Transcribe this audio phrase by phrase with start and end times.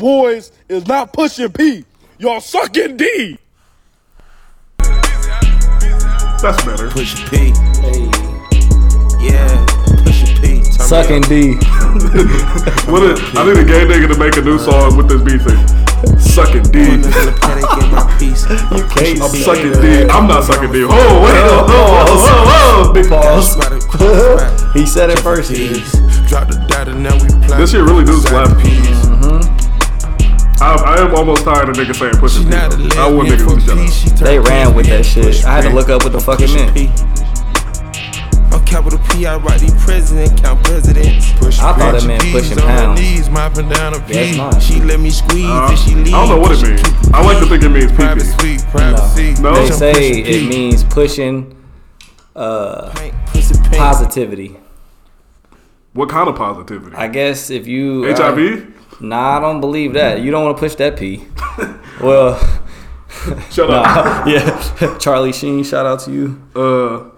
[0.00, 1.84] boys is not pushing P.
[2.18, 3.38] Y'all sucking D.
[6.42, 6.88] That's better.
[6.90, 7.52] Push a P.
[9.20, 9.66] Yeah,
[10.02, 10.42] push a P.
[10.42, 11.28] Turn me Sucking up.
[11.28, 11.54] D.
[12.90, 15.42] What is, I need a gay nigga to make a new song with this beat
[15.42, 16.18] thing.
[16.18, 16.80] Sucking D.
[16.80, 18.48] Put this in the paddock, get my piece.
[18.74, 19.72] You can't I'm sucking.
[19.82, 20.08] D.
[20.08, 20.84] I'm not sucking D.
[20.84, 21.36] Oh, wait.
[21.44, 22.92] Oh, oh, oh, oh.
[22.94, 23.52] Big Pause.
[23.52, 24.72] Spot it.
[24.72, 25.50] He said it first.
[25.52, 25.68] He
[26.26, 27.58] Drop the data, now we play.
[27.58, 28.48] This shit really do slap.
[28.62, 28.99] Peas.
[30.62, 32.48] I, I am almost tired of niggas saying push She it.
[32.48, 34.12] not a I want niggas to shut peace.
[34.12, 34.18] up.
[34.18, 35.44] She They ran with that shit.
[35.44, 36.74] I had to look up what the fuck it Push meant.
[36.74, 36.88] P.
[38.54, 41.32] On capital P, I write the president, count presidents.
[41.38, 42.06] Push I thought it P.
[42.08, 43.00] meant pushing on her pounds.
[43.00, 44.60] Knees, mopping down a Yeah, not.
[44.62, 47.10] She let me squeeze Uh, and she I don't know what it means.
[47.14, 49.34] I like to think it means Private pee suite, privacy.
[49.40, 49.54] No.
[49.54, 51.56] They say it means pushing
[52.36, 53.76] uh, Paint, pussy paint.
[53.76, 54.56] positivity.
[55.94, 56.94] What kind of positivity?
[56.96, 58.74] I guess if you HIV?
[59.00, 60.20] Nah, I don't believe that.
[60.20, 61.24] You don't want to push that P.
[62.00, 62.38] well,
[63.50, 63.84] Shut up.
[63.84, 64.98] nah, yeah.
[64.98, 66.42] Charlie Sheen, shout out to you.
[66.54, 67.10] Uh,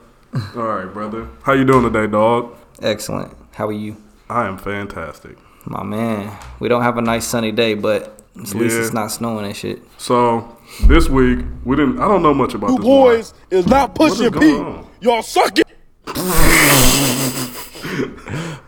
[0.56, 1.29] all right, brother.
[1.43, 2.56] How you doing today, dog?
[2.81, 3.37] Excellent.
[3.53, 3.97] How are you,
[4.29, 5.37] I am fantastic.
[5.67, 6.37] my man?
[6.59, 9.83] We don't have a nice sunny day, but at least it's not snowing and shit.
[9.99, 12.01] So this week we didn't.
[12.01, 14.89] I don't know much about You this boys is not pushing going P.
[15.03, 15.65] Y'all sucking.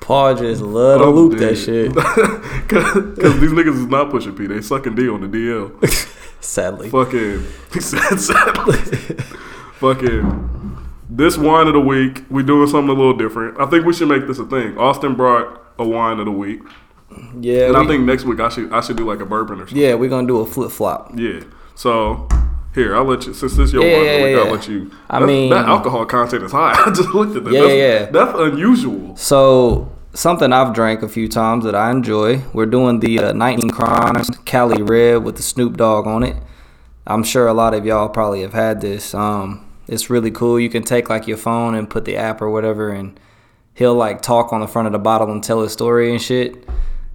[0.05, 1.93] Paul just love to loop that shit.
[2.65, 4.47] Because these niggas is not pushing P.
[4.47, 5.71] They sucking D on the DL.
[6.41, 6.91] Sadly.
[6.91, 7.43] Fucking.
[7.81, 8.77] Sadly.
[9.81, 10.77] Fucking.
[11.09, 13.61] This wine of the week, we doing something a little different.
[13.61, 14.77] I think we should make this a thing.
[14.79, 16.61] Austin brought a wine of the week,
[17.41, 19.67] Yeah, and I think next week I should I should do like a bourbon or
[19.67, 19.77] something.
[19.79, 21.13] yeah, we're gonna do a flip flop.
[21.15, 21.41] Yeah.
[21.75, 22.29] So
[22.75, 23.35] here, I'll let you.
[23.35, 24.43] Since this your Yeah, wine, yeah, of the week, yeah.
[24.43, 24.91] I'll let you.
[25.11, 26.73] I mean- that alcohol content is high.
[26.77, 27.53] I just looked at that.
[27.53, 28.05] Yeah, that's, yeah.
[28.11, 29.17] That's unusual.
[29.17, 32.43] So something I've drank a few times that I enjoy.
[32.53, 36.37] We're doing the uh, 19 Crimes Cali Red with the Snoop Dogg on it.
[37.07, 39.15] I'm sure a lot of y'all probably have had this.
[39.15, 40.59] Um, it's really cool.
[40.59, 43.19] You can take like your phone and put the app or whatever, and
[43.75, 46.67] he'll like talk on the front of the bottle and tell his story and shit.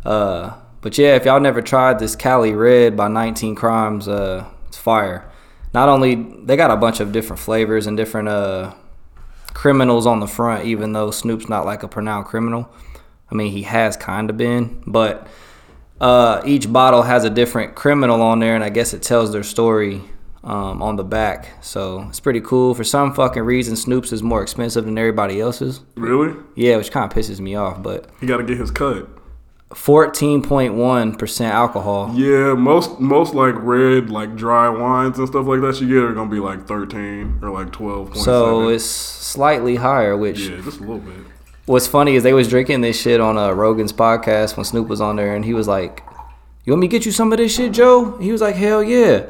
[0.05, 4.77] Uh, but yeah, if y'all never tried this Cali Red by 19 Crimes, uh, it's
[4.77, 5.29] fire.
[5.73, 8.73] Not only they got a bunch of different flavors and different uh
[9.53, 12.69] criminals on the front, even though Snoop's not like a pronounced criminal.
[13.31, 15.28] I mean, he has kind of been, but
[16.01, 19.44] uh, each bottle has a different criminal on there, and I guess it tells their
[19.44, 20.01] story
[20.44, 21.50] um, on the back.
[21.62, 22.73] So it's pretty cool.
[22.73, 25.81] For some fucking reason, Snoop's is more expensive than everybody else's.
[25.95, 26.35] Really?
[26.56, 29.07] Yeah, which kind of pisses me off, but He got to get his cut.
[29.72, 32.12] 14.1% alcohol.
[32.16, 36.13] Yeah, most most like red like dry wines and stuff like that you get are
[36.13, 38.18] gonna be like thirteen or like 12.
[38.18, 41.23] So it's slightly higher, which yeah, just a little bit.
[41.69, 45.00] What's funny is they was drinking this shit on uh, Rogan's podcast when Snoop was
[45.00, 46.02] on there, and he was like,
[46.63, 48.81] "You want me to get you some of this shit, Joe?" He was like, "Hell
[48.81, 49.28] yeah."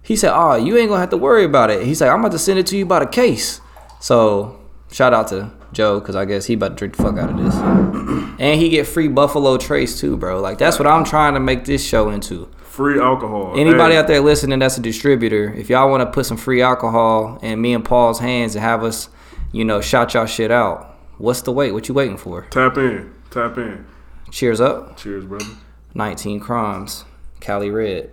[0.00, 2.32] He said, "Oh, you ain't gonna have to worry about it." He's like, "I'm about
[2.32, 3.60] to send it to you by the case."
[4.00, 4.58] So
[4.90, 7.36] shout out to Joe because I guess he about to drink the fuck out of
[7.36, 7.54] this,
[8.40, 10.40] and he get free Buffalo Trace too, bro.
[10.40, 12.48] Like that's what I'm trying to make this show into.
[12.56, 13.52] Free alcohol.
[13.54, 16.62] Anybody Hey, out there listening that's a distributor, if y'all want to put some free
[16.62, 19.10] alcohol in me and Paul's hands and have us,
[19.52, 20.91] you know, shout y'all shit out,
[21.22, 21.70] what's the wait?
[21.72, 22.46] What you waiting for?
[22.50, 23.14] Tap in.
[23.30, 23.86] Tap in.
[24.30, 24.96] Cheers up.
[24.96, 25.46] Cheers, brother.
[25.94, 27.04] 19 Crimes.
[27.40, 28.10] Cali Red.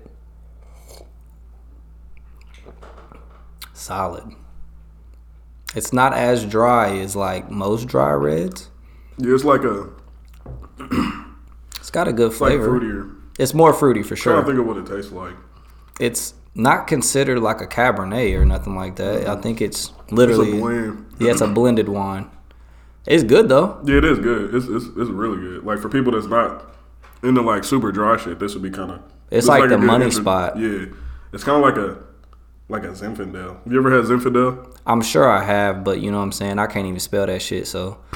[3.74, 4.24] Solid.
[5.76, 8.70] It's not as dry as like most dry reds.
[9.18, 9.90] Yeah, it's like a
[11.80, 12.80] It's got a good it's like flavor.
[12.80, 13.16] fruitier.
[13.40, 14.34] It's more fruity for sure.
[14.34, 15.36] Trying to think of what it tastes like.
[16.00, 19.28] It's not considered like a Cabernet or nothing like that.
[19.28, 21.06] I think it's It's literally a blend.
[21.20, 22.30] Yeah, it's a blended wine.
[23.10, 23.82] It's good though.
[23.84, 24.54] Yeah, it is good.
[24.54, 25.66] It's, it's it's really good.
[25.66, 26.64] Like for people that's not
[27.24, 29.02] into like super dry shit, this would be kind of.
[29.32, 30.58] It's like the money spot.
[30.58, 30.86] Yeah,
[31.34, 31.98] it's kind of like a
[32.70, 33.58] like a Zinfandel.
[33.66, 34.78] You ever had Zinfandel?
[34.86, 36.60] I'm sure I have, but you know what I'm saying.
[36.60, 37.68] I can't even spell that shit.
[37.68, 37.98] So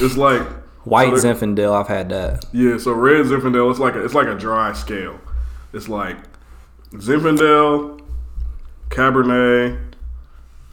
[0.00, 0.46] It's like
[0.84, 2.44] white so Zinfandel, I've had that.
[2.52, 5.20] Yeah, so red Zinfandel, it's like a, it's like a dry scale.
[5.72, 6.16] It's like
[6.92, 8.00] Zinfandel,
[8.88, 9.87] Cabernet,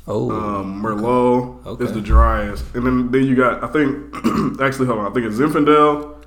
[0.07, 1.83] Oh, um, Merlot Okay.
[1.83, 4.13] is the driest, and then then you got I think
[4.61, 6.23] actually hold on I think it's Zinfandel,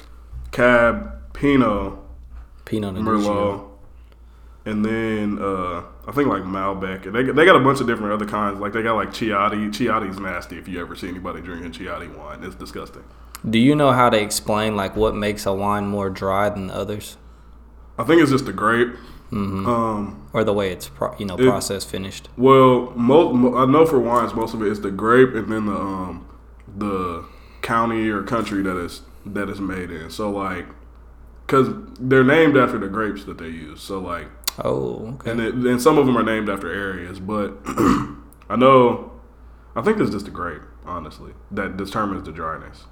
[0.51, 1.95] Cab, Pinot,
[2.65, 2.95] Pinot.
[2.97, 3.65] Merlot,
[4.65, 7.87] and then uh, I think like Malbec, and they got- they got a bunch of
[7.87, 8.59] different other kinds.
[8.59, 9.69] Like they got like Chianti.
[9.69, 10.59] Chianti's nasty.
[10.59, 13.05] If you ever see anybody drinking Chianti wine, it's disgusting.
[13.49, 17.17] Do you know how to explain like what makes a wine more dry than others,
[17.97, 18.89] I think it's just the grape.
[19.31, 19.67] Mm-hmm.
[19.69, 22.29] Um, or the way it's pro- you know It- process finished?
[22.37, 25.77] Well, most I know for wines, most of it is the grape and then the
[25.77, 26.27] um
[26.77, 27.25] the
[27.63, 30.09] county or country that is that is made in.
[30.11, 30.67] So like
[31.47, 31.69] because
[32.01, 33.81] they're named after the grapes that they use.
[33.83, 34.29] So like,
[34.65, 35.31] Oh, okay.
[35.31, 39.13] and it, and some of them are named after areas, but I know,
[39.77, 42.85] I think it's just the grape, honestly, that determines the dryness.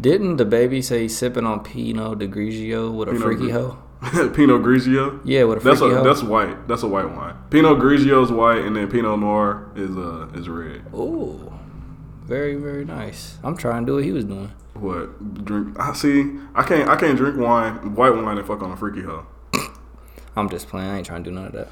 [0.00, 3.76] Didn't DaBaby say sipping on Pinot de Grigio with a Pinot freaky hoe?
[4.34, 5.20] Pinot Grigio.
[5.24, 6.04] Yeah, with a That's freaky a, hoe.
[6.04, 6.68] that's white.
[6.68, 7.34] That's a white wine.
[7.50, 10.82] Pinot Grigio is white, and then Pinot Noir is uh is red.
[10.94, 11.52] Ooh,
[12.24, 13.38] very very nice.
[13.42, 14.52] I'm trying to do what he was doing.
[14.74, 15.78] What drink?
[15.78, 16.32] I see.
[16.54, 16.88] I can't.
[16.88, 19.26] I can't drink wine, white wine, and fuck on a freaky hoe.
[20.36, 20.88] I'm just playing.
[20.90, 21.68] I ain't trying to do none of that.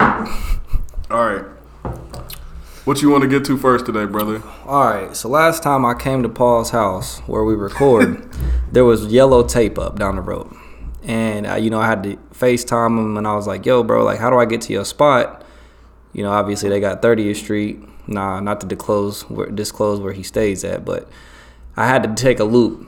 [1.10, 1.44] All right.
[2.84, 4.42] What you want to get to first today, brother?
[4.64, 5.14] All right.
[5.14, 8.26] So last time I came to Paul's house where we record,
[8.72, 10.50] there was yellow tape up down the road,
[11.02, 14.04] and I, you know I had to FaceTime him, and I was like, "Yo, bro,
[14.04, 15.44] like, how do I get to your spot?"
[16.12, 17.80] You know, obviously they got 30th Street.
[18.08, 21.08] Nah, not to disclose where disclose where he stays at, but
[21.76, 22.86] I had to take a loop.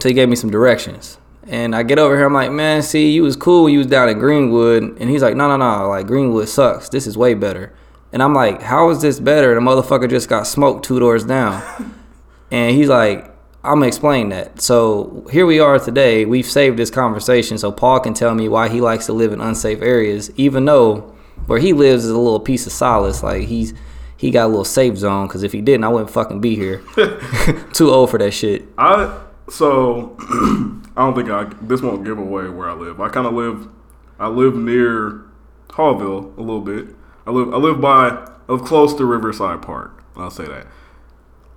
[0.00, 1.18] So he gave me some directions.
[1.46, 3.86] And I get over here, I'm like, man, see, you was cool when you was
[3.86, 4.82] down in Greenwood.
[5.00, 6.88] And he's like, no, no, no, like Greenwood sucks.
[6.88, 7.72] This is way better.
[8.12, 9.54] And I'm like, how is this better?
[9.54, 11.62] The motherfucker just got smoked two doors down.
[12.50, 13.29] and he's like,
[13.62, 14.62] I'm gonna explain that.
[14.62, 16.24] So here we are today.
[16.24, 19.40] We've saved this conversation so Paul can tell me why he likes to live in
[19.40, 21.14] unsafe areas, even though
[21.46, 23.22] where he lives is a little piece of solace.
[23.22, 23.74] Like he's
[24.16, 25.28] he got a little safe zone.
[25.28, 26.82] Cause if he didn't, I wouldn't fucking be here.
[27.74, 28.66] Too old for that shit.
[28.78, 29.20] I
[29.50, 30.16] so
[30.96, 32.98] I don't think I this won't give away where I live.
[32.98, 33.68] I kind of live.
[34.18, 35.26] I live near
[35.68, 36.94] Haughville a little bit.
[37.26, 37.52] I live.
[37.52, 38.08] I live by.
[38.08, 40.02] I live close to Riverside Park.
[40.16, 40.66] I'll say that.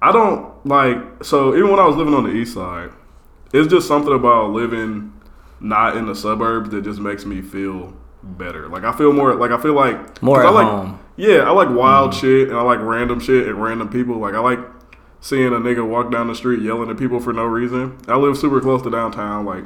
[0.04, 1.24] I don't like.
[1.24, 2.90] So even when I was living on the east side,
[3.54, 5.14] it's just something about living
[5.62, 8.68] not in the suburbs that just makes me feel better.
[8.68, 9.34] Like I feel more.
[9.34, 11.00] Like I feel like more at I like, home.
[11.16, 12.20] Yeah, I like wild mm-hmm.
[12.20, 14.18] shit and I like random shit and random people.
[14.18, 14.60] Like I like
[15.22, 17.98] seeing a nigga walk down the street yelling at people for no reason.
[18.10, 19.64] I live super close to downtown, like,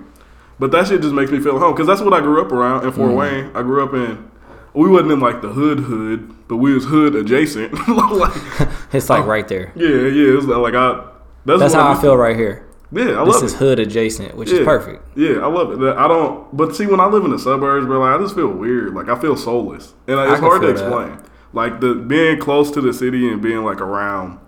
[0.59, 2.51] but that shit just makes me feel at home because that's what I grew up
[2.51, 3.17] around in Fort mm-hmm.
[3.17, 3.55] Wayne.
[3.55, 4.29] I grew up in.
[4.77, 7.73] We wasn't in like the hood hood, but we was hood adjacent.
[7.87, 8.37] like,
[8.93, 9.71] It's like right there.
[9.75, 11.03] yeah, yeah, like I.
[11.45, 12.65] That's, That's how I used feel right here.
[12.91, 13.31] Yeah, I love it.
[13.33, 13.57] This is it.
[13.57, 14.59] hood adjacent, which Yeah.
[14.59, 15.03] is perfect.
[15.17, 15.97] Yeah, I love it.
[15.97, 18.47] I don't, but see, when I live in the suburbs, bro, like, I just feel
[18.49, 18.93] weird.
[18.93, 20.83] Like I feel soulless, and like, it's hard to feel that.
[21.11, 21.19] explain.
[21.53, 24.39] Like the being close to the city and being like around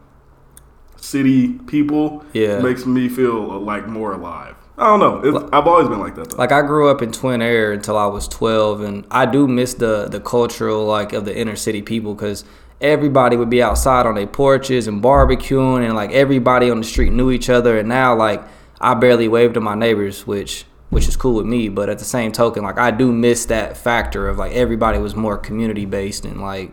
[0.97, 2.59] city people, Yeah.
[2.59, 4.55] makes me feel uh, like more alive.
[4.79, 5.21] I don't know.
[5.23, 6.37] It's, I've always been like that though.
[6.37, 9.73] Like I grew up in Twin Aire until I was 12, and I do miss
[9.73, 12.45] the the cultural like of the inner city people because
[12.79, 17.11] everybody would be outside on their porches and barbecuing, and like everybody on the street
[17.11, 17.77] knew each other.
[17.77, 18.41] And now like
[18.79, 21.67] I barely wave to my neighbors, which which is cool with me.
[21.67, 25.13] But at the same token, like I do miss that factor of like everybody was
[25.13, 26.71] more community based and like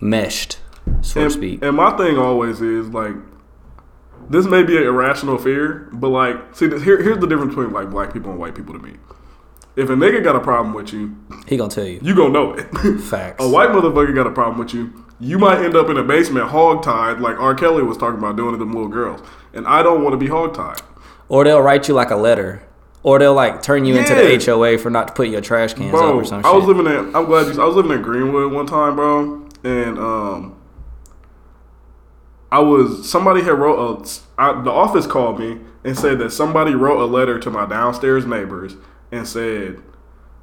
[0.00, 0.58] meshed,
[1.00, 1.62] so to speak.
[1.62, 3.14] and my thing always is like,
[4.30, 7.72] this may be an irrational fear, but like, see, this, here, here's the difference between
[7.72, 8.94] like black people and white people to me.
[9.76, 11.16] If a nigga got a problem with you,
[11.48, 12.64] he gonna tell you you gonna know it.
[13.00, 13.42] facts.
[13.44, 15.04] A white motherfucker got a problem with you.
[15.20, 17.54] You might end up in a basement hogtied, like R.
[17.54, 19.20] Kelly was talking about doing to them little girls.
[19.52, 20.80] And I don't want to be hogtied.
[21.28, 22.62] Or they'll write you like a letter.
[23.02, 24.36] Or they'll like turn you into Yeah.
[24.36, 26.54] the HOA for not putting your trash cans up Bro, or some I shit.
[26.56, 27.14] was living in.
[27.16, 27.60] I'm glad you.
[27.60, 30.56] I was living in Greenwood one time, bro, and um,
[32.54, 34.40] I was somebody had wrote a.
[34.40, 38.26] I, the office called me and said that somebody wrote a letter to my downstairs
[38.26, 38.76] neighbors
[39.10, 39.82] and said,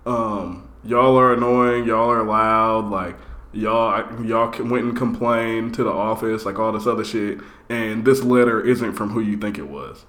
[0.05, 3.15] um, y'all are annoying, y'all are loud, like
[3.53, 7.39] y'all y'all went and complained to the office, like all this other shit,
[7.69, 10.03] and this letter isn't from who you think it was.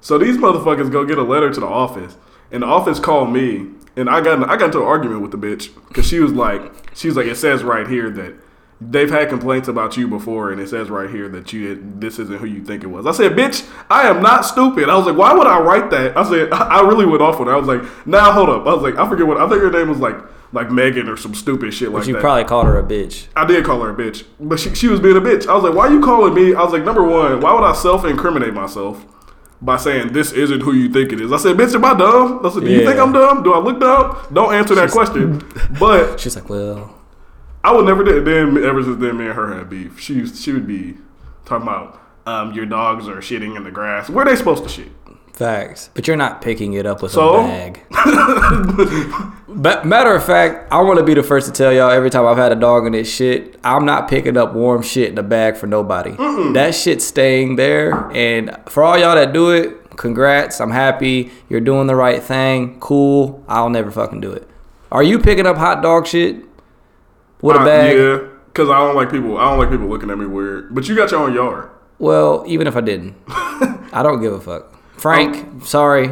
[0.00, 2.16] So these motherfuckers go get a letter to the office,
[2.52, 5.38] and the office called me, and I got I got into an argument with the
[5.38, 8.45] bitch because she was like, she was like, it says right here that
[8.80, 12.38] they've had complaints about you before, and it says right here that you this isn't
[12.38, 13.06] who you think it was.
[13.06, 14.88] I said, bitch, I am not stupid.
[14.88, 16.16] I was like, why would I write that?
[16.16, 17.52] I said, I, really went off on it.
[17.52, 18.66] I was like, nah, hold up.
[18.66, 20.16] I was like, I forget what I think her name was like
[20.52, 22.20] like Megan or some stupid shit like But you that.
[22.20, 23.26] probably called her a bitch.
[23.34, 25.46] I did call her a bitch, but she, she was being a bitch.
[25.46, 26.54] I was like, why are you calling me?
[26.54, 29.04] I was like, number one, why would I self incriminate myself
[29.60, 31.32] by saying this isn't who you think it is?
[31.32, 32.46] I said, bitch, am I dumb?
[32.46, 33.42] I said, do you think I'm dumb?
[33.42, 34.18] Do I look dumb?
[34.32, 35.42] Don't answer that question.
[35.80, 36.95] But She's like, well,
[37.66, 38.24] I would never do it.
[38.24, 39.98] Then ever since then, me and her had beef.
[39.98, 40.96] She used, she would be
[41.44, 44.08] talking about um, your dogs are shitting in the grass.
[44.08, 44.88] Where they supposed to shit?
[45.32, 45.90] facts.
[45.92, 47.40] But you're not picking it up with So?
[47.40, 47.82] a bag.
[49.48, 52.24] but matter of fact, I want to be the first to tell y'all every time
[52.24, 55.22] I've had a dog in this shit, I'm not picking up warm shit in a
[55.22, 56.12] bag for nobody.
[56.54, 58.10] That shit's staying there.
[58.12, 60.60] And for all y'all that do it, congrats.
[60.60, 61.30] I'm happy.
[61.50, 62.80] You're doing the right thing.
[62.80, 63.44] Cool.
[63.46, 64.48] I'll never fucking do it.
[64.90, 66.44] Are you picking up hot dog shit
[67.46, 67.96] with a bag?
[67.96, 69.38] yeah, because I don't like people.
[69.38, 70.74] I don't like people looking at me weird.
[70.74, 71.70] But you got your own yard.
[71.98, 74.72] Well, even if I didn't, I don't give a fuck.
[74.98, 76.10] Frank, sorry.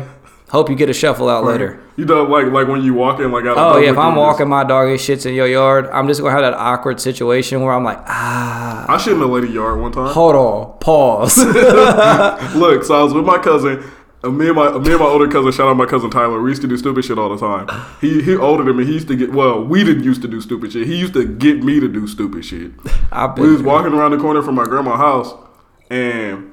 [0.49, 1.83] Hope you get a shuffle out later.
[1.97, 4.49] You know, like like when you walk in, like out Oh yeah, if I'm walking
[4.49, 7.73] my dog and shits in your yard, I'm just gonna have that awkward situation where
[7.73, 10.13] I'm like, ah, I shit in the lady yard one time.
[10.13, 11.37] hold on, pause.
[12.55, 13.83] Look, so I was with my cousin.
[14.31, 16.41] Me and my me and my older cousin, shout out my cousin Tyler.
[16.41, 17.69] We used to do stupid shit all the time.
[18.01, 18.85] He he older than me.
[18.87, 19.63] He used to get well.
[19.63, 20.87] We didn't used to do stupid shit.
[20.87, 22.73] He used to get me to do stupid shit.
[23.13, 25.35] I've We was walking around the corner from my grandma's house,
[25.91, 26.53] and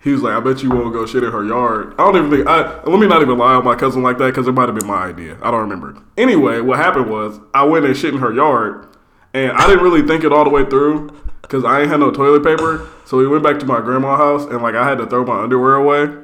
[0.00, 2.30] he was like, "I bet you won't go shit in her yard." I don't even
[2.30, 2.46] think.
[2.46, 4.78] I let me not even lie on my cousin like that because it might have
[4.78, 5.36] been my idea.
[5.42, 6.02] I don't remember.
[6.16, 8.86] Anyway, what happened was I went and shit in her yard,
[9.34, 11.10] and I didn't really think it all the way through
[11.42, 12.88] because I ain't had no toilet paper.
[13.04, 15.42] So we went back to my grandma's house, and like I had to throw my
[15.42, 16.21] underwear away.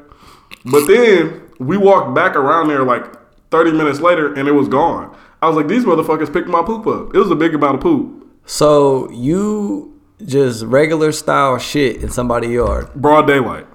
[0.71, 3.05] But then we walked back around there like
[3.51, 5.15] 30 minutes later, and it was gone.
[5.41, 7.81] I was like, "These motherfuckers picked my poop up." It was a big amount of
[7.81, 8.27] poop.
[8.45, 9.93] so you
[10.25, 13.67] just regular style shit in somebody's yard Broad daylight.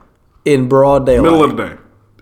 [0.46, 1.24] in broad daylight.
[1.32, 1.74] Middle of the day.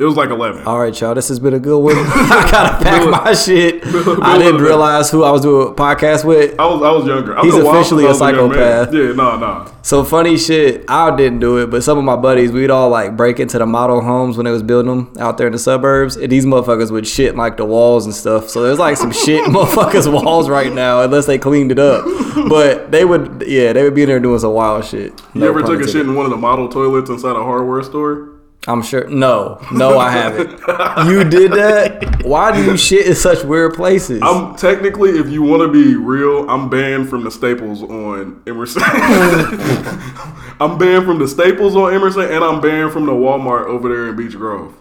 [0.02, 0.64] It was like 11.
[0.66, 1.14] All right, y'all.
[1.14, 1.94] This has been a good one.
[1.96, 3.84] I gotta pack my shit.
[3.86, 6.60] I didn't realize who I was doing a podcast with.
[6.60, 7.38] I was I was younger.
[7.38, 8.88] I He's was officially a I was young man.
[8.88, 8.94] psychopath.
[8.96, 9.72] Yeah, no, no.
[9.84, 10.86] So funny shit.
[10.88, 13.68] I didn't do it, but some of my buddies, we'd all like break into the
[13.68, 16.90] model homes when they was building them out there in the suburbs, and these motherfuckers
[16.90, 18.50] would shit like the walls and stuff.
[18.50, 22.04] So there's like some shit motherfuckers' walls right now, unless they cleaned it up.
[22.50, 25.12] But they would, yeah, they would be in there doing some wild shit.
[25.36, 27.84] You No ever took a shit in one of the model toilets inside a hardware
[27.84, 28.30] store?
[28.68, 29.08] I'm sure.
[29.08, 30.52] No, no, I haven't.
[31.10, 32.22] you did that?
[32.24, 34.22] Why do you shit in such weird places?
[34.24, 38.84] I'm technically, if you want to be real, I'm banned from the Staples on Emerson.
[40.60, 44.10] I'm banned from the Staples on Emerson, and I'm banned from the Walmart over there
[44.10, 44.76] in Beech Grove.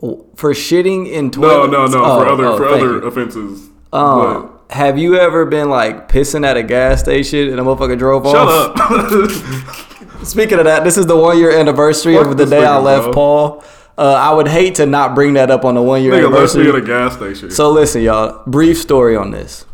[0.00, 1.72] for shitting in No, toilets.
[1.72, 3.02] no, no, Oh, for other oh, for other you.
[3.02, 3.68] offenses.
[3.92, 8.24] Um, have you ever been like pissing at a gas station and a motherfucker drove
[8.24, 8.80] shut off?
[8.80, 9.86] up.
[10.24, 13.04] Speaking of that, this is the one year anniversary Fuck of the day I left
[13.04, 13.12] bro.
[13.12, 13.64] Paul.
[13.98, 16.54] Uh, I would hate to not bring that up on the one year Nigga left
[16.54, 16.68] me anniversary.
[16.70, 17.50] at a gas station.
[17.50, 18.42] So listen, y'all.
[18.46, 19.66] Brief story on this.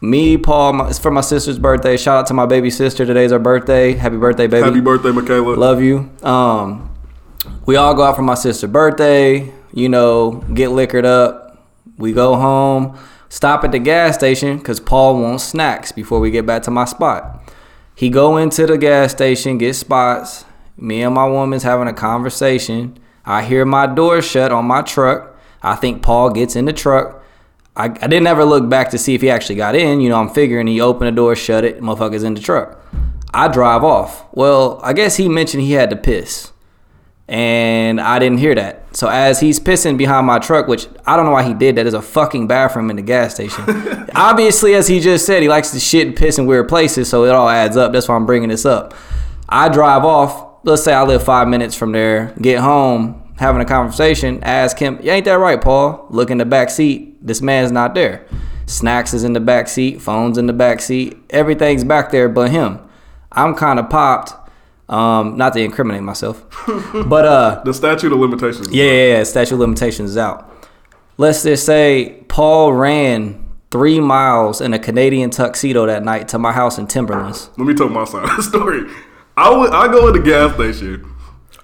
[0.00, 1.96] Me, Paul, my, it's for my sister's birthday.
[1.96, 3.04] Shout out to my baby sister.
[3.04, 3.92] Today's her birthday.
[3.92, 4.64] Happy birthday, baby.
[4.64, 5.56] Happy birthday, Michaela.
[5.56, 6.10] Love you.
[6.22, 6.94] Um,
[7.64, 9.52] we all go out for my sister's birthday.
[9.72, 11.62] You know, get liquored up.
[11.98, 12.98] We go home.
[13.28, 16.84] Stop at the gas station because Paul wants snacks before we get back to my
[16.84, 17.42] spot.
[17.96, 20.44] He go into the gas station, get spots.
[20.76, 22.98] Me and my woman's having a conversation.
[23.24, 25.34] I hear my door shut on my truck.
[25.62, 27.24] I think Paul gets in the truck.
[27.74, 30.02] I, I didn't ever look back to see if he actually got in.
[30.02, 32.78] You know, I'm figuring he opened the door, shut it, motherfucker's in the truck.
[33.32, 34.26] I drive off.
[34.30, 36.52] Well, I guess he mentioned he had to piss.
[37.28, 38.96] And I didn't hear that.
[38.96, 41.82] So as he's pissing behind my truck, which I don't know why he did that,
[41.82, 43.64] there's a fucking bathroom in the gas station.
[44.14, 47.24] Obviously, as he just said, he likes to shit and piss in weird places, so
[47.24, 47.92] it all adds up.
[47.92, 48.94] That's why I'm bringing this up.
[49.48, 50.60] I drive off.
[50.62, 52.32] Let's say I live five minutes from there.
[52.40, 54.42] Get home, having a conversation.
[54.42, 57.24] Ask him, "You ain't that right, Paul?" Look in the back seat.
[57.24, 58.24] This man's not there.
[58.66, 60.00] Snacks is in the back seat.
[60.00, 61.16] Phones in the back seat.
[61.30, 62.80] Everything's back there but him.
[63.30, 64.34] I'm kind of popped.
[64.88, 66.44] Um, not to incriminate myself,
[67.08, 68.68] but uh, the statute of limitations.
[68.70, 69.22] yeah, yeah, yeah.
[69.24, 70.48] Statute of limitations is out.
[71.18, 76.52] Let's just say Paul ran three miles in a Canadian tuxedo that night to my
[76.52, 77.50] house in Timberlands.
[77.56, 78.88] Let me tell my side of the story.
[79.36, 81.12] I would I go in the gas station.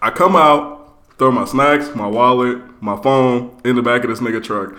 [0.01, 4.19] I come out, throw my snacks, my wallet, my phone in the back of this
[4.21, 4.77] nigga truck.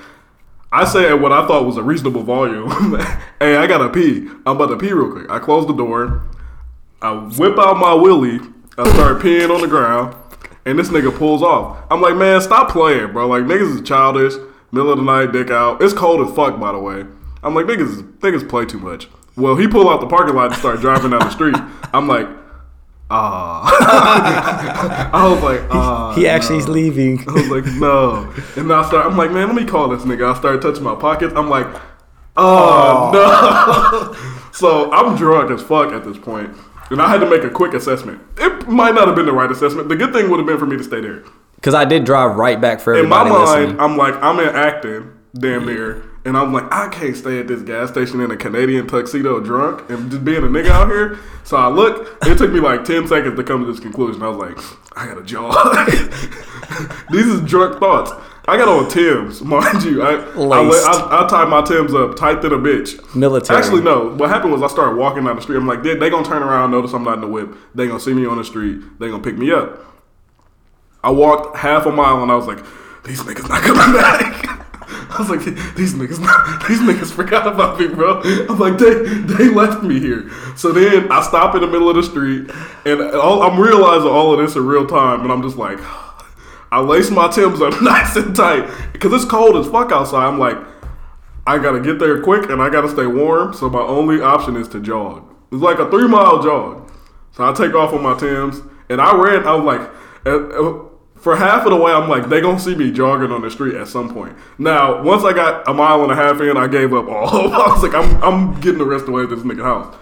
[0.72, 2.70] I say at what I thought was a reasonable volume.
[3.40, 4.28] hey, I gotta pee.
[4.46, 5.30] I'm about to pee real quick.
[5.30, 6.24] I close the door.
[7.04, 8.40] I whip out my willy.
[8.78, 10.16] I start peeing on the ground,
[10.66, 11.86] and this nigga pulls off.
[11.92, 13.28] I'm like, man, stop playing, bro.
[13.28, 14.34] Like niggas is childish.
[14.72, 15.84] Middle of the night, dick out.
[15.84, 17.06] It's cold as fuck, by the way.
[17.44, 19.10] I'm like, niggas, niggas play too much.
[19.36, 21.56] Well, he pulled out the parking lot and started driving down the street.
[21.94, 22.28] I'm like,
[23.12, 25.10] ah.
[25.14, 26.16] I was like, ah.
[26.16, 26.74] He actually is no.
[26.74, 27.20] leaving.
[27.28, 28.34] I was like, no.
[28.56, 30.34] And then I start, I'm like, man, let me call this nigga.
[30.34, 31.34] I started touching my pockets.
[31.36, 31.68] I'm like,
[32.38, 34.50] oh, no.
[34.54, 36.56] so I'm drunk as fuck at this point,
[36.90, 38.22] And I had to make a quick assessment.
[38.38, 39.90] It might not have been the right assessment.
[39.90, 41.24] The good thing would have been for me to stay there.
[41.56, 43.80] Because I did drive right back for In my everybody mind, listening.
[43.80, 46.04] I'm like, I'm in Acton, damn near.
[46.26, 49.90] And I'm like, I can't stay at this gas station in a Canadian tuxedo drunk
[49.90, 51.20] and just being a nigga out here.
[51.44, 54.24] So I look, it took me like 10 seconds to come to this conclusion.
[54.24, 55.86] I was like, I got a jaw.
[57.12, 58.12] These is drunk thoughts.
[58.46, 60.04] I got on Tim's, mind you.
[60.04, 60.46] I, I.
[60.46, 63.16] I, I tied my Tim's up tight than a bitch.
[63.16, 63.58] Military.
[63.58, 64.14] Actually, no.
[64.16, 65.58] What happened was I started walking down the street.
[65.58, 67.56] I'm like, they, they gonna turn around, notice I'm not in the whip.
[67.74, 68.82] They gonna see me on the street.
[69.00, 69.80] They gonna pick me up.
[71.04, 72.64] I walked half a mile and I was like,
[73.04, 74.50] these niggas not coming back.
[75.14, 75.42] I was like,
[75.76, 78.22] these niggas, not, these niggas forgot about me, bro.
[78.24, 80.30] I'm like, they they left me here.
[80.56, 82.50] So then I stop in the middle of the street,
[82.86, 85.80] and all, I'm realizing all of this in real time, and I'm just like,
[86.74, 90.26] I lace my Timbs up nice and tight because it's cold as fuck outside.
[90.26, 90.58] I'm like,
[91.46, 93.54] I gotta get there quick and I gotta stay warm.
[93.54, 95.24] So my only option is to jog.
[95.52, 96.92] It's like a three mile jog.
[97.32, 99.46] So I take off on my Timbs and I ran.
[99.46, 99.82] I was like,
[100.26, 103.44] uh, uh, for half of the way, I'm like, they gonna see me jogging on
[103.44, 104.36] the street at some point.
[104.58, 107.54] Now, once I got a mile and a half in, I gave up all.
[107.54, 109.96] I was like, I'm, I'm getting the rest of the way to this nigga house.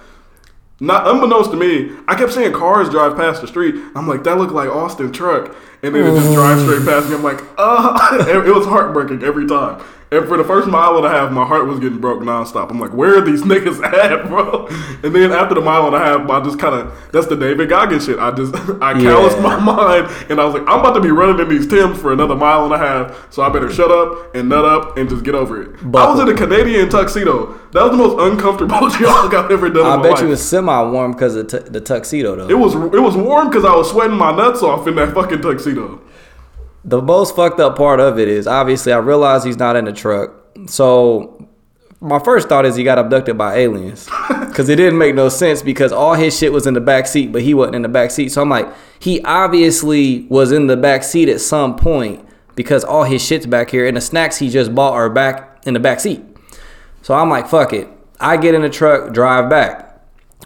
[0.82, 3.76] Not unbeknownst to me, I kept seeing cars drive past the street.
[3.94, 7.14] I'm like, that looked like Austin truck, and then it just drives straight past me.
[7.14, 9.82] I'm like, uh, it it was heartbreaking every time.
[10.14, 12.70] And for the first mile and a half, my heart was getting broke nonstop.
[12.70, 14.68] I'm like, where are these niggas at, bro?
[15.04, 17.70] And then after the mile and a half, I just kind of that's the David
[17.70, 18.20] Goggins shit.
[18.20, 19.44] I just I calloused Yeah.
[19.44, 22.12] my mind, and I was like, I'm about to be running in these Tims for
[22.12, 25.24] another mile and a half, so I better shut up and nut up and just
[25.24, 25.70] get over it.
[25.82, 27.58] I was in a Canadian tuxedo.
[27.72, 29.86] That was the most uncomfortable jog I've ever done.
[29.86, 30.22] I in my bet life.
[30.24, 32.50] you was semi warm because of t- the tuxedo though.
[32.50, 35.42] It was it was warm because I was sweating my nuts off in that fucking
[35.42, 36.02] tuxedo.
[36.84, 39.94] The most fucked up part of it is obviously I realize he's not in the
[39.94, 40.34] truck.
[40.68, 41.48] So
[42.00, 45.62] my first thought is he got abducted by aliens because it didn't make no sense
[45.62, 48.10] because all his shit was in the back seat, but he wasn't in the back
[48.10, 48.32] seat.
[48.32, 48.68] So I'm like,
[49.00, 53.70] he obviously was in the back seat at some point because all his shit's back
[53.70, 56.24] here and the snacks he just bought are back in the back seat.
[57.04, 57.88] So I'm like, fuck it.
[58.20, 60.00] I get in the truck, drive back.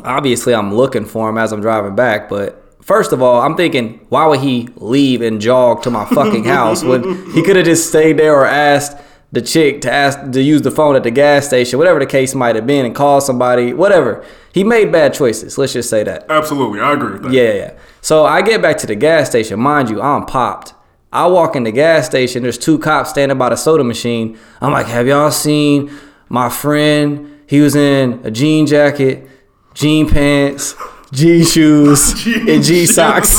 [0.03, 3.99] Obviously, I'm looking for him as I'm driving back, but first of all, I'm thinking,
[4.09, 7.89] why would he leave and jog to my fucking house when he could have just
[7.89, 8.97] stayed there or asked
[9.31, 12.33] the chick to ask to use the phone at the gas station, whatever the case
[12.33, 14.23] might have been, and call somebody, whatever.
[14.53, 15.57] He made bad choices.
[15.57, 16.27] Let's just say that.
[16.29, 17.33] Absolutely, I agree with that.
[17.33, 17.73] Yeah, yeah.
[18.01, 19.59] So I get back to the gas station.
[19.59, 20.73] Mind you, I'm popped.
[21.11, 22.43] I walk in the gas station.
[22.43, 24.37] There's two cops standing by the soda machine.
[24.61, 25.91] I'm like, have y'all seen
[26.29, 27.41] my friend?
[27.47, 29.27] He was in a jean jacket,
[29.73, 30.75] jean pants,
[31.15, 33.29] jean shoes, and G socks.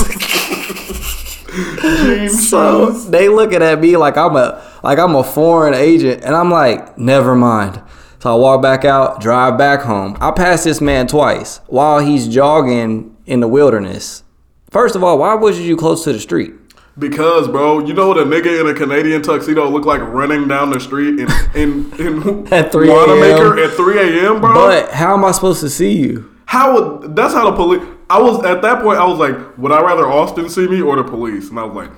[2.48, 6.50] so they looking at me like I'm a like I'm a foreign agent, and I'm
[6.50, 7.80] like, never mind.
[8.18, 10.16] So I walk back out, drive back home.
[10.20, 14.24] I pass this man twice while he's jogging in the wilderness.
[14.70, 16.52] First of all, why was you close to the street?
[16.98, 20.70] Because, bro, you know what a nigga in a Canadian tuxedo look like running down
[20.70, 23.70] the street in in, in At 3 Wanamaker a.m.
[23.70, 24.54] at 3 a.m., bro?
[24.54, 26.35] But how am I supposed to see you?
[26.46, 27.82] How would that's how the police?
[28.08, 28.98] I was at that point.
[28.98, 31.50] I was like, would I rather Austin see me or the police?
[31.50, 31.90] And I was like,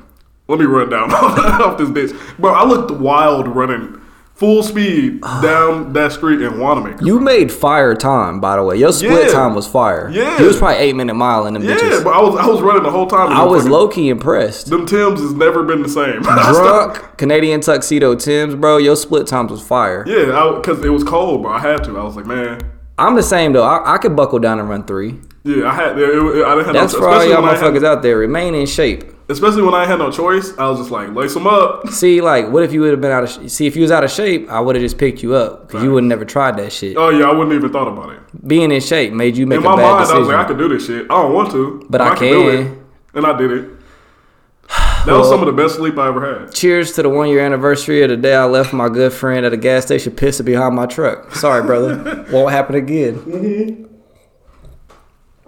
[0.48, 2.52] let me run down off this bitch, bro.
[2.52, 4.00] I looked wild running
[4.34, 7.04] full speed down that street in Wanamaker.
[7.04, 8.76] You made fire time, by the way.
[8.76, 9.32] Your split Yeah.
[9.32, 10.08] time was fire.
[10.10, 10.38] Yeah.
[10.40, 12.02] You was probably eight minute mile in them yeah, bitches.
[12.04, 13.28] but I was I was running the whole time.
[13.30, 14.70] I was Fucking- low key impressed.
[14.70, 16.22] Them Tims has never been the same.
[16.22, 18.78] Drunk Canadian tuxedo Tim's, bro.
[18.78, 20.04] Your split times was fire.
[20.06, 21.52] yeah, because it was cold, bro.
[21.52, 21.98] I had to.
[21.98, 22.60] I was like, man.
[22.98, 23.64] I'm the same though.
[23.64, 25.18] I, I could buckle down and run three.
[25.44, 25.98] Yeah, I had.
[25.98, 26.98] It, it, I didn't have That's no.
[27.00, 28.18] for all y'all I had- motherfuckers out there.
[28.18, 29.04] Remain in shape.
[29.30, 31.86] Especially when I had no choice, I was just like, lace them up.
[31.90, 33.90] See, like, what if you would have been out of sh- see if you was
[33.90, 34.48] out of shape?
[34.50, 36.96] I would have just picked you up because you would have never tried that shit.
[36.96, 38.20] Oh yeah, I wouldn't even thought about it.
[38.48, 40.16] Being in shape made you make In a my bad mind, decision.
[40.16, 41.04] I was like, I could do this shit.
[41.10, 42.66] I don't want to, But I do can.
[42.72, 42.78] it,
[43.14, 43.70] and I did it.
[45.08, 46.52] That was some of the best sleep I ever had.
[46.52, 49.54] Cheers to the one year anniversary of the day I left my good friend at
[49.54, 51.34] a gas station pissing behind my truck.
[51.34, 52.26] Sorry, brother.
[52.30, 53.88] Won't happen again.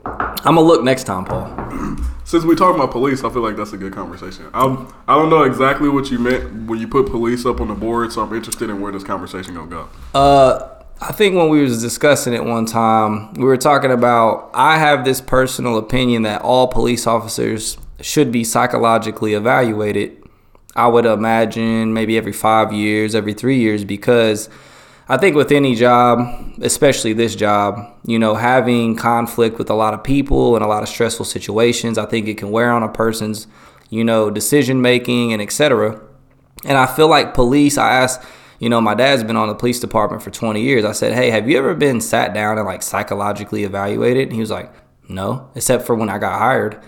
[0.06, 1.98] I'm gonna look next time, Paul.
[2.24, 4.48] Since we talking about police, I feel like that's a good conversation.
[4.54, 7.74] I'm, I don't know exactly what you meant when you put police up on the
[7.74, 9.88] board, so I'm interested in where this conversation gonna go.
[10.18, 10.70] Uh,
[11.02, 15.04] I think when we was discussing it one time, we were talking about I have
[15.04, 20.16] this personal opinion that all police officers should be psychologically evaluated.
[20.76, 24.48] I would imagine maybe every five years, every three years, because
[25.08, 26.20] I think with any job,
[26.62, 30.84] especially this job, you know, having conflict with a lot of people and a lot
[30.84, 33.48] of stressful situations, I think it can wear on a person's,
[33.88, 36.00] you know, decision making and etc.
[36.64, 38.22] And I feel like police, I asked,
[38.60, 40.84] you know, my dad's been on the police department for 20 years.
[40.84, 44.28] I said, hey, have you ever been sat down and like psychologically evaluated?
[44.28, 44.72] And he was like,
[45.08, 46.80] no, except for when I got hired.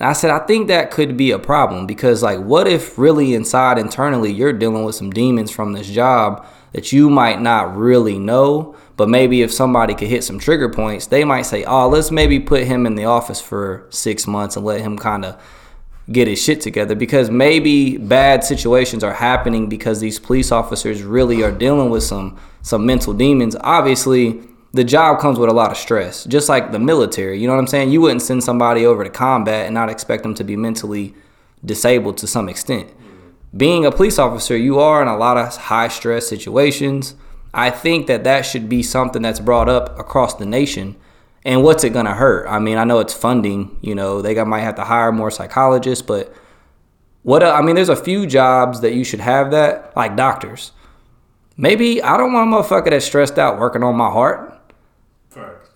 [0.00, 3.34] And I said, I think that could be a problem because, like, what if really
[3.34, 8.18] inside internally you're dealing with some demons from this job that you might not really
[8.18, 8.76] know?
[8.96, 12.38] But maybe if somebody could hit some trigger points, they might say, oh, let's maybe
[12.38, 15.40] put him in the office for six months and let him kind of
[16.10, 21.42] get his shit together because maybe bad situations are happening because these police officers really
[21.42, 23.56] are dealing with some some mental demons.
[23.60, 24.40] Obviously,
[24.72, 27.40] the job comes with a lot of stress, just like the military.
[27.40, 27.90] You know what I'm saying?
[27.90, 31.14] You wouldn't send somebody over to combat and not expect them to be mentally
[31.64, 32.90] disabled to some extent.
[33.56, 37.14] Being a police officer, you are in a lot of high stress situations.
[37.54, 40.96] I think that that should be something that's brought up across the nation
[41.44, 42.46] and what's it gonna hurt?
[42.46, 43.78] I mean, I know it's funding.
[43.80, 46.34] You know, they might have to hire more psychologists, but
[47.22, 50.72] What I mean, there's a few jobs that you should have that, like doctors.
[51.56, 54.57] Maybe I don't want a motherfucker that's stressed out working on my heart.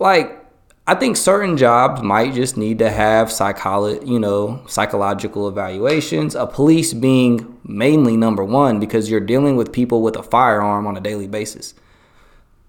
[0.02, 0.44] Like,
[0.84, 6.34] I think certain jobs might just need to have psycholo- you know, psychological evaluations.
[6.34, 10.96] A police being mainly number one because you're dealing with people with a firearm on
[10.96, 11.74] a daily basis.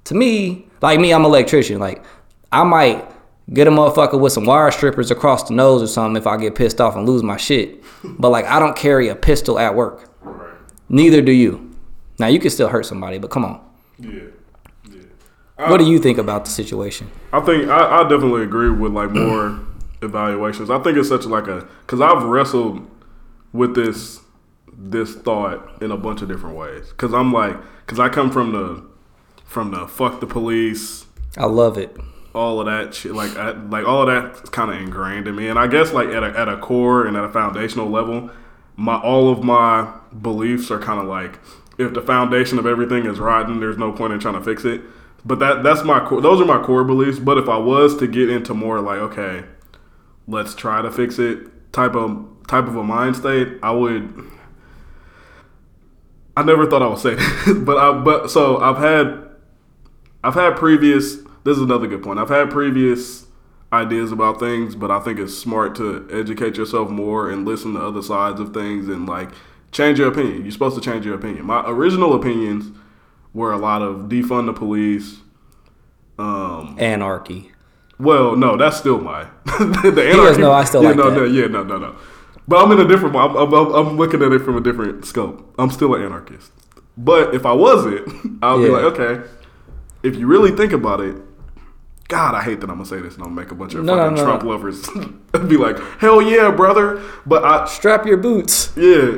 [0.06, 1.80] To me, like me, I'm an electrician.
[1.80, 2.04] Like,
[2.52, 3.04] I might
[3.52, 6.54] get a motherfucker with some wire strippers across the nose or something if I get
[6.54, 7.84] pissed off and lose my shit.
[8.04, 10.10] But like, I don't carry a pistol at work.
[10.22, 10.54] Right.
[10.88, 11.74] Neither do you.
[12.20, 13.60] Now you can still hurt somebody, but come on.
[13.98, 14.12] Yeah.
[14.92, 15.70] Yeah.
[15.70, 17.10] What do uh, you think about the situation?
[17.34, 19.60] I think I, I definitely agree with like more
[20.02, 20.70] evaluations.
[20.70, 22.88] I think it's such like a because I've wrestled
[23.52, 24.22] with this
[24.76, 26.90] this thought in a bunch of different ways.
[26.90, 28.86] Because I'm like because I come from the
[29.46, 31.06] from the fuck the police,
[31.38, 31.96] I love it.
[32.36, 33.14] all of that shit.
[33.14, 35.48] Like I, like all of that's kind of ingrained in me.
[35.48, 38.30] And I guess like at a at a core and at a foundational level,
[38.76, 39.92] my all of my
[40.22, 41.40] beliefs are kind of like
[41.78, 44.82] if the foundation of everything is rotten, there's no point in trying to fix it.
[45.26, 46.22] But that that's my core.
[46.22, 47.20] Those are my core beliefs.
[47.20, 49.46] But if I was to get into more like okay,
[50.28, 54.32] let's try to fix it type of type of a mind state, I would.
[56.36, 57.14] I never thought I would say,
[57.46, 59.30] this, but I but so I've had
[60.24, 61.18] I've had previous.
[61.44, 62.20] This is another good point.
[62.20, 63.26] I've had previous
[63.74, 67.82] ideas about things, but I think it's smart to educate yourself more and listen to
[67.82, 69.32] other sides of things and like
[69.72, 70.44] change your opinion.
[70.44, 71.46] You're supposed to change your opinion.
[71.46, 72.72] My original opinions
[73.34, 75.18] were a lot of defund the police.
[76.20, 77.52] Um, Anarchy.
[78.00, 79.28] well, no, that's still my.
[79.46, 81.18] the anarchy- know I still yeah, like no, that.
[81.18, 81.96] No, yeah, no, no, no.
[82.48, 83.16] But I'm in a different.
[83.16, 85.54] I'm, I'm, I'm looking at it from a different scope.
[85.58, 86.52] I'm still an anarchist.
[86.98, 89.28] But if I wasn't, I'll be like, okay.
[90.04, 91.16] If you really think about it,
[92.10, 93.84] God, I hate that I'm gonna say this and I'm gonna make a bunch of
[93.86, 94.50] No, no, fucking no, Trump no.
[94.50, 94.88] lovers
[95.48, 97.02] be like, hell yeah, brother.
[97.26, 98.72] But I, Strap your boots.
[98.76, 99.18] yeah,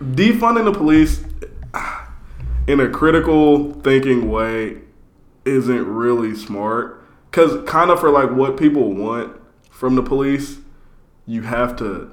[0.00, 1.24] defunding the police
[2.70, 4.78] in a critical thinking way
[5.44, 9.36] isn't really smart because kind of for like what people want
[9.70, 10.58] from the police
[11.26, 12.10] you have to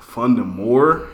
[0.00, 1.06] fund them more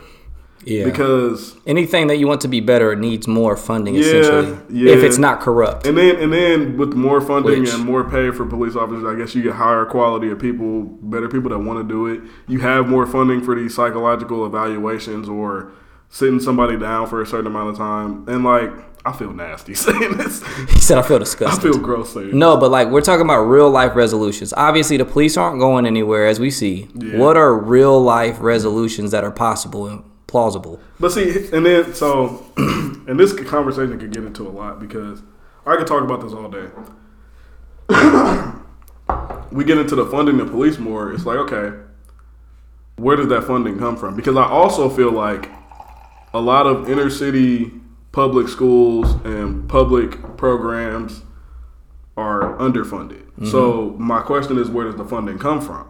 [0.64, 0.84] Yeah.
[0.84, 3.94] because anything that you want to be better needs more funding.
[3.96, 4.92] Yeah, essentially, yeah.
[4.92, 5.86] if it's not corrupt.
[5.86, 9.14] and then and then with more funding Which- and more pay for police officers i
[9.18, 12.60] guess you get higher quality of people better people that want to do it you
[12.60, 15.72] have more funding for these psychological evaluations or
[16.12, 18.70] sitting somebody down for a certain amount of time and like
[19.04, 21.58] i feel nasty saying this he said, "I feel disgusted.
[21.58, 24.52] i feel gross saying No, but like we're talking about real life resolutions.
[24.56, 26.88] Obviously, the police aren't going anywhere, as we see.
[26.94, 27.18] Yeah.
[27.18, 30.78] What are real life resolutions that are possible and plausible?
[31.00, 35.22] But see, and then so, and this conversation could get into a lot because
[35.66, 36.68] I could talk about this all day.
[39.50, 41.12] we get into the funding of police more.
[41.12, 41.76] It's like, okay,
[42.96, 44.14] where does that funding come from?
[44.14, 45.48] Because I also feel like
[46.34, 47.72] a lot of inner city
[48.12, 51.22] public schools and public programs
[52.16, 53.22] are underfunded.
[53.22, 53.46] Mm-hmm.
[53.46, 55.88] So my question is, where does the funding come from?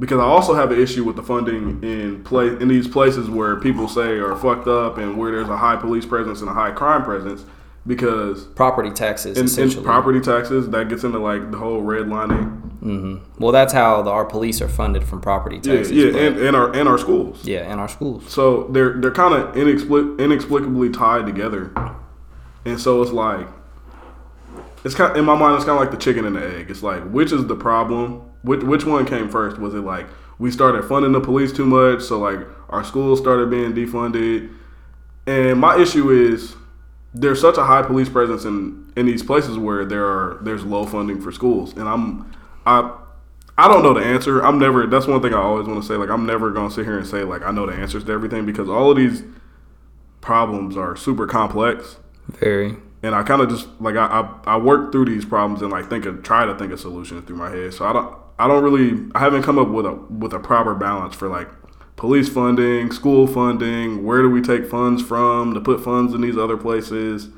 [0.00, 3.60] Because I also have an issue with the funding in play in these places where
[3.60, 6.72] people say are fucked up and where there's a high police presence and a high
[6.72, 7.44] crime presence.
[7.86, 9.84] Because Property taxes, in essentially.
[9.84, 12.63] property taxes, that gets into like the whole redlining.
[12.84, 13.42] Mm-hmm.
[13.42, 15.92] well, that's how the, our police are funded from property Yeah, taxes.
[15.92, 17.44] yeah, but- and, and our and our schools.
[17.46, 18.30] yeah, and our schools.
[18.30, 21.72] So they're they're kind of inexplic- inexplicably tied together,
[22.66, 23.46] and so it's like
[24.84, 25.56] it's kind in my mind.
[25.56, 26.70] It's kind of like the chicken and the egg.
[26.70, 28.20] It's like which is the problem?
[28.42, 29.58] Which which one came first?
[29.58, 30.06] Was it like
[30.38, 34.52] we started funding the police too much, so like our schools started being defunded?
[35.26, 36.54] And my issue is
[37.14, 40.84] there's such a high police presence in in these places where there are there's low
[40.84, 42.30] funding for schools, and I'm
[42.66, 42.98] I.
[43.56, 44.40] I don't know the answer.
[44.40, 44.84] I'm never.
[44.88, 45.94] That's one thing I always want to say.
[45.94, 48.44] Like I'm never gonna sit here and say like I know the answers to everything
[48.44, 49.22] because all of these
[50.20, 51.98] problems are super complex,
[52.28, 52.74] Very.
[53.04, 54.06] and I kind of just like I,
[54.46, 57.26] I I work through these problems and like think of try to think of solutions
[57.26, 57.72] through my head.
[57.74, 60.74] So I don't I don't really I haven't come up with a with a proper
[60.74, 61.48] balance for like
[61.94, 64.04] police funding, school funding.
[64.04, 67.28] Where do we take funds from to put funds in these other places?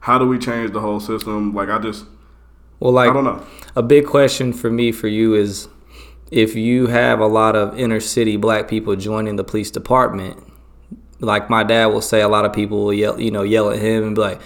[0.00, 1.54] How do we change the whole system?
[1.54, 2.04] Like I just
[2.82, 3.46] Well, like I don't know.
[3.76, 5.68] a big question for me for you is
[6.32, 10.42] if you have a lot of inner city black people joining the police department
[11.20, 13.78] like my dad will say a lot of people will yell you know yell at
[13.78, 14.40] him and be like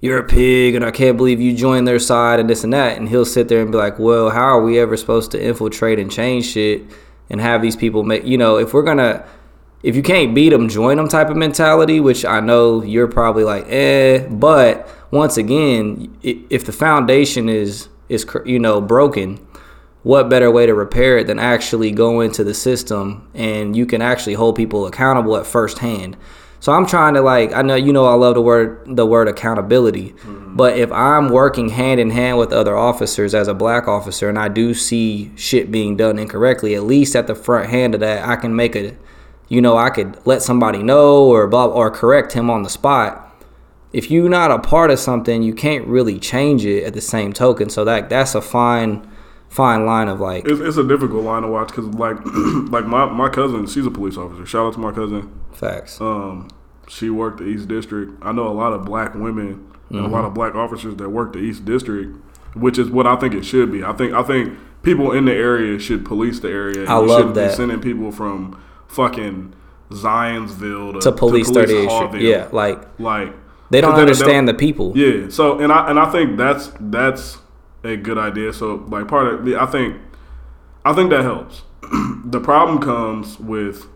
[0.00, 2.96] you're a pig and i can't believe you joined their side and this and that
[2.96, 5.98] and he'll sit there and be like well how are we ever supposed to infiltrate
[5.98, 6.82] and change shit
[7.28, 9.22] and have these people make you know if we're gonna
[9.82, 13.42] if you can't beat them, join them type of mentality, which I know you're probably
[13.44, 14.28] like, eh.
[14.28, 19.38] But once again, if the foundation is is you know broken,
[20.02, 24.02] what better way to repair it than actually go into the system and you can
[24.02, 26.16] actually hold people accountable at first hand.
[26.60, 29.28] So I'm trying to like I know you know I love the word the word
[29.28, 30.10] accountability.
[30.10, 30.56] Mm-hmm.
[30.56, 34.38] But if I'm working hand in hand with other officers as a black officer and
[34.38, 38.26] I do see shit being done incorrectly, at least at the front hand of that
[38.26, 38.96] I can make a
[39.48, 43.31] you know, I could let somebody know or blah, or correct him on the spot.
[43.92, 47.32] If you're not a part of something, you can't really change it at the same
[47.32, 47.68] token.
[47.70, 49.06] So that that's a fine
[49.48, 52.16] fine line of like It's, it's a difficult line to watch because like
[52.70, 54.46] like my, my cousin, she's a police officer.
[54.46, 55.30] Shout out to my cousin.
[55.52, 56.00] facts.
[56.00, 56.48] Um,
[56.88, 58.12] she worked the East District.
[58.22, 61.34] I know a lot of black women and a lot of black officers that work
[61.34, 62.16] the East District,
[62.54, 63.84] which is what I think it should be.
[63.84, 66.86] I think I think people in the area should police the area.
[66.86, 67.50] I You love shouldn't that.
[67.50, 69.52] Be sending people from fucking
[69.90, 72.08] Zionsville to, to police 38th Haughville.
[72.08, 72.22] Street.
[72.22, 73.34] Yeah, like like
[73.72, 74.96] they don't understand the people.
[74.96, 75.28] yeah.
[75.30, 77.38] So and I and I think that's that's
[77.82, 78.52] a good idea.
[78.52, 80.00] So like part of I think
[80.84, 81.62] I think that helps.
[82.24, 83.86] the problem comes with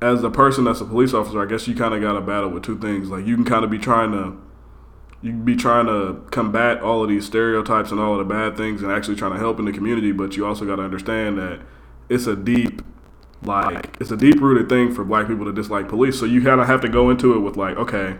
[0.00, 2.50] as a person that's a police officer, I guess you kind of got to battle
[2.50, 3.10] with two things.
[3.10, 4.40] Like you can kind of be trying to
[5.20, 8.56] you can be trying to combat all of these stereotypes and all of the bad
[8.56, 11.36] things and actually trying to help in the community, but you also got to understand
[11.38, 11.60] that
[12.08, 12.82] it's a deep
[13.42, 16.18] like it's a deep rooted thing for black people to dislike police.
[16.18, 18.16] So you kind of have to go into it with like, okay,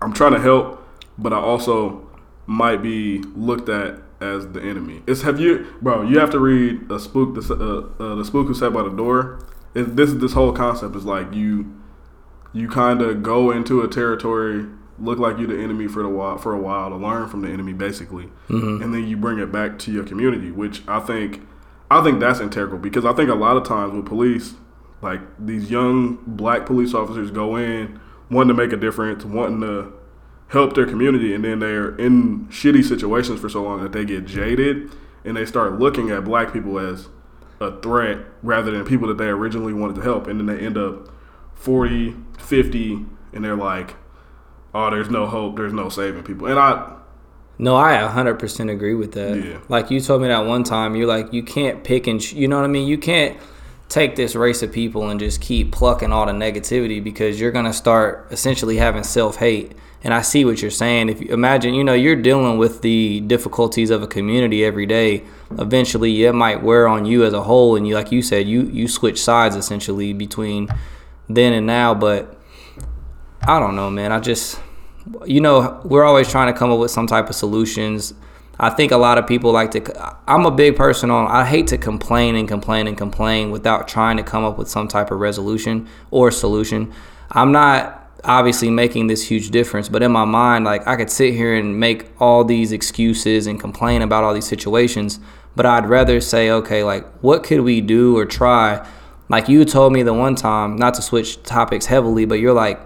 [0.00, 2.06] I'm trying to help, but I also
[2.46, 5.02] might be looked at as the enemy.
[5.06, 6.02] It's have you, bro?
[6.02, 8.90] You have to read a spook, the uh, uh, the spook who sat by the
[8.90, 9.44] door.
[9.74, 11.72] It, this this whole concept is like you,
[12.52, 14.66] you kind of go into a territory,
[14.98, 17.48] look like you're the enemy for the while for a while to learn from the
[17.48, 18.28] enemy, basically,
[18.82, 21.46] and then you bring it back to your community, which I think,
[21.90, 24.54] I think that's integral because I think a lot of times with police,
[25.02, 29.92] like these young black police officers go in wanting to make a difference, wanting to
[30.48, 34.24] help their community, and then they're in shitty situations for so long that they get
[34.24, 34.90] jaded
[35.24, 37.08] and they start looking at black people as
[37.60, 40.26] a threat rather than people that they originally wanted to help.
[40.26, 41.08] And then they end up
[41.54, 43.96] 40, 50, and they're like,
[44.74, 46.46] oh, there's no hope, there's no saving people.
[46.46, 46.94] And I,
[47.58, 49.44] No, I 100% agree with that.
[49.44, 49.58] Yeah.
[49.68, 52.46] Like you told me that one time, you're like, you can't pick and, sh- you
[52.48, 52.86] know what I mean?
[52.86, 53.36] You can't
[53.88, 57.64] take this race of people and just keep plucking all the negativity because you're going
[57.64, 59.72] to start essentially having self hate.
[60.04, 61.08] And I see what you're saying.
[61.08, 65.24] If you imagine, you know, you're dealing with the difficulties of a community every day.
[65.58, 68.62] Eventually, it might wear on you as a whole, and you, like you said, you
[68.62, 70.68] you switch sides essentially between
[71.28, 71.94] then and now.
[71.94, 72.38] But
[73.42, 74.12] I don't know, man.
[74.12, 74.60] I just,
[75.26, 78.14] you know, we're always trying to come up with some type of solutions.
[78.60, 80.16] I think a lot of people like to.
[80.26, 81.28] I'm a big person on.
[81.28, 84.88] I hate to complain and complain and complain without trying to come up with some
[84.88, 86.92] type of resolution or solution.
[87.30, 91.34] I'm not obviously making this huge difference, but in my mind, like I could sit
[91.34, 95.20] here and make all these excuses and complain about all these situations,
[95.54, 98.86] but I'd rather say, okay, like what could we do or try?
[99.28, 102.80] Like you told me the one time, not to switch topics heavily, but you're like,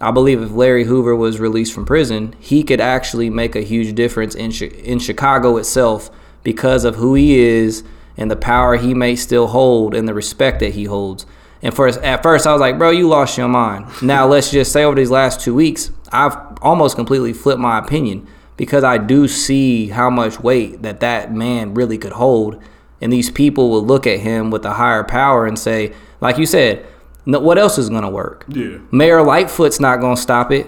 [0.00, 3.94] I believe if Larry Hoover was released from prison, he could actually make a huge
[3.94, 6.10] difference in in Chicago itself
[6.42, 7.84] because of who he is
[8.16, 11.26] and the power he may still hold and the respect that he holds.
[11.62, 14.72] And first, at first, I was like, "Bro, you lost your mind." Now, let's just
[14.72, 18.26] say over these last two weeks, I've almost completely flipped my opinion
[18.56, 22.62] because I do see how much weight that that man really could hold,
[23.00, 26.46] and these people will look at him with a higher power and say, like you
[26.46, 26.86] said,
[27.26, 30.66] "No- "What else is gonna work?" yeah, Mayor Lightfoot's not gonna stop it.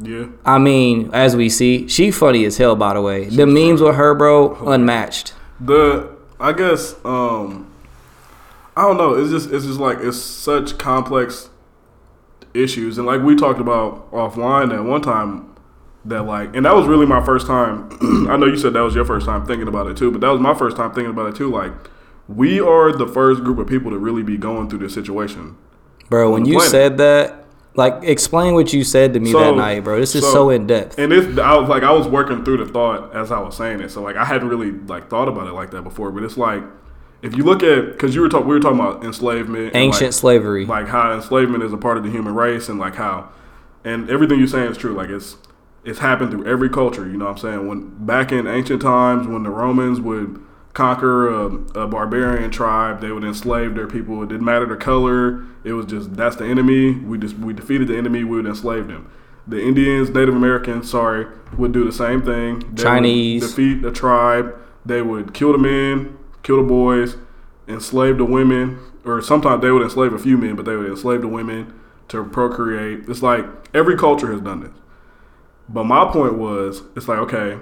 [0.00, 0.26] yeah.
[0.44, 2.76] I mean, as we see, she funny as hell.
[2.76, 5.32] By the way, the memes with her, bro, unmatched.
[5.60, 6.08] The
[6.40, 7.66] I guess um
[8.76, 9.14] I don't know.
[9.14, 11.48] It's just it's just like it's such complex
[12.54, 15.50] issues, and like we talked about offline at one time
[16.04, 17.88] that like, and that was really my first time.
[18.30, 20.28] I know you said that was your first time thinking about it too, but that
[20.28, 21.50] was my first time thinking about it too.
[21.50, 21.72] Like,
[22.28, 25.56] we are the first group of people to really be going through this situation.
[26.10, 26.70] Bro, when you planet.
[26.70, 27.44] said that,
[27.76, 29.98] like, explain what you said to me So- that night, bro.
[29.98, 30.98] This is so- so, in depth.
[30.98, 33.80] And it's I was like I was working through the thought as I was saying
[33.80, 36.10] it, so like I hadn't really like thought about it like that before.
[36.12, 36.62] But it's like
[37.22, 40.12] if you look at because you were talking we were talking about enslavement, Ancient like,
[40.12, 40.66] slavery.
[40.66, 43.28] like how enslavement is a part of the human race, and like how
[43.84, 44.92] and everything you're saying is true.
[44.92, 45.36] Like it's
[45.84, 47.06] it's happened through every culture.
[47.06, 47.66] You know what I'm saying?
[47.68, 50.38] When back in ancient times, when the Romans would
[50.74, 51.46] conquer a,
[51.78, 54.22] a barbarian tribe, they would enslave their people.
[54.22, 55.44] It didn't matter the color.
[55.62, 56.92] It was just that's the enemy.
[56.92, 58.24] We just we defeated the enemy.
[58.24, 59.10] We would enslave them.
[59.46, 62.58] The Indians, Native Americans, sorry, would do the same thing.
[62.58, 63.48] They would Chinese.
[63.48, 64.58] defeat the tribe.
[64.84, 67.16] They would kill the men, kill the boys,
[67.68, 71.20] enslave the women, or sometimes they would enslave a few men, but they would enslave
[71.20, 73.08] the women to procreate.
[73.08, 74.72] It's like every culture has done this.
[75.68, 77.58] But my point was, it's like, okay,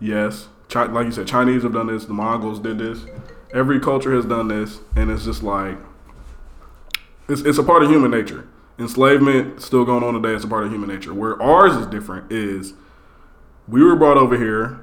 [0.00, 2.06] yes, Chi- like you said, Chinese have done this.
[2.06, 3.04] The Mongols did this.
[3.52, 5.76] Every culture has done this, and it's just like
[7.28, 8.48] it's it's a part of human nature.
[8.78, 10.34] Enslavement still going on today.
[10.34, 11.12] It's a part of human nature.
[11.12, 12.72] Where ours is different is
[13.68, 14.82] we were brought over here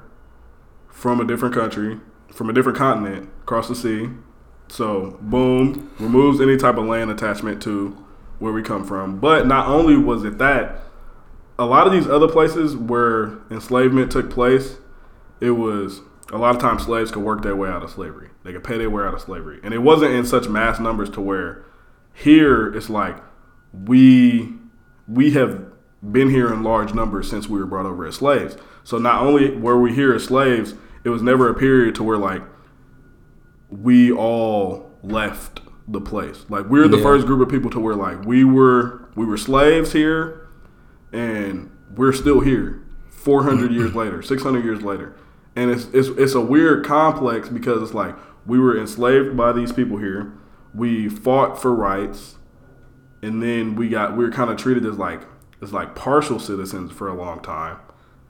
[0.88, 1.98] from a different country,
[2.32, 4.10] from a different continent, across the sea.
[4.68, 7.96] So boom, removes any type of land attachment to
[8.38, 9.18] where we come from.
[9.18, 10.82] But not only was it that,
[11.58, 14.78] a lot of these other places where enslavement took place,
[15.40, 16.00] it was
[16.32, 18.30] a lot of times slaves could work their way out of slavery.
[18.44, 19.58] They could pay their way out of slavery.
[19.64, 21.64] And it wasn't in such mass numbers to where
[22.12, 23.16] here it's like
[23.72, 24.54] we
[25.08, 25.64] we have
[26.12, 28.56] been here in large numbers since we were brought over as slaves.
[28.84, 30.74] So not only were we here as slaves,
[31.04, 32.42] it was never a period to where like
[33.68, 36.44] we all left the place.
[36.48, 37.02] Like we're the Yeah.
[37.02, 40.48] first group of people to where like we were we were slaves here
[41.12, 45.14] and we're still here 400 years later, 600 years later.
[45.56, 48.14] And it's, it's it's a weird complex because it's like
[48.46, 50.32] we were enslaved by these people here.
[50.74, 52.36] We fought for rights
[53.22, 55.22] and then we got we were kind of treated as like
[55.62, 57.78] as like partial citizens for a long time.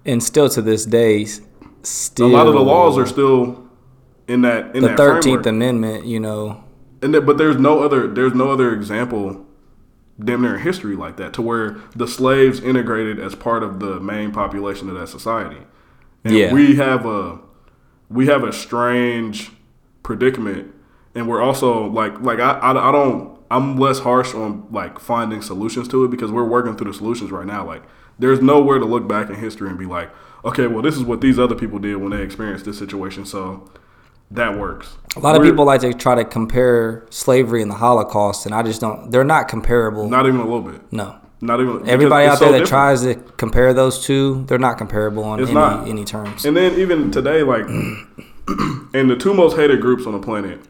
[0.05, 1.27] And still to this day,
[1.83, 3.69] still a lot of the laws are still
[4.27, 5.47] in that in the that Thirteenth.
[5.47, 6.07] Amendment.
[6.07, 6.65] You know,
[7.03, 9.47] And there, but there's no other there's no other example
[10.19, 14.01] damn near in history like that to where the slaves integrated as part of the
[14.01, 15.63] main population of that society.
[16.25, 16.53] And Yeah.
[16.53, 17.39] we have a
[18.09, 19.51] we have a strange
[20.03, 20.75] predicament
[21.15, 25.43] and we're also like like I, I, I don't I'm less harsh on like finding
[25.43, 27.67] solutions to it because we're working through the solutions right now.
[27.67, 27.83] Like
[28.19, 30.11] there's nowhere to look back in history and be like,
[30.45, 33.69] okay, well this is what these other people did when they experienced this situation, so
[34.31, 34.97] that works.
[35.17, 38.55] a lot of We're- people like to try to compare slavery and the Holocaust, and
[38.55, 39.11] I just don't.
[39.11, 40.09] They're not comparable.
[40.09, 40.81] Not even a little bit.
[40.93, 41.17] no.
[41.43, 42.69] Not even Everybody out there so that different.
[42.69, 45.89] tries to compare those two, they're not comparable on It's any not.
[45.89, 46.45] any terms.
[46.45, 47.65] And then even today, like,
[48.95, 50.61] and the two most hated groups on the planet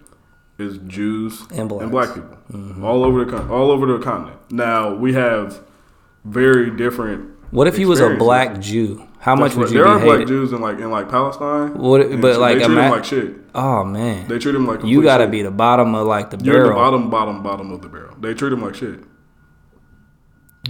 [0.58, 2.12] is Jews And blacks.
[2.12, 2.84] people, mm-hmm.
[2.84, 4.38] all over the all over the continent.
[4.50, 5.60] Now we have
[6.24, 7.30] very different.
[7.50, 9.06] what if he was a black Jew?
[9.20, 9.72] How much would right.
[9.72, 10.26] you there be are black?
[10.28, 11.74] Jews in like in like Palestine.
[11.78, 13.34] What- but, like, they treat ima- like shit.
[13.54, 16.38] Oh man, They treat them like you got to be the bottom of like the
[16.44, 16.78] You're at the barrel.
[16.78, 18.14] bottom, bottom, bottom of the barrel.
[18.20, 19.00] They treat them like shit.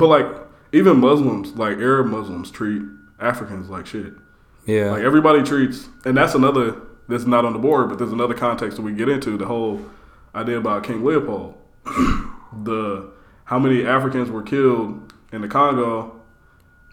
[0.00, 0.26] But like
[0.72, 2.80] even Muslims, like Arab Muslims, treat
[3.20, 4.14] Africans like shit.
[4.64, 8.34] Yeah, Like everybody treats, and that's another that's not on the board, but there's another
[8.34, 9.84] context that we get into the whole
[10.34, 11.54] idea about King Leopold.
[11.84, 13.10] the
[13.44, 16.18] how many Africans were killed in the Congo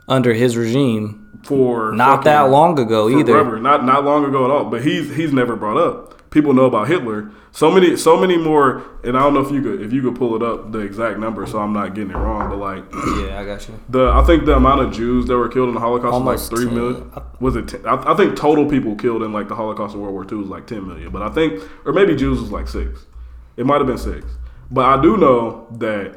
[0.10, 3.36] under his regime, for not that long ago either.
[3.36, 3.58] rubber.
[3.58, 4.66] Not not long ago at all.
[4.66, 6.17] But he's he's never brought up.
[6.38, 7.32] People know about Hitler.
[7.52, 8.84] So many so many more.
[9.04, 11.18] And I don't know if you could if you could pull it up the exact
[11.18, 12.48] number, so I'm not getting it wrong.
[12.48, 13.74] But like Yeah, I got you.
[13.90, 16.52] the I think the amount of Jews that were killed in the Holocaust Almost was
[16.52, 16.76] like three 10.
[16.78, 17.12] million.
[17.40, 17.68] Was it?
[17.70, 17.88] 10?
[17.88, 20.48] I, I think total people killed in like the Holocaust of World War II was
[20.50, 21.12] like ten million.
[21.12, 23.08] But I think, or maybe Jews was like six.
[23.56, 24.24] It might have been six.
[24.70, 26.16] But I do know that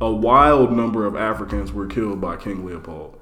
[0.00, 3.21] a wild number of Africans were killed by King Leopold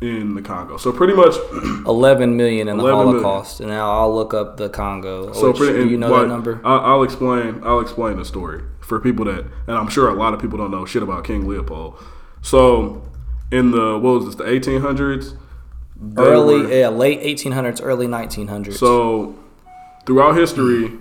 [0.00, 0.76] in the Congo.
[0.76, 1.34] So pretty much,
[1.86, 3.22] 11 million in the 11 million.
[3.22, 3.60] Holocaust.
[3.60, 5.32] And now I'll look up the Congo.
[5.32, 5.84] so which- pretty.
[5.84, 6.60] do you know that number?
[6.64, 7.60] I'll explain.
[7.64, 10.70] I'll explain the story for people that, and I'm sure a lot of people don't
[10.70, 11.98] know shit about King Leopold.
[12.42, 13.02] So
[13.50, 14.34] in the what was this?
[14.34, 15.36] The 1800s.
[16.16, 18.74] Early, were- yeah, late 1800s, early 1900s.
[18.74, 19.36] So,
[20.04, 20.92] throughout history,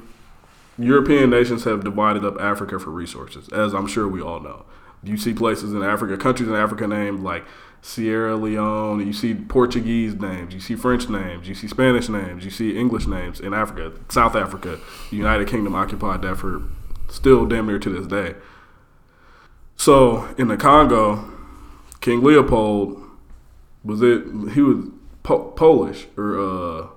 [0.77, 4.65] European nations have divided up Africa for resources, as I'm sure we all know.
[5.03, 7.43] You see places in Africa, countries in Africa named like
[7.83, 12.49] Sierra Leone, you see Portuguese names, you see French names, you see Spanish names, you
[12.49, 13.91] see English names in Africa.
[14.07, 16.63] South Africa, the United Kingdom occupied that for
[17.09, 18.35] still damn near to this day.
[19.75, 21.29] So, in the Congo,
[21.99, 23.03] King Leopold
[23.83, 24.85] was it he was
[25.23, 26.87] po- Polish or uh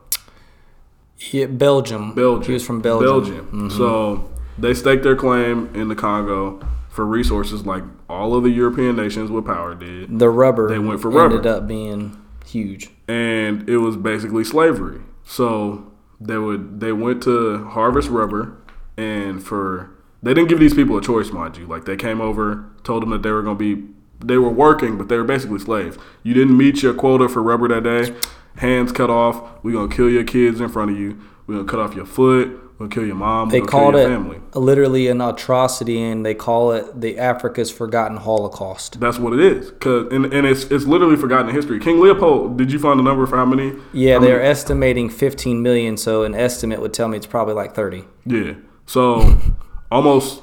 [1.32, 2.14] yeah, Belgium.
[2.14, 2.46] Belgium.
[2.46, 3.46] He was from Belgium.
[3.46, 3.68] Mm-hmm.
[3.70, 8.96] So they staked their claim in the Congo for resources like all of the European
[8.96, 10.18] nations with power did.
[10.18, 11.36] The rubber They went for rubber.
[11.36, 12.90] ended up being huge.
[13.08, 15.00] And it was basically slavery.
[15.24, 18.56] So they would they went to harvest rubber
[18.96, 19.90] and for
[20.22, 21.66] they didn't give these people a choice, mind you.
[21.66, 23.84] Like they came over, told them that they were gonna be
[24.24, 25.98] they were working, but they were basically slaves.
[26.22, 28.14] You didn't meet your quota for rubber that day,
[28.56, 31.80] hands cut off, we're gonna kill your kids in front of you, we're gonna cut
[31.80, 32.48] off your foot,
[32.78, 34.38] gonna kill your mom, They called it family.
[34.54, 39.00] literally an atrocity, and they call it the Africa's Forgotten Holocaust.
[39.00, 39.72] That's what it is.
[39.80, 41.78] Cause and, and it's it's literally forgotten in history.
[41.80, 43.72] King Leopold, did you find the number for how many?
[43.92, 47.54] Yeah, how they're many- estimating 15 million, so an estimate would tell me it's probably
[47.54, 48.04] like 30.
[48.26, 48.54] Yeah.
[48.86, 49.38] So
[49.90, 50.42] almost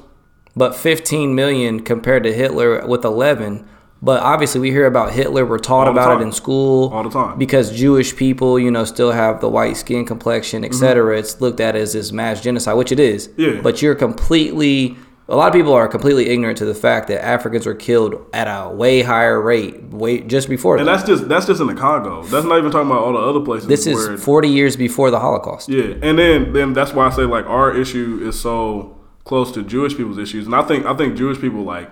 [0.56, 3.66] But 15 million compared to Hitler with 11,
[4.04, 5.46] But obviously, we hear about Hitler.
[5.46, 7.38] We're taught about it in school All the time.
[7.38, 11.18] because Jewish people, you know, still have the white skin complexion, etc.
[11.18, 13.30] It's looked at as this mass genocide, which it is.
[13.30, 13.42] Mm-hmm.
[13.42, 13.62] Yeah.
[13.62, 14.98] But you're completely.
[15.30, 18.48] A lot of people are completely ignorant to the fact that Africans were killed at
[18.48, 20.76] a way higher rate, way just before.
[20.76, 20.98] And that.
[20.98, 22.24] that's just that's just in the Congo.
[22.24, 23.70] That's not even talking about all the other places.
[23.70, 25.70] This is 40 years before the Holocaust.
[25.70, 29.64] Yeah, and then then that's why I say like our issue is so close to
[29.64, 31.90] Jewish people's issues, and I think I think Jewish people like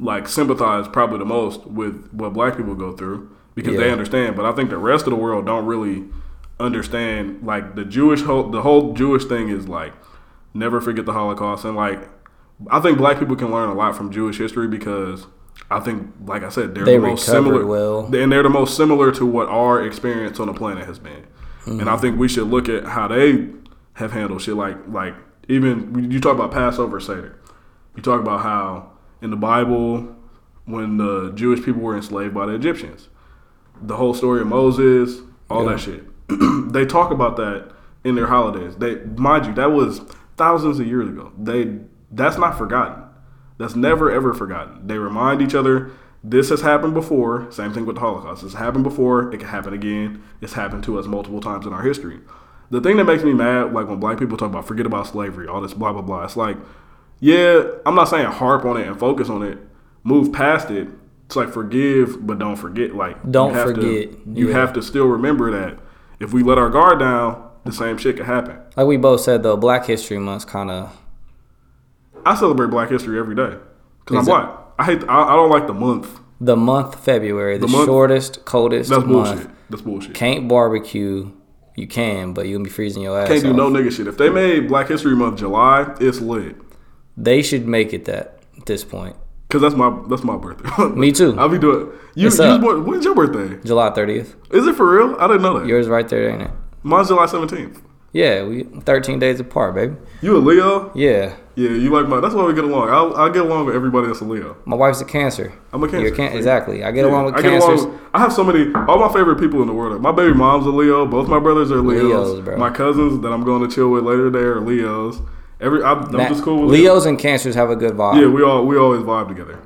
[0.00, 4.36] like sympathize probably the most with what Black people go through because they understand.
[4.36, 6.04] But I think the rest of the world don't really
[6.60, 7.44] understand.
[7.44, 9.92] Like the Jewish whole the whole Jewish thing is like
[10.54, 12.08] never forget the Holocaust, and like
[12.70, 15.26] I think Black people can learn a lot from Jewish history because.
[15.70, 17.66] I think, like I said, they're They the most similar.
[17.66, 18.06] well.
[18.14, 21.26] and they're the most similar to what our experience on the planet has been.
[21.66, 22.00] And I mm-hmm.
[22.00, 23.48] think we should look at how they
[23.94, 24.54] have handled shit.
[24.54, 25.14] Like, like
[25.48, 27.38] even you talk about Passover Seder.
[27.96, 30.16] You talk about how in the Bible,
[30.64, 33.08] when the Jewish people were enslaved by the Egyptians,
[33.80, 36.04] the whole story of Moses, all that shit.
[36.72, 37.72] they talk about that
[38.04, 38.76] in their holidays.
[38.76, 40.00] They, mind you, that was
[40.36, 41.32] thousands of years ago.
[41.38, 41.78] They,
[42.10, 43.04] that's not forgotten.
[43.58, 44.86] That's never ever forgotten.
[44.86, 45.90] They remind each other
[46.22, 47.50] this has happened before.
[47.50, 48.42] Same thing with the Holocaust.
[48.42, 49.32] This happened before.
[49.32, 50.22] It can happen again.
[50.40, 52.20] It's happened to us multiple times in our history.
[52.70, 55.48] The thing that makes me mad, like when black people talk about forget about slavery,
[55.48, 56.24] all this blah blah blah.
[56.24, 56.56] It's like,
[57.20, 59.58] yeah, I'm not saying harp on it and focus on it.
[60.04, 60.88] Move past it.
[61.26, 62.94] It's like forgive, but don't forget.
[62.94, 64.12] Like Don't you forget.
[64.12, 64.54] To, you Yeah.
[64.54, 65.78] have to still remember that
[66.20, 68.56] if we let our guard down, the same shit could happen.
[68.76, 70.96] Like we both said, though, Black History Month kind of
[72.24, 73.56] I celebrate Black History every day
[74.04, 74.50] because I'm black.
[74.78, 75.02] I hate.
[75.08, 76.18] I, I don't like the month.
[76.40, 79.28] the month February, the, month- shortest, coldest That's month.
[79.30, 79.50] bullshit.
[79.70, 80.14] That's bullshit.
[80.14, 81.32] Can't barbecue.
[81.76, 83.56] You can, but you'll be freezing your ass Can't do off.
[83.56, 84.08] no nigga shit.
[84.08, 86.56] If they made Black History Month July, it's lit.
[87.20, 89.16] They should make it that at this point.
[89.50, 90.68] Cause that's my that's my birthday.
[90.94, 91.34] Me too.
[91.38, 91.90] I'll be doing.
[92.14, 93.58] You, It's you was born, when's your birthday?
[93.64, 94.34] July 30th.
[94.54, 95.16] Is it for real?
[95.18, 95.66] I didn't know that.
[95.66, 96.50] Yours right there, ain't it?
[96.82, 97.80] Mine's July seventeenth.
[98.12, 99.94] Yeah, we 13 days apart, baby.
[100.22, 100.90] You a Leo?
[100.94, 101.34] Yeah.
[101.56, 102.20] Yeah, you like my.
[102.20, 102.88] That's why we get along.
[102.90, 104.56] I'll, I'll get along with everybody that's a Leo.
[104.64, 105.52] My wife's a Cancer.
[105.72, 106.14] I'm a Cancer.
[106.14, 106.84] Can- exactly.
[106.84, 107.82] I get Yeah, along with I Cancers.
[107.82, 107.92] along.
[107.92, 108.72] With, I have so many.
[108.86, 110.00] All my favorite people in the world.
[110.00, 111.04] My baby mom's a Leo.
[111.06, 112.02] Both my brothers are Leos.
[112.04, 112.56] Leos, bro.
[112.58, 115.20] My cousins that I'm going to chill with later today are Leos.
[115.60, 118.20] Every I'm, I'm just cool with Leos and Cancers have a good vibe.
[118.20, 119.58] Yeah, we all we always vibe together.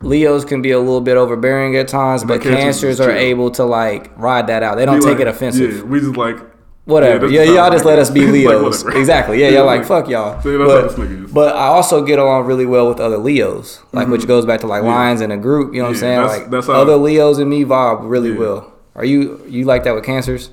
[0.00, 2.58] Leos can be a little bit overbearing at times, but Cancers
[2.98, 4.76] Cancers are able to like ride that out.
[4.76, 5.76] They don't take like- it offensive.
[5.76, 6.36] Yeah, we just like
[6.86, 7.28] Whatever.
[7.30, 8.26] Yeah, Yeah, y'all just let us be that.
[8.44, 8.84] Like, Leos.
[8.84, 9.40] exactly.
[9.40, 10.38] Yeah, Yeah, y'all like like- fuck y'all.
[10.42, 11.32] See, but, how this nigga is.
[11.32, 14.66] but I also get along really well with other Leos, like which goes back to
[14.66, 15.72] like lions in a group.
[15.72, 16.00] You know what I'm Mm-hmm.
[16.00, 16.20] Saying?
[16.20, 18.38] that's- like that's how- other Leos and me vibe really Yeah.
[18.38, 18.72] well.
[18.96, 20.50] Are you you like that with Cancers?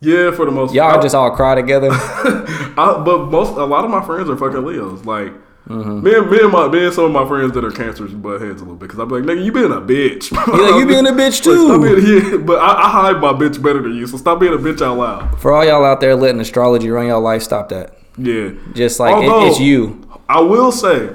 [0.00, 0.74] Yeah for the most.
[0.74, 1.88] Y'all I, just all cry together.
[1.92, 5.04] I, but most a lot of my friends are fucking Leos.
[5.04, 5.32] Like
[5.68, 6.00] Mm-hmm.
[6.04, 8.40] me and me and my me and some of my friends that are cancers butt
[8.40, 10.30] heads a little bit because I'm like nigga you being a bitch.
[10.46, 13.20] You like, "You being a bitch Like, stop too." being- yeah, but I, I hide
[13.20, 15.40] my bitch better than you, so stop being a bitch out loud.
[15.40, 17.98] For all y'all out there letting astrology run y'all life, stop that.
[18.16, 20.08] Yeah, Just like it, it's you.
[20.28, 21.10] I will say,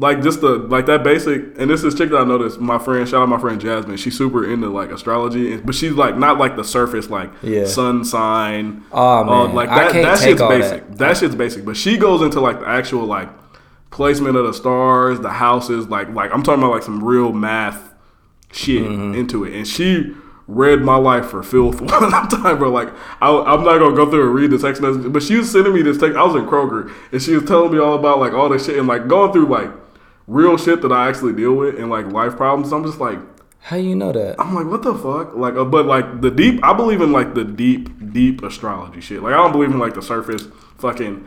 [0.00, 2.60] like just the like that basic, and this is chick that I noticed.
[2.60, 3.96] My friend, shout out my friend Jasmine.
[3.96, 7.64] She's super into like astrology, but she's like not like the surface, like Yeah.
[7.66, 8.84] sun sign.
[8.92, 9.54] Uh, man.
[9.54, 10.02] like I that.
[10.02, 10.88] that shit's basic.
[10.96, 11.16] That.
[11.16, 11.64] shit's basic.
[11.64, 13.28] But she goes into like the actual like
[13.90, 15.88] placement of the stars, the houses.
[15.88, 17.92] Like like I'm talking about like some real math
[18.52, 19.14] shit Mm-hmm.
[19.14, 20.14] into it, and she.
[20.50, 22.70] Read my life for filth one time, bro.
[22.70, 22.88] Like
[23.20, 25.74] I, I'm not gonna go through and read the text message, but she was sending
[25.74, 26.16] me this text.
[26.16, 28.78] I was in Kroger, and she was telling me all about like all this shit
[28.78, 29.68] and like going through like
[30.28, 32.70] real shit that I actually deal with and like life problems.
[32.72, 33.18] I'm just like,
[33.60, 34.36] How you know that?
[34.38, 35.34] I'm like, what the fuck?
[35.34, 39.22] Like, uh, but like the deep, I believe in like the deep, deep astrology shit.
[39.22, 40.46] Like, I don't believe in like the surface
[40.78, 41.26] fucking.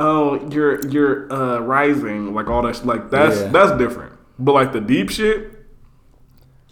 [0.00, 2.76] Oh, you're you're uh rising like all that.
[2.76, 3.48] sh- Like that's Yeah.
[3.48, 4.12] that's different.
[4.38, 5.52] But like the deep shit,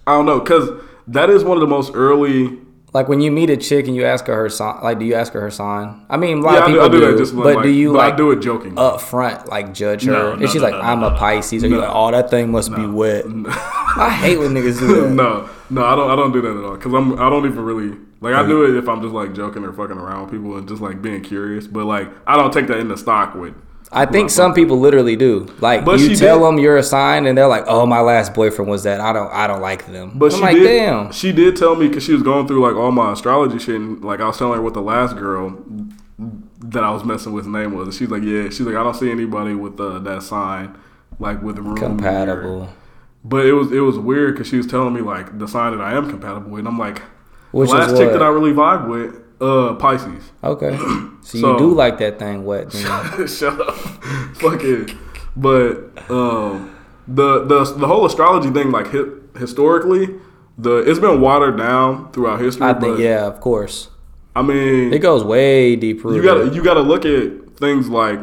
[0.06, 0.70] I don't know, cause
[1.08, 2.58] that is one of the most early.
[2.96, 5.14] Like when you meet a chick and you ask her her sign, like do you
[5.14, 6.06] ask her her sign?
[6.08, 7.36] I mean, a lot Yeah, of I do, people I do do.
[7.42, 8.78] But like, do you but like I do it joking.
[8.78, 10.12] up front like judge her?
[10.12, 11.16] No, and she's no, like, no, I'm no, a no.
[11.18, 11.62] Pisces.
[11.62, 11.80] Are you No.
[11.82, 13.24] like, oh, that thing must be wet?
[13.98, 15.10] I hate when niggas do that.
[15.10, 16.10] no, no, I don't.
[16.10, 16.76] I don't do that at all.
[16.78, 17.14] Cause I'm.
[17.20, 18.34] I don't even really like.
[18.34, 20.80] I do it if I'm just like joking or fucking around with people and just
[20.80, 21.66] like being curious.
[21.66, 23.54] But like, I don't take that into stock with.
[23.92, 25.46] I think some people literally do.
[25.60, 28.34] Like But you tell did- them you're a sign, and they're like, "Oh, my last
[28.34, 29.00] boyfriend was that.
[29.00, 30.64] I don't, I don't like them." But I'm she like, did.
[30.66, 33.76] "Damn." She did tell me because she was going through like all my astrology shit.
[33.76, 35.56] And, like I was telling her what the last girl
[36.60, 37.88] that I was messing with name was.
[37.88, 38.44] And she's like, yeah.
[38.44, 40.76] She's like, I don't see anybody with uh, that sign
[41.18, 42.68] like with room or- Compatible.
[43.24, 45.80] But it was it was weird because she was telling me like the sign that
[45.82, 46.60] I am compatible with.
[46.60, 47.02] And I'm like,
[47.52, 50.30] Which the last chick that I really vibe with, uh, Pisces.
[50.42, 50.76] okay.
[50.76, 51.10] So,
[51.40, 52.72] So- you do like that thing wet.
[53.28, 53.74] Shut up.
[54.36, 54.92] Fuck it.
[55.36, 56.74] But um,
[57.06, 59.06] the the the whole astrology thing like hit
[59.36, 60.14] historically,
[60.56, 62.66] the it's been watered down throughout history.
[62.66, 63.90] I think yeah, of course.
[64.34, 66.14] I mean, It goes way deeper.
[66.14, 68.20] you got to you got to look at things like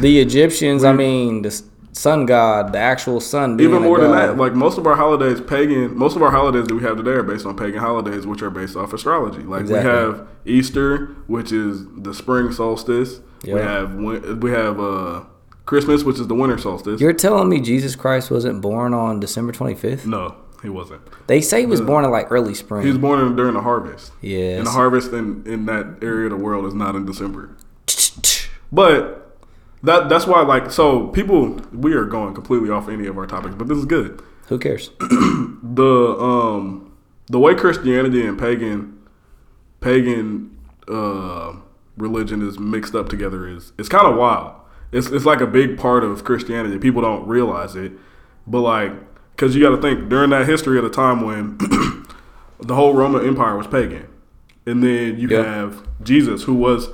[0.00, 0.84] the Egyptians.
[0.84, 1.62] I mean, the
[1.94, 3.56] sun god, the actual sun.
[3.56, 4.36] being even more than that.
[4.36, 5.96] Like most of our holidays, pagan.
[5.96, 8.50] Most of our holidays that we have today are based on pagan holidays, which are
[8.50, 9.42] based off astrology.
[9.42, 9.90] Like Exactly.
[9.90, 13.20] we have Easter, which is the spring solstice.
[13.44, 15.22] We have we have uh,
[15.66, 17.00] Christmas, which is the winter solstice.
[17.00, 20.04] You're telling me Jesus Christ wasn't born on December 25th?
[20.06, 21.02] no, he wasn't.
[21.26, 22.82] They say he was born in like early spring.
[22.82, 24.12] He was born in, during the harvest.
[24.22, 27.50] Yeah, And the harvest in, in that area of the world is not in December.
[28.72, 29.23] But
[29.84, 33.54] that that's why like so people we are going completely off any of our topics,
[33.54, 34.20] but this is good.
[34.48, 34.90] Who cares?
[35.74, 36.92] The um
[37.28, 38.98] the way Christianity and pagan
[39.80, 40.56] pagan
[40.88, 41.54] uh
[41.96, 44.54] religion is mixed up together is it's kind of wild.
[44.92, 46.78] It's it's like a big part of Christianity.
[46.78, 47.92] People don't realize it,
[48.46, 48.92] but like
[49.34, 51.56] because you got to think during that history at a time when
[52.60, 54.06] the whole Roman Empire was pagan,
[54.66, 55.44] and then you Yep.
[55.46, 56.88] have Jesus, who was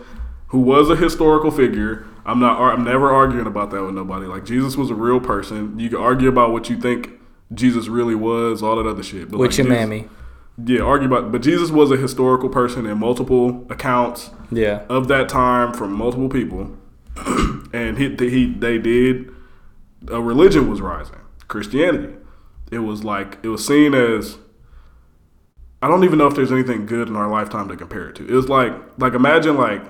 [0.48, 2.06] who was a historical figure.
[2.26, 2.60] I'm not.
[2.60, 4.26] I'm never arguing about that with nobody.
[4.26, 5.78] Like Jesus was a real person.
[5.78, 7.10] You can argue about what you think
[7.52, 9.30] Jesus really was, all that other shit.
[9.30, 10.08] But With like, your Jesus- mammy.
[10.62, 11.32] Yeah, argue about.
[11.32, 14.82] But Jesus was a historical person in multiple accounts Yeah.
[14.90, 16.76] of that time from multiple people,
[17.72, 19.30] and he, he they did
[20.08, 21.16] a religion was rising,
[21.48, 22.14] Christianity.
[22.70, 24.36] It was like it was seen as.
[25.82, 28.28] I don't even know if there's anything good in our lifetime to compare it to.
[28.28, 29.82] It was like like imagine like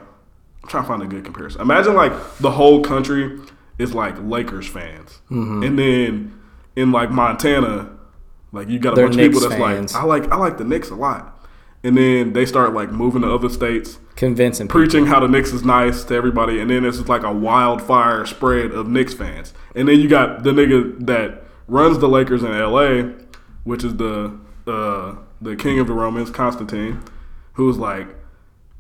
[0.63, 1.61] I'm trying to find a good comparison.
[1.61, 3.39] Imagine like the whole country
[3.79, 5.63] is like Lakers fans, Mm-hmm.
[5.63, 6.41] and then
[6.77, 7.91] in like Montana,
[8.53, 9.95] like you got a They're bunch of people that's fans.
[9.95, 11.47] like I like I like the Knicks a lot,
[11.83, 14.81] and then they start like moving to other states Convincing people.
[14.81, 18.27] preaching how the Knicks is nice to everybody, and then it's just like a wildfire
[18.27, 19.55] spread of Knicks fans.
[19.75, 23.13] And then you got the nigga that runs the Lakers in LA,
[23.65, 24.37] which is the
[24.67, 27.01] uh, the king of the Romans, Constantine,
[27.55, 28.09] who's like,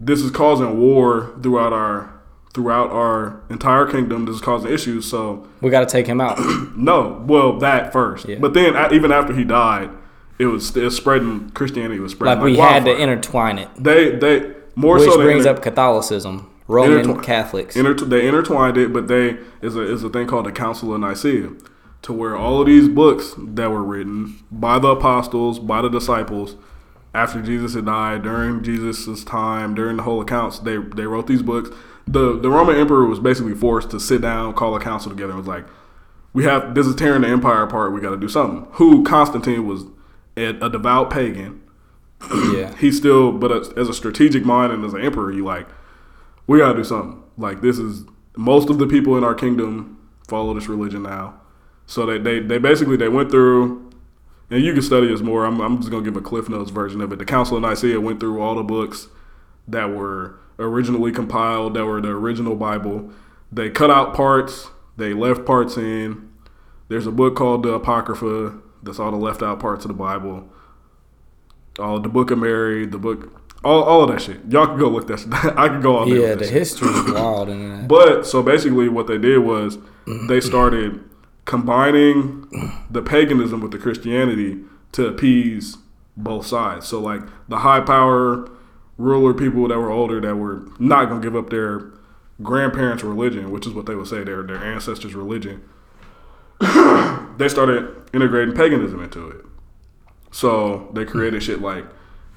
[0.00, 2.12] this is causing war throughout our
[2.52, 4.24] throughout our entire kingdom.
[4.24, 5.08] This is causing issues.
[5.08, 6.38] So We got to take him out.
[6.76, 8.38] no, well that first, Yeah.
[8.40, 9.90] but then even after he died,
[10.38, 11.50] it was spreading.
[11.50, 12.38] Christianity was spreading.
[12.42, 13.68] like we had to intertwine it.
[13.78, 17.76] They they more Which so brings inter- up Catholicism, Roman Catholics.
[17.76, 21.00] Inter- they intertwined it, but they is a is a thing called the Council of
[21.00, 21.50] Nicaea,
[22.02, 26.56] to where all of these books that were written by the apostles, by the disciples,
[27.14, 31.42] after Jesus had died, during Jesus' time, during the whole accounts, they they wrote these
[31.42, 31.70] books.
[32.06, 35.38] The the Roman emperor was basically forced to sit down, call a council together, and
[35.38, 35.66] was like,
[36.32, 37.92] "We have this is tearing the empire apart.
[37.92, 39.84] We got to do something." Who Constantine was
[40.36, 41.62] a, a devout pagan
[42.52, 42.74] yeah.
[42.78, 45.68] he still, but as, as a strategic mind and as an emperor, you like,
[46.46, 47.22] we gotta do something.
[47.36, 48.04] Like this is
[48.36, 49.98] most of the people in our kingdom
[50.28, 51.40] follow this religion now,
[51.86, 53.89] so they they, they basically they went through,
[54.50, 55.44] and you can study this more.
[55.44, 57.18] I'm I'm just gonna give a Cliff Notes version of it.
[57.18, 59.08] The Council of Nicaea went through all the books
[59.68, 63.10] that were originally compiled, that were the original Bible.
[63.52, 66.30] They cut out parts, they left parts in.
[66.88, 68.58] There's a book called the Apocrypha.
[68.82, 70.48] That's all the left out parts of the Bible
[71.78, 73.32] all the Book of Mary, the book,
[73.64, 74.40] all, all of that shit.
[74.48, 75.20] Y'all can go look that.
[75.20, 75.32] Shit.
[75.58, 76.20] I can go all day.
[76.20, 76.52] Yeah, the shit.
[76.52, 77.88] history is wild in that.
[77.88, 79.78] But so basically, what they did was
[80.28, 81.04] they started
[81.50, 82.46] combining
[82.88, 84.56] the paganism with the Christianity
[84.92, 85.78] to appease
[86.16, 86.86] both sides.
[86.86, 88.48] So like the high power
[88.96, 91.90] ruler people that were older that were not gonna give up their
[92.40, 95.60] grandparents' religion, which is what they would say their their ancestors' religion.
[97.36, 99.44] they started integrating paganism into it.
[100.30, 101.84] So they created shit like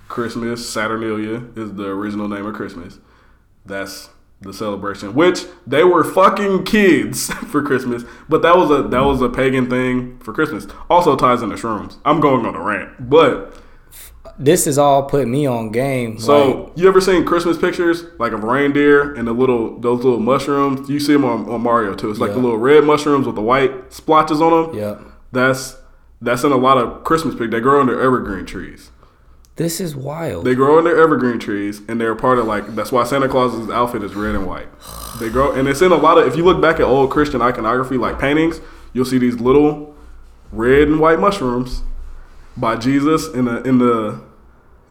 [0.07, 2.97] Christmas, Saturnalia is the original name of Christmas.
[3.63, 4.09] That's
[4.43, 9.21] the celebration, which they were fucking kids for Christmas, but that was a that was
[9.21, 10.67] a pagan thing for Christmas.
[10.89, 11.97] Also ties into shrooms.
[12.05, 13.55] I'm going on a rant, but
[14.39, 16.17] This is all putting me on game.
[16.19, 20.19] so like, you ever seen Christmas pictures like of reindeer and the little those little
[20.19, 20.89] mushrooms?
[20.89, 22.09] You see them on, on Mario too.
[22.09, 24.75] It's like the little red mushrooms with the white splotches on them.
[24.77, 24.99] Yeah,
[25.31, 25.77] That's
[26.21, 27.51] that's in a lot of Christmas pictures.
[27.51, 28.89] They grow under evergreen trees.
[29.55, 30.45] This is wild.
[30.45, 33.69] They grow in their evergreen trees, and they're part of like that's why Santa Claus's
[33.69, 34.67] outfit is red and white.
[35.19, 36.25] They grow, and it's in a lot of.
[36.25, 38.59] If you look back at old Christian iconography, like paintings,
[38.93, 39.95] you'll see these little
[40.51, 41.83] red and white mushrooms
[42.57, 44.23] by Jesus in the in the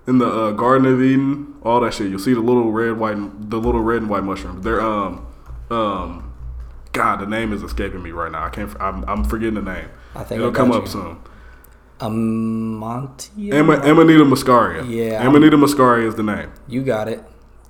[0.07, 1.55] in the uh, Garden of Eden.
[1.65, 2.09] All that shit.
[2.09, 3.17] You'll see the little red white
[3.51, 4.63] the little red and white mushrooms.
[4.63, 5.27] They're um
[5.71, 6.33] um.
[6.93, 8.45] God, the name is escaping me right now.
[8.45, 8.75] I can't.
[8.81, 9.89] I'm, I'm forgetting the name.
[10.15, 11.19] I think it'll I come got up soon.
[12.03, 13.55] Amantia.
[13.55, 14.85] Ama- Amanita muscaria.
[14.89, 15.27] Yeah.
[15.27, 16.51] Amanita muscaria is the name.
[16.69, 17.23] You got it.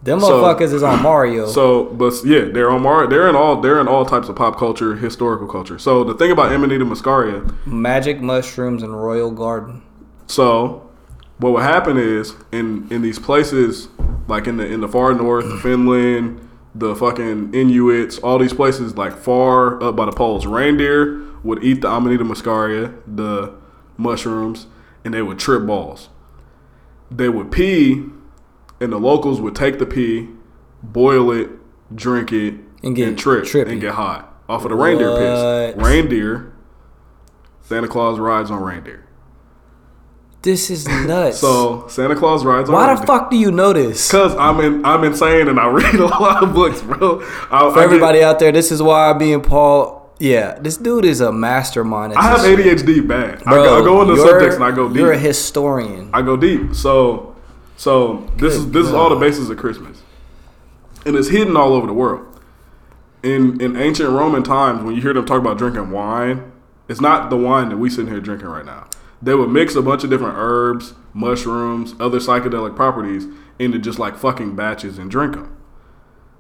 [0.03, 1.47] Them So- motherfuckers is on Mario.
[1.47, 3.07] So, but yeah, they're on Mar.
[3.07, 3.61] They're in all.
[3.61, 5.79] They're in all types of pop culture, historical culture.
[5.79, 9.83] So the thing about Amanita muscaria, Magic mushrooms and Royal Garden.
[10.27, 10.83] so
[11.39, 13.89] what would happen is in in these places
[14.29, 16.41] like in the in the far north, Finland,
[16.75, 21.81] the fucking Inuits, all these places like far up by the poles, reindeer would eat
[21.81, 23.53] the Amanita muscaria, the
[24.03, 24.67] mushrooms,
[25.05, 26.09] and they would trip balls.
[27.11, 28.05] They would pee,
[28.81, 30.29] and the locals would take the pee,
[30.83, 31.51] boil it,
[31.95, 33.71] drink it, And get trip trippy.
[33.73, 35.77] and get high off of the reindeer piss.
[35.77, 36.53] Reindeer.
[37.61, 39.07] Santa Claus rides on reindeer.
[40.43, 41.39] This is nuts.
[41.39, 44.11] So Santa Claus rides on why the fuck do you know this?
[44.11, 47.21] Cause I'm in, I'm insane and I read a lot of books, bro.
[47.51, 50.02] I, For everybody out there, this is why me and Paul.
[50.23, 52.13] Yeah, this dude is a mastermind.
[52.13, 52.39] I have.
[52.43, 53.43] ADHD bad.
[53.45, 54.99] I, go, I go into subjects and I go deep.
[54.99, 56.11] You're a historian.
[56.15, 56.77] I go deep.
[56.77, 57.35] So,
[57.77, 59.21] so this is Good this is all the God.
[59.23, 60.01] basis of Christmas,
[61.05, 62.41] and it's hidden all over the world.
[63.25, 66.53] In in ancient Roman times, when you hear them talk about drinking wine,
[66.87, 68.87] it's not the wine that we sitting here drinking right now.
[69.21, 73.27] They would mix a bunch of different herbs, mushrooms, other psychedelic properties
[73.59, 75.57] into just like fucking batches and drink them.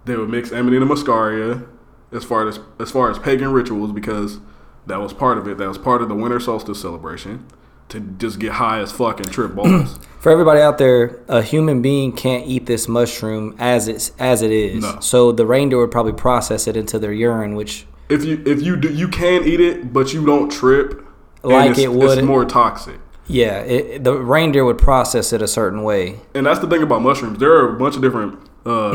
[0.05, 1.67] They would mix Amanita muscaria
[2.13, 4.39] as far as as far as pagan rituals because
[4.87, 5.59] that was part of it.
[5.59, 7.47] That was part of the winter solstice celebration
[7.89, 9.99] to just get high as fuck and trip balls.
[10.21, 14.51] For everybody out there, a human being can't eat this mushroom as it's as it
[14.51, 14.83] is.
[14.83, 14.99] No.
[15.01, 18.77] So the reindeer would probably process it into their urine, which if you if you
[18.77, 21.05] do you can eat it, but you don't trip.
[21.43, 23.01] Like it would- It's more toxic.
[23.27, 26.21] yeah, it, the reindeer would process it a certain way.
[26.35, 27.39] And that's the thing about mushrooms.
[27.41, 28.93] There are a bunch of different uh,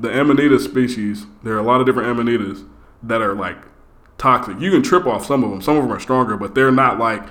[0.00, 1.26] the amanita species.
[1.42, 2.66] There are a lot of different amanitas
[3.02, 3.56] that are like
[4.18, 4.60] toxic.
[4.60, 5.60] You can trip off some of them.
[5.62, 7.22] Some of them are stronger, but they're not like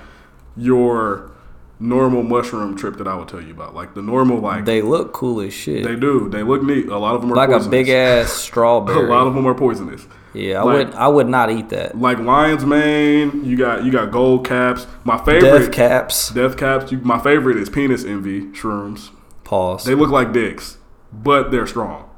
[0.56, 1.30] your
[1.78, 3.74] normal mushroom trip that I would tell you about.
[3.74, 6.28] Like the normal like they, look cool as shit, They do.
[6.28, 6.88] They look neat.
[6.88, 9.06] A lot of them are like a big ass strawberry.
[9.06, 10.06] A lot of them are poisonous.
[10.34, 11.98] yeah, I like- would I would not eat that.
[11.98, 13.44] Like lion's mane.
[13.44, 14.86] You got you got gold caps.
[15.04, 16.30] My favorite Death caps.
[16.30, 16.92] Death caps.
[16.92, 19.10] You, my favorite is penis envy shrooms.
[19.44, 19.84] Pause.
[19.84, 20.76] They look like dicks,
[21.12, 22.08] but they're strong.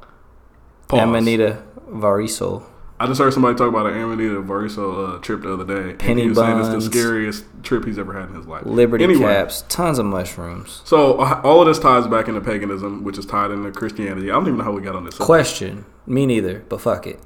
[0.87, 1.01] Pause.
[1.01, 2.63] Amanita variso.
[2.99, 5.89] I just heard somebody talk about an Amanita Variso uh, trip the other day.
[5.89, 6.85] and Penny he was saying it's buns.
[6.85, 8.65] the scariest trip he's ever had in his life.
[8.65, 9.65] Liberty Anyway, caps.
[9.67, 10.81] Tons of mushrooms.
[10.85, 14.29] So uh, all of this ties back into paganism, which is tied into Christianity.
[14.31, 15.15] I don't even know how we got on this.
[15.15, 15.25] subject.
[15.25, 15.85] Question.
[16.05, 17.19] Me neither, but fuck it.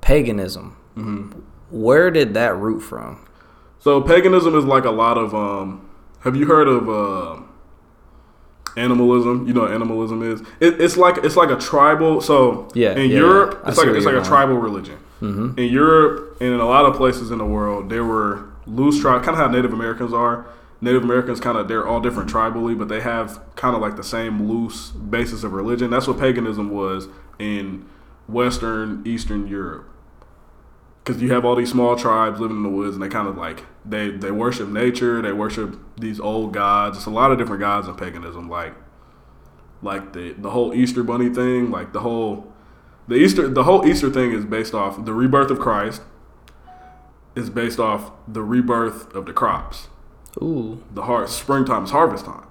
[0.00, 0.76] Paganism.
[0.96, 1.40] Mm-hmm.
[1.70, 3.26] Where did that root from?
[3.80, 5.34] So paganism is like a lot of.
[5.34, 5.86] Um,
[6.20, 7.42] have you heard of uh,
[8.76, 9.46] animalism?
[9.46, 10.40] You know what animalism is.
[10.60, 12.20] It, it's like it's like a tribal.
[12.20, 13.70] So Yeah, in yeah, Europe, yeah.
[13.70, 14.98] It's like it's like a tribal religion.
[15.56, 19.24] In Europe and in a lot of places in the world, there were loose tribes,
[19.24, 20.46] kind of how Native Americans are.
[20.82, 24.04] Native Americans kind of they're all different tribally, but they have kind of like the
[24.04, 25.90] same loose basis of religion.
[25.90, 27.08] That's what paganism was
[27.38, 27.86] in
[28.28, 29.88] Western Eastern Europe
[31.04, 33.36] because you have all these small tribes living in the woods, and they kind of
[33.36, 36.96] like they they worship nature, they worship these old gods.
[36.96, 38.74] It's a lot of different gods in paganism, like
[39.82, 42.52] like the the whole Easter bunny thing, like the whole
[43.06, 46.02] the Easter the whole Easter thing is based off the rebirth of Christ.
[47.34, 49.88] Is based off the rebirth of the crops.
[50.40, 50.84] Ooh.
[50.92, 52.46] The har springtime is harvest time.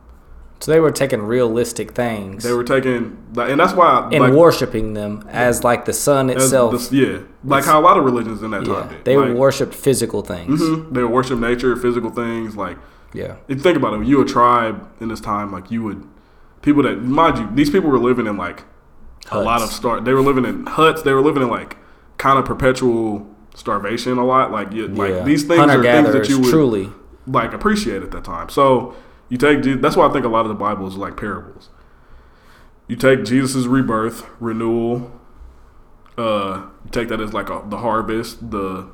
[0.64, 4.94] So they were taking realistic things They were taking, and that's why and like, worshiping
[4.94, 6.72] them as like the sun itself.
[6.72, 9.04] this- yeah, like how a lot of religions in that time yeah, did.
[9.04, 10.62] they like, worshipped physical things.
[10.62, 12.78] mhm, they worship nature, physical things, like
[13.12, 13.36] Yeah.
[13.50, 16.08] If you think about it, you a tribe in this time, like you would
[16.62, 18.64] people that mind you, these people were living in like
[19.32, 19.76] a lot of Huts.
[19.76, 20.00] star.
[20.00, 21.02] They were living in huts.
[21.02, 21.76] They were living in like
[22.18, 24.18] kind of perpetual starvation.
[24.18, 26.90] A lot like you, like these things Hunter are things that you would truly.
[27.28, 28.48] like appreciate at that time.
[28.48, 28.96] So
[29.34, 31.70] you take that's why I think a lot of the Bible is like parables.
[32.88, 35.12] You take Jesus' rebirth, renewal.
[36.16, 38.88] Uh, you take that as like a, the harvest, the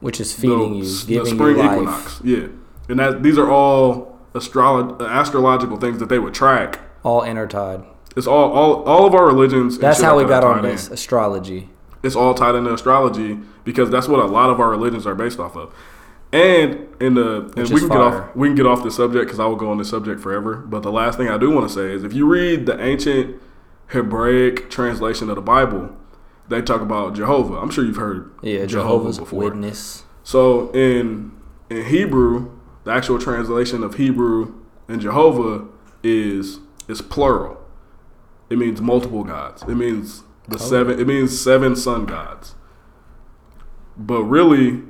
[0.00, 1.72] Which is feeding the, you, the giving spring you life.
[1.72, 2.20] equinox.
[2.22, 2.48] Yeah,
[2.90, 6.80] and that these are all astrolo- astrological things that they would track.
[7.02, 7.82] All intertied.
[8.14, 9.78] It's all all all of our religions.
[9.78, 10.92] That's how we got on this in.
[10.92, 11.70] astrology.
[12.02, 15.38] It's all tied into astrology because that's what a lot of our religions are based
[15.38, 15.74] off of.
[16.36, 19.24] And in the and uh, we can get off we can get off the subject
[19.26, 20.56] because I will go on this subject forever.
[20.56, 23.40] But the last thing I do want to say is if you read the ancient
[23.88, 25.96] Hebraic translation of the Bible,
[26.48, 27.54] they talk about Jehovah.
[27.54, 29.44] I'm sure you've heard Yeah, Jehovah before.
[29.44, 30.04] Witness.
[30.24, 31.32] So in
[31.70, 32.50] in Hebrew,
[32.84, 34.54] the actual translation of Hebrew
[34.88, 35.66] and Jehovah
[36.02, 37.62] is is plural.
[38.50, 39.62] It means multiple gods.
[39.62, 41.00] It means the seven.
[41.00, 42.54] It means seven sun gods.
[43.96, 44.82] But really,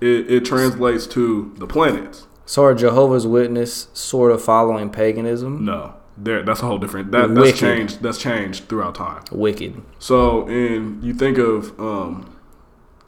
[0.00, 2.26] it, it translates to the planets.
[2.44, 5.64] So are Jehovah's Witness sort of following paganism?
[5.64, 7.58] No, there that's a whole different that that's Wicked.
[7.58, 9.24] changed that's changed throughout time.
[9.32, 9.82] Wicked.
[9.98, 12.36] So, and you think of, um,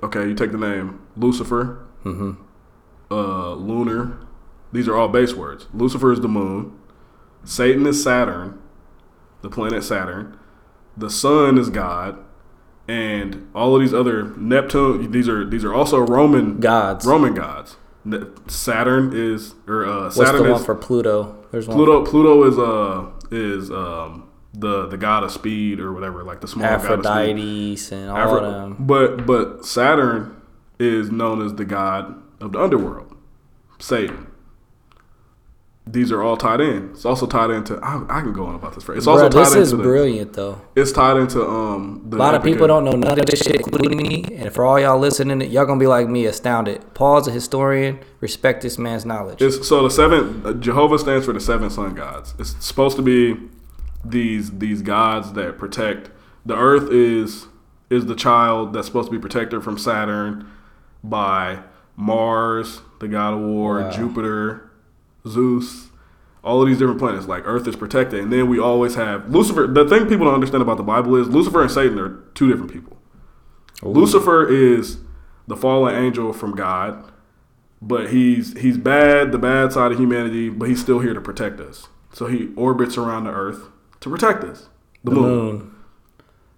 [0.03, 2.33] okay, you take the name Lucifer, mm-hmm.
[3.11, 4.19] uh, lunar.
[4.73, 5.67] These are all base words.
[5.73, 6.79] Lucifer is the moon.
[7.45, 8.61] Satan is Saturn,
[9.43, 10.39] the planet Saturn.
[10.97, 12.19] The sun is God,
[12.89, 15.11] and all of these other Neptune.
[15.13, 17.07] These are these are also Roman Gods.
[17.07, 17.77] Roman gods.
[18.47, 21.45] Saturn is or uh, What's Saturn the is one for Pluto?
[21.53, 22.05] There's one Pluto.
[22.07, 26.67] Pluto is uh is um the the god of speed or whatever, like the small
[26.67, 27.07] god of speed.
[27.07, 28.77] Aphrodite and all of them.
[28.81, 30.41] But but Saturn
[30.79, 33.15] is known as the god of the underworld,
[33.79, 34.29] Satan.
[35.91, 36.91] These are all tied in.
[36.91, 37.79] It's also tied into.
[37.83, 38.89] I, I can go on about this.
[38.89, 38.99] Right?
[38.99, 39.61] It's also tied this into.
[39.63, 40.61] is the, brilliant though.
[40.77, 42.05] It's tied into um.
[42.09, 44.25] The A lot of people don't know none of this shit, including me.
[44.37, 46.95] And for all y'all listening, y'all gonna be like me, astounded.
[46.95, 48.01] Paul's a historian.
[48.21, 49.41] Respect this man's knowledge.
[49.41, 52.35] It's, so the seven uh, Jehovah stands for the seven sun gods.
[52.39, 53.37] It's supposed to be
[54.05, 56.11] these these gods that protect
[56.45, 57.47] the earth is
[57.91, 60.51] is the child that's supposed to be protected from Saturn
[61.03, 61.61] by
[61.97, 63.91] Mars, the god of war, Wow.
[63.91, 64.68] Jupiter,
[65.27, 65.89] Zeus,
[66.45, 67.27] all of these different planets.
[67.27, 69.67] Like Earth is protected, and then we always have Lucifer.
[69.67, 72.73] The thing people don't understand about the Bible is Lucifer and Satan are two different
[72.73, 72.97] people.
[73.83, 73.91] Oh.
[73.91, 74.99] Lucifer is
[75.47, 77.11] the fallen angel from God
[77.81, 81.61] but he's he's bad, the bad side of humanity, but he's still here to protect
[81.61, 81.89] us.
[82.13, 83.69] So he orbits around the earth
[84.01, 84.69] to protect us.
[85.05, 85.47] The, the moon.
[85.47, 85.75] moon.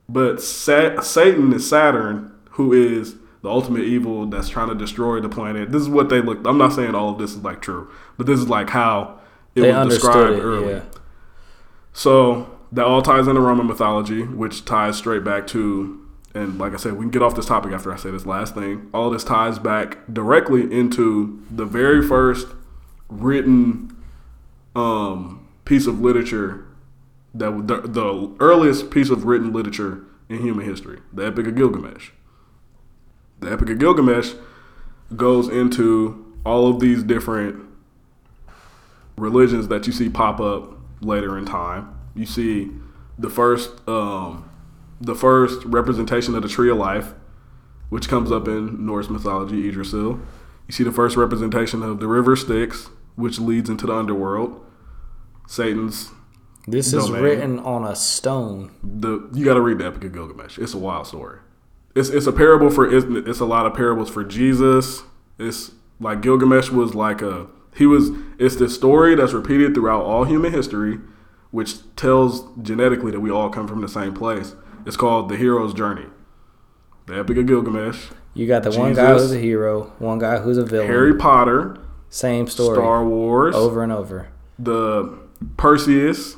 [0.08, 5.28] But Sa- Satan is Saturn, who is the ultimate evil that's trying to destroy the
[5.28, 5.72] planet.
[5.72, 6.46] This is what they look.
[6.46, 9.18] I'm not saying all of this is like true, but this is like how
[9.54, 10.42] it They was described it.
[10.42, 10.76] earlier.
[10.92, 10.98] Yeah.
[11.92, 16.76] So that all ties into Roman mythology, which ties straight back to, and like I
[16.76, 18.88] said, we can get off this topic after I say this last thing.
[18.94, 22.46] All this ties back directly into the very first
[23.08, 23.96] written
[24.76, 26.64] um, piece of literature
[27.34, 32.10] that the, the earliest piece of written literature in human history, the Epic of Gilgamesh.
[33.40, 34.34] The Epic of Gilgamesh
[35.16, 37.64] goes into all of these different
[39.16, 41.98] religions that you see pop up later in time.
[42.14, 42.70] You see
[43.18, 44.48] the first um,
[45.00, 47.14] the first representation of the tree of life,
[47.88, 50.20] which comes up in Norse mythology, Yggdrasil.
[50.66, 54.64] You see the first representation of the river Styx, which leads into the underworld.
[55.48, 56.10] Satan's
[56.66, 58.70] This is written on a stone.
[58.82, 60.58] the you got to read the Epic of Gilgamesh.
[60.58, 61.38] It's a wild story.
[61.94, 65.02] It's it's a parable for it's, it's a lot of parables for Jesus.
[65.38, 70.24] It's like Gilgamesh was like a he was it's this story that's repeated throughout all
[70.24, 70.98] human history,
[71.50, 74.54] which tells genetically that we all come from the same place.
[74.86, 76.06] It's called the hero's journey.
[77.06, 78.06] The Epic of Gilgamesh.
[78.34, 80.86] You got the one guy who's a hero, one guy who's a villain.
[80.86, 81.76] Harry Potter,
[82.08, 82.76] Same story.
[82.76, 84.28] Star Wars, Over and over.
[84.58, 85.18] the
[85.56, 86.36] Perseus.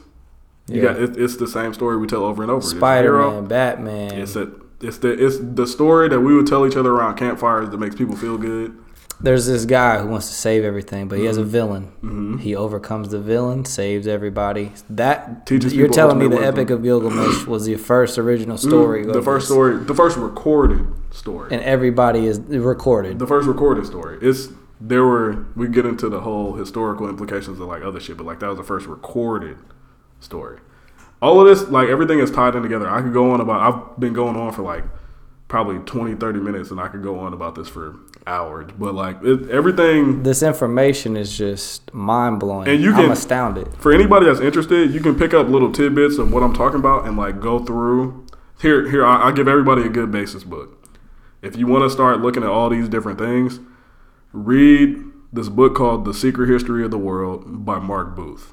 [0.69, 0.93] You Yeah.
[0.93, 2.63] got it, it's the same story we tell over and over.
[2.63, 4.13] Spider Man, Batman.
[4.19, 4.51] It's a,
[4.83, 7.95] it's the it's the story that we would tell each other around campfires that makes
[7.95, 8.77] people feel good.
[9.21, 11.29] There's this guy who wants to save everything, but he Mm-hmm.
[11.29, 12.39] has a villain.
[12.41, 14.73] He overcomes the villain, saves everybody.
[14.91, 19.05] That Teaches you're telling me the ultimate Epic of Gilgamesh was the first original story.
[19.05, 19.55] Mm, the first this.
[19.55, 23.21] story, the first recorded story, and everybody is recorded.
[23.21, 24.19] the first recorded story.
[24.21, 24.49] It's
[24.81, 28.41] there were we get into the whole historical implications of like other shit, but like
[28.41, 29.57] that was the first recorded
[30.19, 30.59] story.
[31.23, 32.91] All of this, like everything is tied in together.
[32.91, 33.61] I could go on about.
[33.93, 34.85] I've been going on for like
[35.49, 37.95] probably 20, 30 minutes, and I could go on about this for
[38.27, 38.71] hours.
[38.79, 42.67] But like it, everything this information is just mind blowing.
[42.69, 43.69] And you I'm can- astounded.
[43.79, 47.07] for anybody that's interested, you can pick up little tidbits of what I'm talking about
[47.07, 48.27] and like go through.
[48.61, 50.79] Here, here, I, I give everybody a good basis book.
[51.41, 53.59] If you want to start looking at all these different things,
[54.33, 54.97] read
[55.33, 58.53] this book called "The Secret History of the World" by Mark Booth.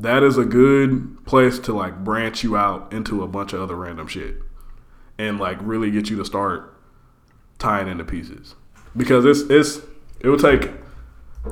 [0.00, 3.74] That is a good place to like branch you out into a bunch of other
[3.74, 4.36] random shit,
[5.18, 6.72] and like really get you to start
[7.58, 8.54] tying into pieces.
[8.96, 9.84] Because it's it's
[10.20, 10.70] it would take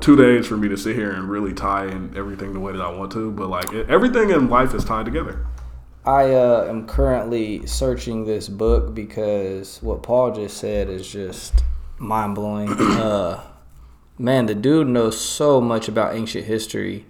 [0.00, 2.80] two days for me to sit here and really tie in everything the way that
[2.80, 3.32] I want to.
[3.32, 5.44] But like it, everything in life is tied together.
[6.04, 11.64] I uh, am currently searching this book because what Paul just said is just
[11.98, 12.70] mind blowing.
[12.80, 13.42] uh,
[14.16, 17.06] man, the dude knows so much about ancient history,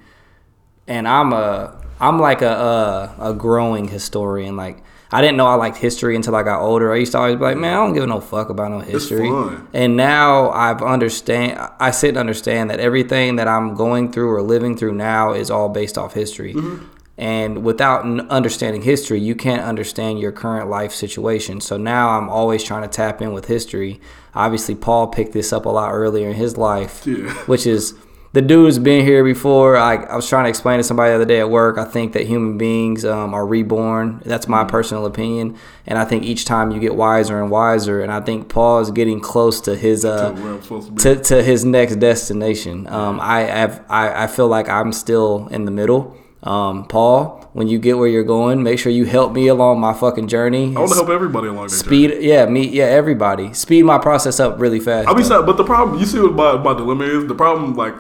[0.87, 4.57] and I'm a I'm like a a, a growing historian.
[4.57, 4.83] Like
[5.13, 6.93] I didn't know I liked history until I got older.
[6.93, 9.29] I used to always be like, man, I don't give no fuck about no history.
[9.73, 11.59] And now I've understand.
[11.79, 15.51] I sit and understand that everything that I'm going through or living through now is
[15.51, 16.55] all based off history.
[16.55, 16.85] Mm-hmm.
[17.19, 21.63] And without understanding history, you can't understand your current life situation.
[21.63, 24.01] So now I'm always trying to tap in with history.
[24.35, 27.33] Obviously, Paul picked this up a lot earlier in his life, Yeah.
[27.47, 27.95] which is
[28.37, 29.79] the dude's been here before.
[29.79, 31.79] I, I was trying to explain to somebody the other day at work.
[31.79, 34.21] I think that human beings um, are reborn.
[34.27, 35.57] That's my personal opinion,
[35.87, 38.03] and I think each time you get wiser and wiser.
[38.03, 41.23] And I think Paul is getting close to his uh, where I'm supposed to to,
[41.23, 42.87] to his next destination.
[42.89, 46.15] Um, I have I, I feel like I'm still in the middle.
[46.43, 49.95] Um, Paul, when you get where you're going, make sure you help me along my
[49.95, 50.77] fucking journey.
[50.77, 52.09] I want to help everybody along their journey.
[52.09, 53.55] Speed, yeah, me, yeah, everybody.
[53.55, 55.09] Speed my process up really fast.
[55.09, 57.27] I'll be but the problem, you see what my, my dilemma is?
[57.27, 57.95] The problem, like,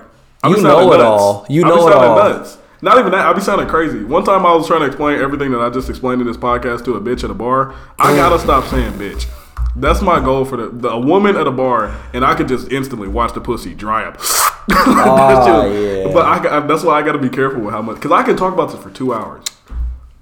[0.46, 1.02] I'll You know it nuts.
[1.22, 1.46] all.
[1.48, 2.16] You be know it all.
[2.16, 2.58] Nuts.
[2.82, 3.20] Not even that.
[3.26, 4.04] I'll be sounding crazy.
[4.04, 6.84] One time I was trying to explain everything that I just explained in this podcast
[6.84, 7.74] to a bitch at a bar.
[7.98, 9.26] I gotta stop saying bitch.
[9.74, 12.70] That's my goal for the, the a woman at a bar, and I could just
[12.72, 14.18] instantly watch the pussy dry up.
[14.68, 16.12] Oh, just- yeah.
[16.12, 18.22] But I, got- that's why I got to be careful with how much, because I
[18.24, 19.44] can talk about this for two hours.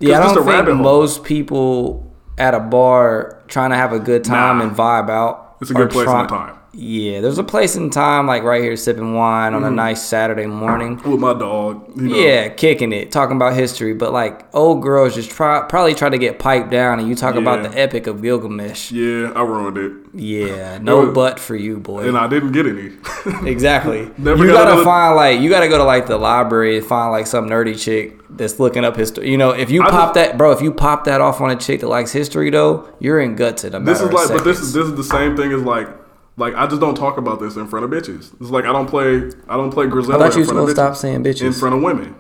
[0.01, 4.59] Yeah, I don't think most people at a bar trying to have a good time
[4.59, 4.65] Nah.
[4.65, 5.57] and vibe out.
[5.63, 6.59] It's a good place try- and time.
[6.77, 9.77] Yeah, there's a place in time like right here sipping wine on a mm-hmm.
[9.77, 10.97] nice Saturday morning.
[11.05, 12.17] With my dog, you know.
[12.17, 16.19] Yeah, kicking it, talking about history, but like old girls just try probably try to
[16.19, 18.91] get piped down, and you talk about the epic of Gilgamesh.
[18.91, 22.09] Yeah, I ruined it, Yeah, no was- butt for you, boy.
[22.09, 22.93] and I didn't get any.
[23.45, 24.11] Exactly.
[24.19, 27.11] Never you got gotta find like you gotta go to like the library and find
[27.11, 29.31] like some nerdy chick that's looking up history.
[29.31, 31.51] You know, if you I pop just- that, bro, if you pop that off on
[31.51, 34.61] a chick that likes history, though, you're in guts a This is like, but this
[34.61, 35.89] is this is the same thing as like,
[36.37, 38.33] like I just don't talk about this in front of bitches.
[38.41, 40.59] It's like I don't play, I don't play I Griselda thought you in was front
[40.59, 41.43] gonna of stop saying bitches.
[41.43, 42.15] in front of women.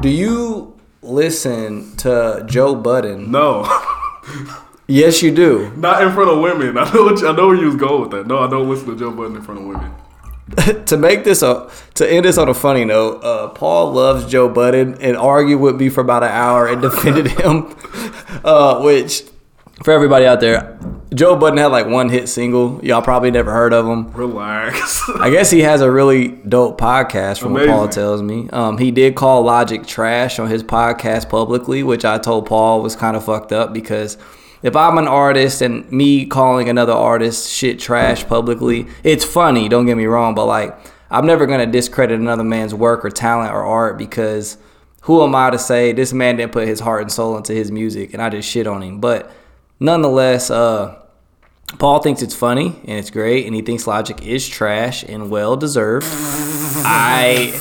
[0.00, 3.30] Do you listen to Joe Budden?
[3.30, 3.64] No,
[4.86, 5.72] Yes, you do.
[5.76, 6.76] not in front of women.
[6.76, 8.26] I know, what you, I know where you was going with that.
[8.26, 9.90] No, I don't listen to Joe Budden in front of women.
[10.86, 14.46] to make this a to end this on a funny note, uh, Paul loves Joe
[14.48, 17.74] Budden and argued with me for about an hour and defended him.
[18.44, 19.22] Uh, which,
[19.82, 20.78] for everybody out there,
[21.14, 22.84] Joe Budden had like one hit single.
[22.84, 24.12] Y'all probably never heard of him.
[24.12, 25.02] Relax.
[25.20, 28.48] I guess he has a really dope podcast from what Paul tells me.
[28.50, 32.96] Um, he did call Logic trash on his podcast publicly, which I told Paul was
[32.96, 34.16] kind of fucked up because
[34.62, 39.86] if I'm an artist and me calling another artist shit trash publicly, it's funny, don't
[39.86, 40.76] get me wrong, but like
[41.10, 44.56] I'm never gonna discredit another man's work or talent or art because
[45.02, 47.70] who am I to say this man didn't put his heart and soul into his
[47.70, 49.00] music and I just shit on him.
[49.00, 49.30] But
[49.80, 51.00] nonetheless, uh
[51.78, 55.56] Paul thinks it's funny and it's great, and he thinks Logic is trash and well
[55.56, 56.06] deserved.
[56.10, 57.58] I,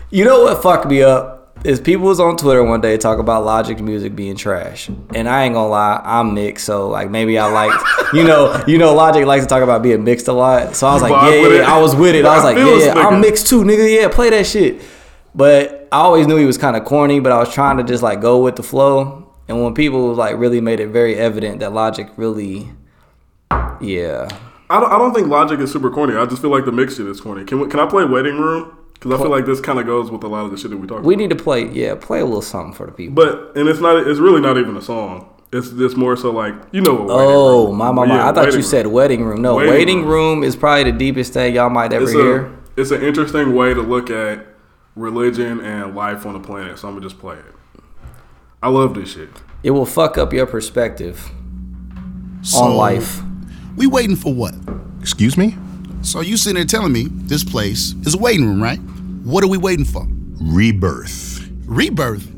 [0.10, 3.44] you know what fucked me up is people was on Twitter one day talk about
[3.44, 7.46] Logic music being trash, and I ain't gonna lie, I'm mixed, so like maybe I
[7.50, 10.86] liked, you know, you know, Logic likes to talk about being mixed a lot, so
[10.86, 11.72] I was like, yeah, yeah.
[11.72, 12.24] I was with it.
[12.24, 13.04] I was like, yeah, yeah, nigga.
[13.12, 14.00] I'm mixed too, nigga.
[14.00, 14.82] Yeah, play that shit.
[15.34, 18.02] But I always knew he was kind of corny, but I was trying to just
[18.02, 19.21] like go with the flow.
[19.48, 22.70] And when people like really made it very evident that Logic really,
[23.80, 24.28] yeah,
[24.70, 26.16] I don't, I don't think Logic is super corny.
[26.16, 27.44] I just feel like the mix shit is corny.
[27.44, 28.76] Can we, can I play Waiting Room?
[28.94, 30.76] Because I feel like this kind of goes with a lot of the shit that
[30.76, 31.04] we talk about.
[31.06, 31.20] we about.
[31.22, 31.68] need to play.
[31.68, 33.14] Yeah, play a little something for the people.
[33.16, 34.06] But and it's not.
[34.06, 35.28] It's really not even a song.
[35.52, 37.06] It's just more so like you know.
[37.10, 38.14] Oh Room- my my my!
[38.14, 38.94] Yeah, I thought you said Room.
[38.94, 39.42] wedding room.
[39.42, 40.08] No, Waiting waiting, room.
[40.38, 40.44] room.
[40.44, 42.46] is probably the deepest thing y'all might ever It's hear.
[42.46, 44.46] a, it's an interesting way to look at
[44.94, 46.78] religion and life on the planet.
[46.78, 47.44] So I'm gonna just play it.
[48.62, 49.28] I love this shit.
[49.62, 51.30] It will fuck up your perspective
[52.42, 53.20] So, on life.
[53.76, 54.54] We waiting for what?
[55.00, 55.56] Excuse me?
[56.02, 58.78] So you sitting there telling me this place is a waiting room, right?
[59.24, 60.06] What are we waiting for?
[60.40, 61.48] Rebirth.
[61.64, 62.28] Rebirth?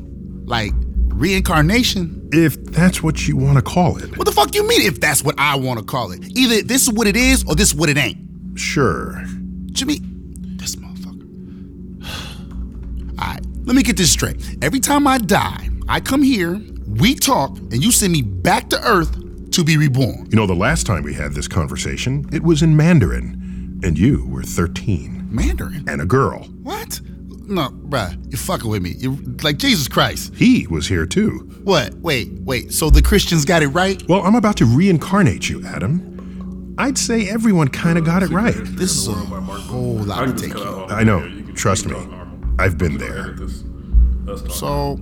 [0.45, 0.71] Like
[1.09, 2.29] reincarnation?
[2.31, 4.17] If that's what you want to call it.
[4.17, 6.25] What the fuck you mean if that's what I want to call it?
[6.37, 8.17] Either this is what it is or this is what it ain't.
[8.59, 9.23] Sure.
[9.67, 9.99] Jimmy,
[10.57, 11.19] this motherfucker.
[13.19, 14.57] All right, let me get this straight.
[14.63, 18.81] Every time I die, I come here, we talk, and you send me back to
[18.81, 20.27] Earth to be reborn.
[20.31, 24.25] You know, the last time we had this conversation, it was in Mandarin, and you
[24.27, 25.85] were 13 Mandarin?
[25.87, 26.43] and a girl.
[26.63, 26.99] What?
[27.47, 28.95] No, bruh, you're fucking with me.
[28.97, 30.33] You're like Jesus Christ.
[30.35, 31.47] He was here too.
[31.63, 31.93] What?
[31.95, 32.73] Wait, wait.
[32.73, 34.01] So the Christians got it right?
[34.09, 36.75] Well, I'm about to reincarnate you, Adam.
[36.79, 38.55] I'd say everyone kind of got it right.
[38.57, 40.67] This is a whole I lot to take cut in.
[40.67, 41.23] out all I know.
[41.23, 41.93] You Trust me.
[41.93, 42.55] can cut out normal.
[42.59, 43.19] I've been there.
[43.19, 43.63] edit this.
[44.27, 44.49] Us talking.
[44.55, 44.99] So,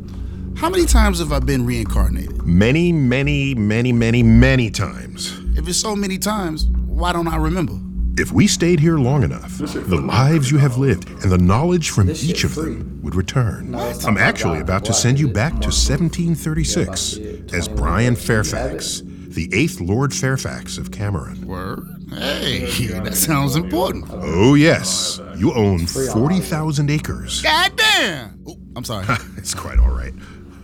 [0.57, 2.45] how many times have I been reincarnated?
[2.45, 5.39] Many, many, many, many, many times.
[5.57, 7.79] If it's so many times, why don't I remember?
[8.15, 12.09] If we stayed here long enough, the lives you have lived and the knowledge from
[12.11, 13.73] each of them would return.
[13.75, 17.17] I'm actually about to send you back to 1736
[17.53, 21.45] as Brian Fairfax, the eighth Lord Fairfax of Cameron.
[21.47, 21.87] Word?
[22.11, 24.05] Hey, that sounds important.
[24.11, 27.41] Oh, yes, you own 40,000 acres.
[27.41, 28.43] God damn!
[28.47, 29.07] Oh, I'm sorry.
[29.37, 30.13] It's quite all right.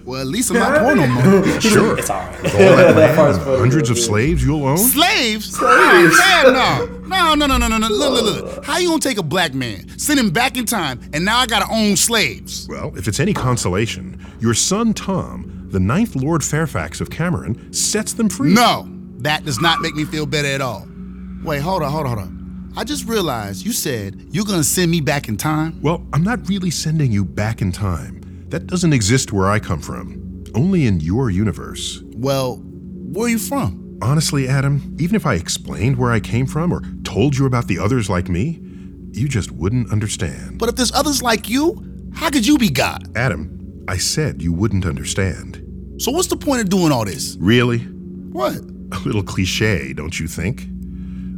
[0.09, 1.45] Well, at least I'm not poor no more.
[1.61, 1.99] Sure.
[1.99, 2.45] It's all right.
[2.45, 4.77] All that land hundreds of slaves you'll own?
[4.79, 5.51] Slaves?
[5.51, 6.19] Slaves?
[6.19, 6.85] Hell no.
[7.05, 7.87] No, no, no, no, no, no.
[7.87, 8.65] Look, look, look.
[8.65, 11.45] How you gonna take a black man, send him back in time, and now I
[11.45, 12.67] gotta own slaves?
[12.67, 18.13] Well, if it's any consolation, your son Tom, the ninth Lord Fairfax of Cameron, sets
[18.13, 18.51] them free.
[18.51, 18.87] No,
[19.19, 20.87] that does not make me feel better at all.
[21.43, 22.73] Wait, hold on, hold on, hold on.
[22.75, 25.79] I just realized you said you're gonna send me back in time.
[25.83, 28.18] Well, I'm not really sending you back in time.
[28.49, 32.01] That doesn't exist where I come from, only in your universe.
[32.15, 33.99] Well, where are you from?
[34.01, 37.77] Honestly, Adam, even if I explained where I came from or told you about the
[37.77, 38.59] others like me,
[39.11, 40.57] you just wouldn't understand.
[40.57, 41.83] But if there's others like you,
[42.13, 43.15] how could you be God?
[43.15, 45.63] Adam, I said you wouldn't understand.
[45.99, 47.37] So what's the point of doing all this?
[47.39, 47.79] Really?
[47.79, 48.55] What?
[48.55, 50.67] A little cliche, don't you think?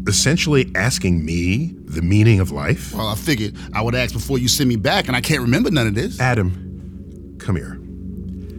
[0.08, 2.94] Essentially asking me the meaning of life?
[2.94, 5.72] Well, I figured I would ask before you send me back, and I can't remember
[5.72, 6.20] none of this.
[6.20, 6.71] Adam,
[7.52, 7.78] come here.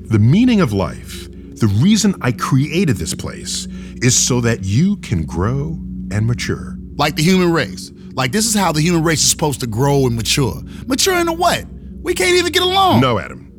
[0.08, 3.66] The meaning of life, the reason I created this place,
[4.02, 5.78] is so that you can grow
[6.10, 6.76] and mature.
[6.96, 7.90] Like the human race.
[8.12, 10.60] Like this is how the human race is supposed to grow and mature.
[10.86, 11.64] Mature into what?
[12.02, 13.00] We can't even get along.
[13.00, 13.50] No, Adam.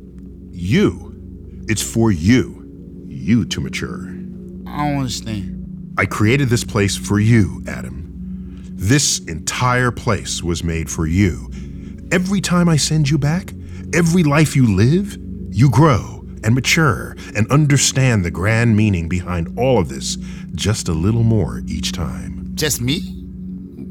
[0.52, 1.64] You.
[1.68, 3.04] It's for you.
[3.08, 4.04] You to mature.
[4.68, 5.94] I don't understand.
[5.98, 8.62] I created this place for you, Adam.
[8.76, 11.50] This entire place was made for you.
[12.12, 13.52] Every time I send you back,
[13.92, 15.16] every life you live,
[15.54, 20.16] you grow and mature and understand the grand meaning behind all of this
[20.56, 22.50] just a little more each time.
[22.54, 23.00] Just me?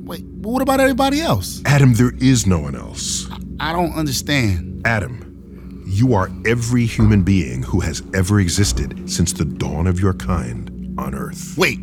[0.03, 1.61] Wait, what about everybody else?
[1.66, 3.30] Adam, there is no one else.
[3.61, 4.82] I don't understand.
[4.86, 10.14] Adam, you are every human being who has ever existed since the dawn of your
[10.14, 11.57] kind on Earth.
[11.57, 11.80] Wait,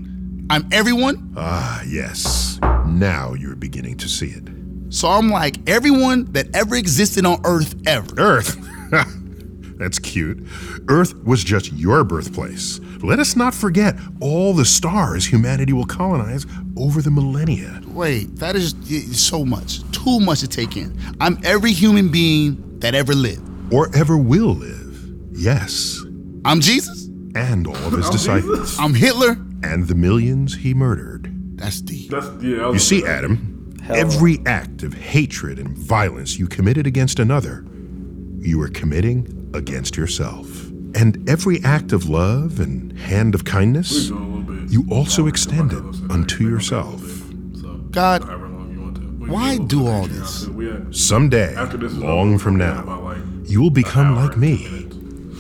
[0.50, 1.32] I'm everyone?
[1.38, 2.58] Ah, yes.
[2.86, 4.46] Now you're beginning to see it.
[4.90, 8.14] So I'm like everyone that ever existed on Earth ever.
[8.18, 8.69] Earth?
[9.80, 10.46] That's cute.
[10.88, 12.80] Earth was just your birthplace.
[13.02, 16.44] Let us not forget all the stars humanity will colonize
[16.76, 17.80] over the millennia.
[17.86, 18.74] Wait, that is
[19.18, 19.80] so much.
[19.92, 20.94] Too much to take in.
[21.18, 23.72] I'm every human being that ever lived.
[23.72, 25.02] Or ever will live.
[25.32, 25.98] Yes.
[26.44, 27.06] I'm Jesus?
[27.34, 28.78] And all of his disciples.
[28.78, 29.38] I'm Hitler?
[29.62, 31.56] And the millions he murdered.
[31.56, 32.10] That's deep.
[32.10, 32.66] That's yeah.
[32.66, 33.18] I You see, gonna say.
[33.18, 37.64] Adam, every act of hatred and violence you committed against another,
[38.40, 40.66] you were committing against yourself.
[40.94, 44.70] And every act of love and hand of kindness, Doing a little bit.
[44.72, 47.00] you also extend it unto yourself.
[47.90, 49.02] God, however long you want to.
[49.02, 50.46] We can why do all this?
[50.46, 50.54] out.
[50.54, 54.86] We had- Someday, After this is long from now, you will become like me.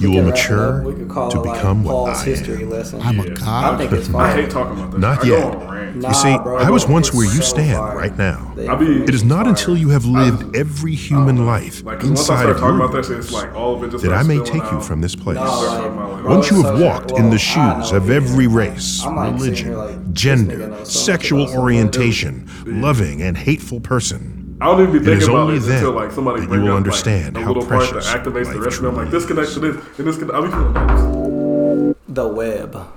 [0.00, 0.10] 10 minutes.
[0.10, 0.50] You will We can wrap it up.
[0.50, 2.70] mature uh, We could call to it, like, become what I history am.
[2.70, 3.00] lesson.
[3.02, 3.34] I'm a Yeah.
[3.34, 3.74] God?
[3.74, 5.00] I think it's I hate talking about this.
[5.00, 5.54] Not yet.
[5.54, 5.70] on.
[6.02, 7.96] You see, bro, I was once where you so stand fire.
[7.96, 8.52] right now.
[8.56, 12.34] Be- It is not until you have lived every human life Like, 'cause once I
[12.44, 15.00] inside of talking your about this, like of that I may spilling take you from
[15.00, 15.36] this place.
[15.36, 19.26] No, like, Once you have so- walked in the shoes of every race, I'm like
[19.40, 23.80] sitting religion, here like, this gender, nigga knows so much sexual orientation, loving and hateful
[23.80, 26.44] person, I don't even be It thinking is about only it then until like somebody
[26.46, 28.82] that you'll up, understand like, a how little part that precious activates the rest of
[28.82, 28.96] them.
[28.96, 29.76] Like truly this connects to is.
[29.76, 30.18] this, and this.
[30.18, 31.96] Can, I'll be feeling this.
[32.08, 32.76] The web.
[32.76, 32.90] All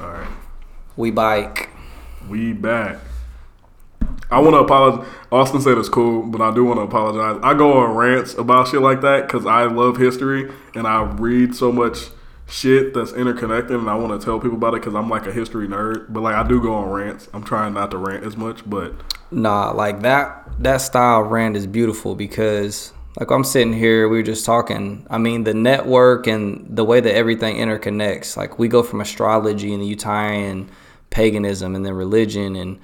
[0.00, 0.28] right,
[0.96, 1.68] We bike.
[2.28, 2.98] we back.
[4.30, 5.06] I want to apologize.
[5.30, 7.40] Austin said it's cool, but I do want to apologize.
[7.44, 11.54] I go on rants about shit like that because I love history and I read
[11.54, 12.08] so much
[12.46, 15.32] shit that's interconnected, and I want to tell people about it because I'm like a
[15.32, 16.12] history nerd.
[16.12, 17.28] But like I do go on rants.
[17.32, 18.94] I'm trying not to rant as much, but
[19.30, 24.22] Nah, like that that style rant is beautiful because like I'm sitting here, we were
[24.22, 25.06] just talking.
[25.10, 28.36] I mean, the network and the way that everything interconnects.
[28.36, 30.68] Like we go from astrology and the Utarian
[31.10, 32.80] paganism and then religion and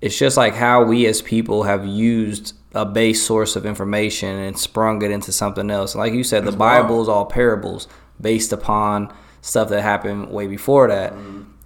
[0.00, 4.58] it's just like how we as people have used a base source of information and
[4.58, 5.94] sprung it into something else.
[5.94, 7.86] Like you said, the Bible is all parables
[8.22, 11.12] based upon stuff that happened way before that.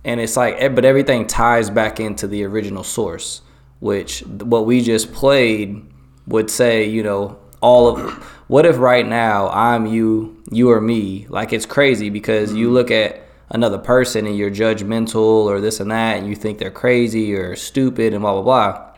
[0.04, 3.42] And it's like, eh, but everything ties back into the original source,
[3.80, 5.84] which what we just played
[6.26, 8.12] would say, you know, all of
[8.48, 11.26] what if right now I'm you, you or me?
[11.28, 15.90] Like it's crazy because you look at another person and you're judgmental or this and
[15.90, 18.92] that, and you think they're crazy or stupid and blah blah blah.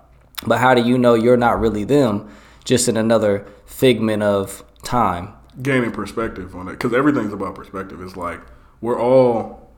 [0.47, 2.29] But how do you know you're not really them,
[2.65, 5.33] just in another figment of time?
[5.63, 8.01] Gaining perspective on it because everything's about perspective.
[8.03, 8.41] It's like
[8.81, 9.69] we're all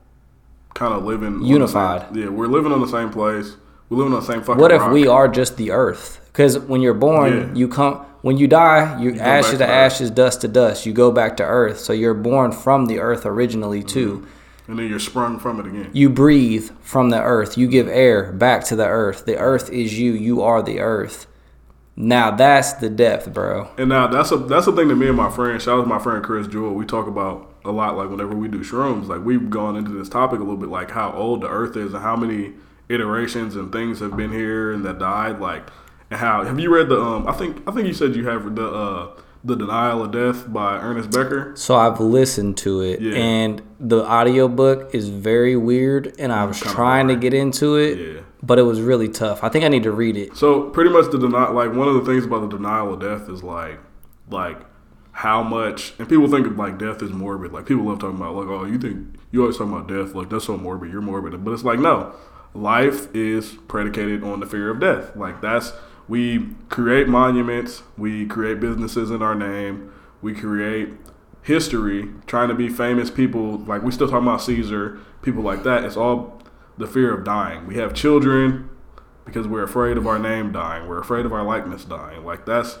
[0.73, 2.07] kind of living Unified.
[2.13, 3.55] same- yeah, we're living on the same place.
[3.89, 4.61] We're living on the same fucking.
[4.61, 4.93] What if rock.
[4.93, 6.19] we are just the earth?
[6.31, 7.53] Because when you're born, Yeah.
[7.53, 8.05] you come.
[8.21, 10.85] When you die, you, go ashes to to ashes, dust to dust.
[10.85, 11.79] You go back to earth.
[11.79, 13.87] So you're born from the earth originally mm-hmm.
[13.87, 14.27] too.
[14.67, 15.89] and then you're sprung from it again?
[15.91, 17.57] You breathe from the earth.
[17.57, 19.25] You give air back to the earth.
[19.25, 20.13] The earth is you.
[20.13, 21.25] You are the earth.
[21.95, 23.69] Now that's the depth, bro.
[23.77, 25.87] And now that's a that's the thing that me and my friend, shout out to
[25.87, 27.97] my friend Chris Jewell, we talk about a lot.
[27.97, 30.91] Like whenever we do shrooms, like we've gone into this topic a little bit, like
[30.91, 32.53] how old the Earth is and how many
[32.89, 35.39] iterations and things have been here and that died.
[35.39, 35.69] Like,
[36.09, 36.99] and how have you read the?
[36.99, 39.09] Um, I think I think you said you have the uh,
[39.43, 41.53] the Denial of Death by Ernest Becker.
[41.55, 43.15] So I've listened to it Yeah.
[43.15, 48.21] and the audiobook is very weird and I was trying to get into it, Yeah.
[48.43, 49.43] But it was really tough.
[49.43, 50.35] I think I need to read it.
[50.35, 53.29] So pretty much the denial, like one of the things about the denial of death
[53.29, 53.79] is like,
[54.29, 54.59] like
[55.11, 57.51] how much, and people think of like death is morbid.
[57.51, 60.29] Like people love talking about like, oh, you think you always talking about death, like
[60.29, 60.91] that's so morbid.
[60.91, 62.13] You're morbid, but it's like no,
[62.53, 65.15] life is predicated on the fear of death.
[65.15, 65.73] Like that's
[66.07, 70.89] we create monuments, we create businesses in our name, we create
[71.43, 73.59] history, trying to be famous people.
[73.59, 75.83] Like we still talking about Caesar, people like that.
[75.83, 76.40] It's all
[76.81, 77.65] the fear of dying.
[77.67, 78.69] We have children
[79.25, 80.87] because we're afraid of our name dying.
[80.87, 82.25] We're afraid of our likeness dying.
[82.25, 82.79] Like that's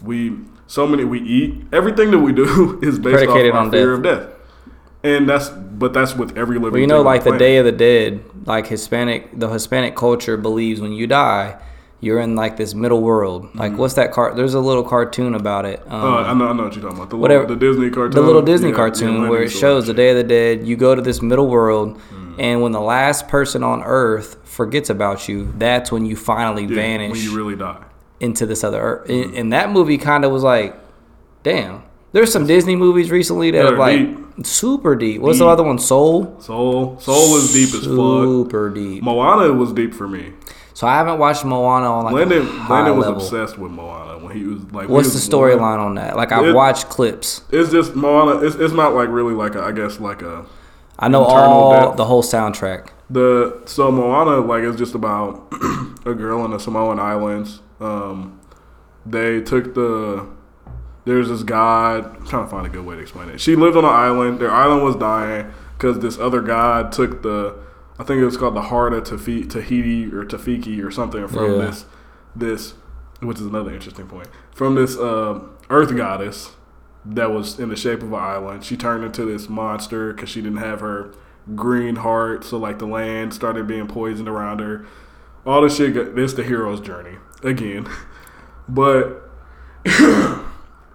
[0.00, 3.96] we so many we eat everything that we do is based Predicated off on fear
[3.96, 3.96] death.
[3.96, 4.38] of death.
[5.04, 6.72] And that's but that's with every living.
[6.72, 7.36] Well, you know, like the.
[7.36, 11.60] Day of the Dead, like Hispanic, the Hispanic culture believes when you die,
[11.98, 13.48] you're in like this middle world.
[13.56, 14.32] Like, what's that car?
[14.34, 15.80] There's a little cartoon about it.
[15.88, 16.06] Um, Mm-hmm.
[16.06, 17.10] Uh, I know, I know what you're talking about.
[17.10, 19.86] The whatever- little, the Disney cartoon, the little Disney Yeah, cartoon yeah, where it shows
[19.88, 19.94] the.
[19.94, 20.64] Day of the Dead.
[20.68, 22.00] You go to this middle world,
[22.32, 22.42] Mm.
[22.42, 26.74] and when the last person on Earth forgets about you, that's when you finally Yeah,
[26.74, 27.82] vanish when you really die.
[28.20, 29.08] into this other Earth.
[29.10, 30.76] And, and that movie kind of was like,
[31.42, 31.82] damn.
[32.12, 34.06] There's some Disney movies recently that are like
[34.44, 35.22] super deep.
[35.22, 35.78] What's the other one?
[35.78, 36.38] Soul.
[36.40, 37.86] Soul, Soul is deep as fuck.
[37.86, 39.02] Super deep.
[39.02, 40.34] Moana was deep for me.
[40.74, 43.22] So I haven't watched Moana on like Landon, a high Landon was level.
[43.22, 44.88] obsessed with Moana when he was like.
[44.90, 46.16] What's he the storyline on that?
[46.16, 47.42] Like I've It- watched clips.
[47.50, 48.44] It's just Moana.
[48.46, 50.44] It's, it's not like really like a, I guess like a
[51.02, 51.96] I know all depth.
[51.96, 52.88] the whole soundtrack.
[53.10, 55.48] the so Moana like it's just about
[56.06, 57.60] a girl in the Samoan Islands.
[57.80, 58.40] Um,
[59.04, 60.26] they took the
[61.04, 62.16] there's this god.
[62.16, 63.40] I'm trying to find a good way to explain it.
[63.40, 64.38] She lived on an island.
[64.40, 67.56] Their island was dying because this other god took the
[67.98, 71.52] I think it was called the heart of Tafi, Tahiti or Tafiki or something from
[71.52, 71.58] Yeah.
[71.66, 71.84] this
[72.34, 72.74] this
[73.20, 75.40] which is another interesting point from this uh,
[75.70, 76.52] earth goddess
[77.04, 78.64] that was in the shape of an island.
[78.64, 81.12] She turned into this monster because she didn't have her
[81.56, 82.44] green heart.
[82.44, 84.86] So like the land started being poisoned around her.
[85.44, 85.94] All this shit.
[85.94, 87.88] Got, this the hero's journey again,
[88.68, 89.28] but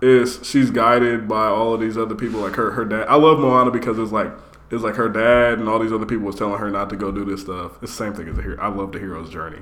[0.01, 3.05] is she's guided by all of these other people like her her dad.
[3.09, 4.31] I love Moana because it's like
[4.71, 7.11] it's like her dad and all these other people was telling her not to go
[7.11, 7.73] do this stuff.
[7.81, 8.57] It's the same thing as a hero.
[8.61, 9.59] I love the hero's journey.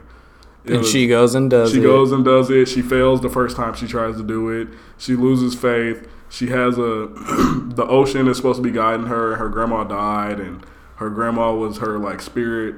[0.63, 1.83] It And was- she goes and does she it.
[1.83, 2.67] goes and does it.
[2.67, 4.67] She fails the first time she tries to do it.
[4.97, 6.07] She loses faith.
[6.36, 7.07] She has a
[7.75, 9.38] the ocean is supposed to be guiding her.
[9.38, 10.65] Her grandma died, and
[10.97, 12.75] her grandma was her like spirit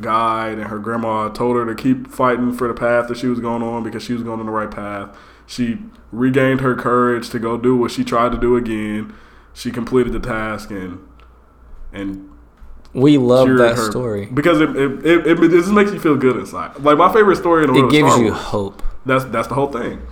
[0.00, 3.38] guide, and her grandma told her to keep fighting for the path that she was
[3.38, 5.16] going on because she was going on the right path.
[5.46, 5.78] She
[6.10, 9.14] regained her courage to go do what she tried to do again.
[9.54, 10.98] She completed the task and
[11.92, 12.28] and
[12.94, 14.26] We love that her story.
[14.26, 16.76] because it it, it, it, it just makes you feel good inside.
[16.80, 18.82] Like my favorite story in the world It gives you hope.
[19.06, 20.02] That's that's the whole thing.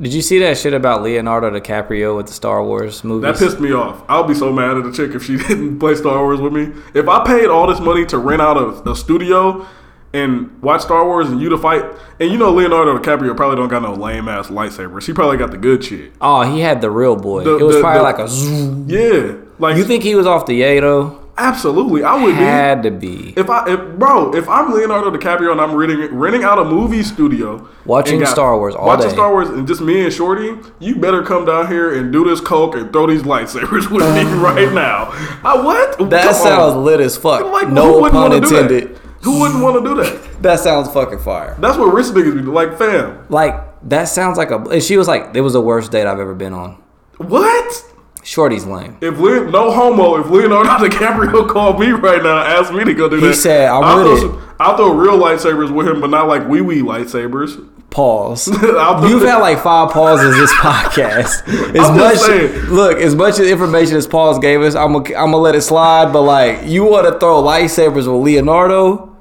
[0.00, 3.22] Did you see that shit about Leonardo DiCaprio with the Star Wars movies?
[3.38, 4.02] That pissed me off.
[4.08, 6.70] I'll be so mad at the chick if she didn't play Star Wars with me.
[6.94, 9.66] If I paid all this money to rent out a, a studio
[10.14, 11.84] and watch Star Wars and you to fight,
[12.20, 15.06] and you know Leonardo DiCaprio probably don't got no lame ass lightsabers.
[15.06, 16.12] He probably got the good shit.
[16.20, 17.44] oh, he had the real boy.
[17.44, 18.28] The- it was the- probably the- like a.
[18.28, 18.88] zoom.
[18.88, 21.18] Yeah, like You think he was off the Yato?
[21.38, 22.04] Absolutely?
[22.04, 22.36] I would be.
[22.36, 23.34] Had to be.
[23.36, 27.02] If I, if, bro, if I'm Leonardo DiCaprio and I'm renting renting out a movie
[27.02, 29.14] studio, Watching got- Star Wars all watching day.
[29.14, 32.40] Star Wars, and just me and Shorty, you better come down here and do this
[32.40, 35.08] coke and throw these lightsabers with me right now.
[35.44, 36.10] I what?
[36.10, 36.84] That Come sounds on.
[36.84, 37.44] lit as fuck.
[37.44, 38.62] Like, no pun wanna do that?
[38.70, 38.98] intended.
[39.22, 40.28] Who wouldn't want to do that?
[40.42, 41.56] That sounds fucking fire.
[41.60, 43.24] That's what rich niggas be like, fam.
[43.28, 43.54] Like
[43.88, 44.56] that sounds like a.
[44.56, 46.82] And she was like, "It was the worst date I've ever been on."
[47.18, 47.84] What?
[48.22, 48.96] Shorty's lame.
[49.00, 52.94] If Le- no homo, if Leonardo DiCaprio called me right now, and asked me to
[52.94, 56.00] go do He that, he said, "I'm I'll throw I'll throw real lightsabers with him,
[56.00, 57.68] but not like wee wee lightsabers.
[57.90, 58.48] Pause.
[58.62, 61.46] You've had like five pauses this podcast.
[61.76, 62.52] As I'm much saying.
[62.70, 66.12] look, as much information as Paul's gave us, I'm gonna I'm gonna let it slide.
[66.12, 69.11] But like, you want to throw lightsabers with Leonardo?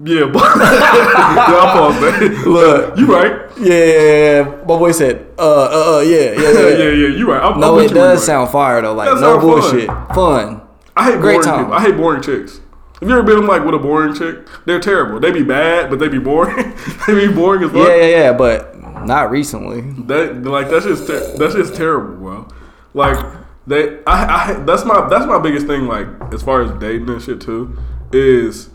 [0.00, 2.44] Yeah, but yeah, pause that.
[2.46, 2.98] Look.
[2.98, 3.50] you right.
[3.58, 6.68] Yeah, my boy said, uh, uh, uh yeah, yeah, Yeah, yeah.
[6.68, 7.16] yeah, yeah.
[7.16, 7.42] You right.
[7.42, 8.26] I'm, No, I'm it does right.
[8.26, 8.94] sound fire though.
[8.94, 9.60] Like no sound fun.
[9.60, 10.62] bullshit, fun.
[10.96, 11.64] I hate great boring time.
[11.64, 11.74] people.
[11.74, 12.60] I hate boring chicks.
[13.00, 14.46] Have you ever been like with a boring chick?
[14.66, 15.20] They're terrible.
[15.20, 16.74] They be bad, but they be boring.
[17.06, 17.88] they be boring as fuck.
[17.88, 18.32] Yeah, yeah, yeah.
[18.32, 19.80] But not recently.
[20.06, 22.48] That like that's just ter- that's just terrible, bro.
[22.94, 23.24] Like
[23.66, 25.86] they, I, I that's my that's my biggest thing.
[25.86, 27.76] Like as far as dating and shit too,
[28.12, 28.70] is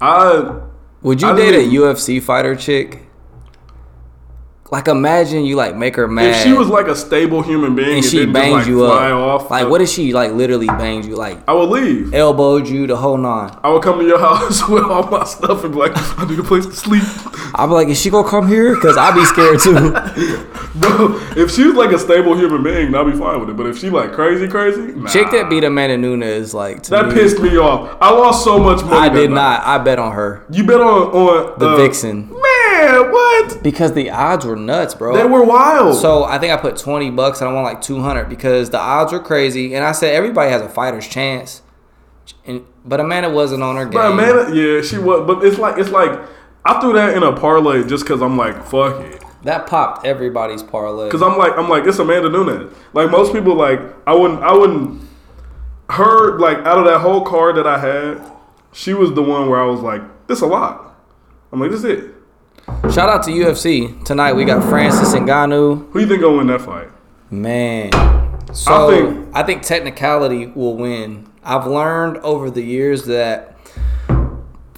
[0.00, 0.60] I
[1.02, 3.02] Would you I date a UFC fighter chick?
[4.72, 6.34] Like imagine you like make her mad.
[6.34, 9.42] If she was like a stable human being and she bangs like, you fly up.
[9.42, 12.12] off, like what if she like literally bangs you like I would leave.
[12.12, 13.56] elbowed you the whole nine?
[13.62, 16.38] I would come to your house with all my stuff and be like, I need
[16.40, 17.04] a place to sleep.
[17.54, 18.74] I'd be like, is she gonna come here?
[18.80, 20.52] Cause I'd be scared too.
[20.78, 23.56] Bro, if she was like a stable human being, I'd be fine with it.
[23.56, 25.08] But if she like crazy, crazy, nah.
[25.08, 27.96] Chick that beat Amanda Nunes like to that me, pissed me off.
[28.00, 28.96] I lost so much money.
[28.96, 29.34] I did night.
[29.36, 29.66] not.
[29.66, 33.62] I bet on her You bet on on the uh, Vixen Man, what?
[33.62, 35.16] because the odds were nuts, bro.
[35.16, 35.96] They were wild.
[35.96, 38.78] So I think I put twenty bucks and I won like two hundred because the
[38.78, 39.74] odds were crazy.
[39.74, 41.62] And I said everybody has a fighter's chance,
[42.44, 43.92] and but Amanda wasn't on her game.
[43.94, 45.26] But man, yeah, she was.
[45.26, 46.18] But it's like it's like
[46.64, 49.22] I threw that in a parlay just because I'm like fuck it.
[49.46, 51.10] That popped everybody's parlay.
[51.10, 52.74] Cause I'm like I'm like it's Amanda Nunes.
[52.92, 55.02] Like most people like I wouldn't I wouldn't
[55.90, 58.32] her like out of that whole card that I had,
[58.72, 60.96] she was the one where I was like this a lot.
[61.52, 62.12] I'm like this is it.
[62.92, 64.32] Shout out to UFC tonight.
[64.32, 65.90] We got Francis Ngannou.
[65.92, 66.88] Who you think gonna win that fight?
[67.30, 67.90] Man,
[68.52, 71.28] so I think, I think- technicality will win.
[71.44, 73.56] I've learned over the years that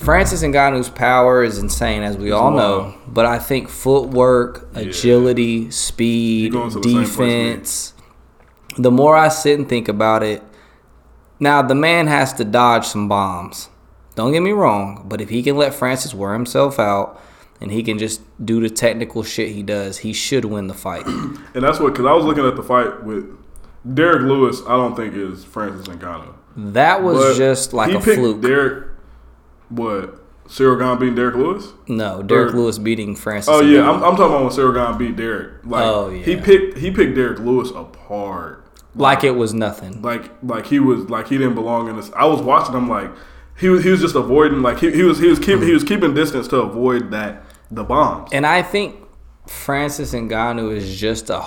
[0.08, 2.94] Francis Ngannou's power is insane, as we all know.
[3.06, 7.00] But I think footwork, agility, speed, to the same place with me.
[7.00, 7.92] defense.
[8.78, 10.42] The more I sit and think about it,
[11.38, 13.68] now the man has to dodge some bombs.
[14.14, 17.20] Don't get me wrong, but if he can let Francis wear himself out
[17.60, 21.04] and he can just do the technical shit he does, he should win the fight.
[21.54, 23.26] And that's what because I was looking at the fight with
[23.94, 24.62] Derrick Lewis.
[24.62, 26.34] I don't think is Francis Ngannou.
[26.56, 28.40] That was But just like a fluke.
[28.40, 28.87] Derrick,
[29.68, 30.24] what?
[30.48, 31.72] Ciryl Gane beating Derrick Lewis?
[31.88, 33.50] no, Derrick or- Lewis beating Francis.
[33.52, 35.64] Oh yeah, I'm, I'm talking about when Ciryl Gane beat Derrick.
[35.64, 38.64] Like Oh, he picked he picked Derrick Lewis apart.
[38.94, 40.00] like it was nothing.
[40.02, 42.10] Like like he was like he didn't belong in this.
[42.16, 43.10] I was watching him like
[43.58, 45.84] he was he was just avoiding like he, he was he was keep, he was
[45.84, 48.30] keeping distance to avoid that the bombs.
[48.32, 48.96] And I think
[49.46, 51.40] Francis and Ngannou is just a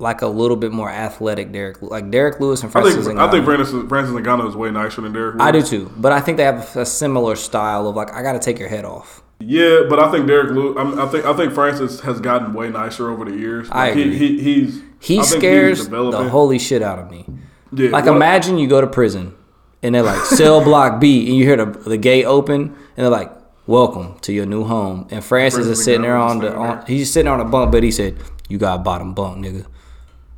[0.00, 1.50] like a little bit more athletic.
[1.52, 3.28] Derrick, like Derrick Lewis and I Francis think Ngannou.
[3.28, 5.34] I think Francis Francis Ngannou is way nicer than Derrick.
[5.34, 5.46] Lewis.
[5.46, 8.32] I do too, but I think they have a similar style of like I got
[8.34, 9.22] to take your head off.
[9.40, 10.76] Yeah, but I think Derrick Lewis.
[10.78, 13.68] I, I think I think Francis has gotten way nicer over the years.
[13.70, 14.18] I Like, he, agree.
[14.18, 17.24] he he's He I think scares he's the holy shit out of me.
[17.72, 19.34] Yeah, Like what- imagine you go to prison
[19.82, 23.08] and they're like cell block B and you hear the, the gate open and they're
[23.10, 23.30] like
[23.66, 27.12] welcome to your new home and Francis Francis is sitting there on the on, he's
[27.12, 28.16] sitting on a bunk but he said
[28.48, 29.66] you got a bottom bunk nigga.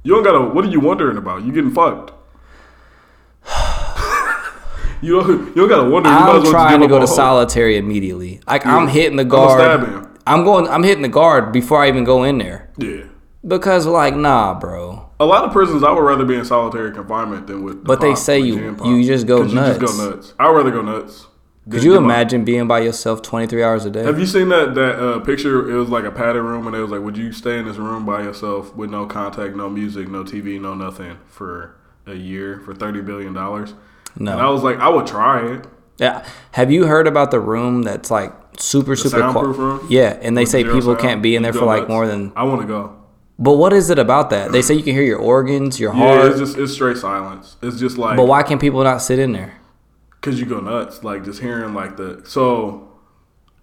[0.03, 0.41] You don't gotta.
[0.41, 1.45] What are you wondering about?
[1.45, 2.13] You getting fucked.
[5.03, 5.49] you don't.
[5.49, 6.09] You don't gotta wonder.
[6.09, 8.41] You I'm well trying give to go to solitary immediately.
[8.47, 9.83] Like I'm hitting the guard.
[9.83, 10.17] him.
[10.27, 10.67] I'm going.
[10.69, 13.05] I'm hitting the guard before I even go in there Yeah.
[13.47, 15.07] because like nah, bro.
[15.21, 17.79] A lot of prisons, I would rather be in solitary confinement than with.
[17.83, 20.33] The But they pop, say you- you just go 'Cause You just go nuts.
[20.39, 21.27] I'd rather go nuts.
[21.71, 24.03] Could you imagine being by yourself 23 hours a day?
[24.05, 25.71] Have you seen that that uh, picture?
[25.71, 27.77] It was like a padded room, and it was like, "Would you stay in this
[27.77, 31.77] room by yourself with no contact, no music, no TV, no nothing for
[32.07, 33.75] a year for thirty billion dollars?"
[34.17, 34.33] No.
[34.33, 35.67] And I was like, I would try it.
[35.99, 36.25] Yeah.
[36.53, 39.69] Have you heard about the room that's like super super soundproof quiet?
[39.83, 39.87] room?
[39.89, 40.99] Yeah, and they With say people sound.
[40.99, 41.91] can't be in there for like nuts.
[41.91, 42.33] more than.
[42.35, 42.97] I want to go.
[43.39, 44.51] But what is it about that?
[44.53, 46.27] They say you can hear your organs, your Yeah, heart.
[46.33, 47.57] it's just it's straight silence.
[47.63, 49.55] It's just like but why can people not sit in there?
[50.21, 52.23] Because you go nuts, like just hearing like the.
[52.27, 52.89] So,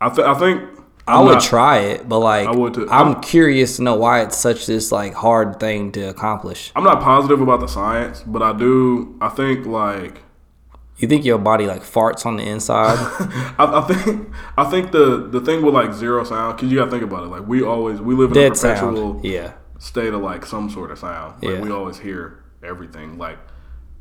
[0.01, 0.63] I th- I think
[1.07, 2.88] i I'm would not- try it, but like I would too.
[2.89, 6.71] I'm I'm- curious to know why it's such this like hard thing to accomplish.
[6.75, 9.15] I'm not positive about the science, but I do.
[9.21, 10.23] I think like
[10.97, 12.97] You think your body like farts on the inside?
[13.59, 16.85] I, I think I think the the thing with like zero sound because you got
[16.85, 17.27] to think about it.
[17.27, 19.23] Like we always we live in a perpetual sound.
[19.23, 19.53] Yeah.
[19.79, 21.41] state of like some sort of sound.
[21.43, 21.61] Like Yeah.
[21.61, 23.17] we always hear everything.
[23.19, 23.38] Like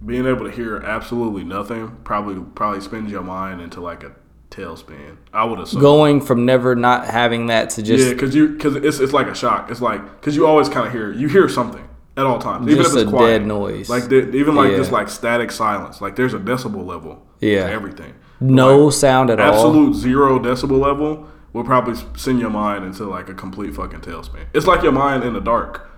[0.05, 4.13] being able to hear absolutely nothing probably probably spins your mind into like a
[4.51, 5.17] tailspin.
[5.33, 5.81] I would assume.
[5.81, 9.27] Going from never not having that to just yeah, because you because it's it's like
[9.27, 9.71] a shock.
[9.71, 11.87] It's like because you always kind of hear you hear something
[12.17, 13.39] at all times, even if it's a quiet.
[13.41, 13.89] dead noise.
[13.91, 14.77] Like the, even like Yeah.
[14.79, 16.01] just like static silence.
[16.01, 17.23] Like there's a decibel level.
[17.41, 17.67] Yeah.
[17.67, 18.15] to everything.
[18.41, 19.53] no Like, sound at all.
[19.53, 24.47] absolute zero decibel level will probably send your mind into like a complete fucking tailspin.
[24.55, 25.91] It's like your mind in the dark.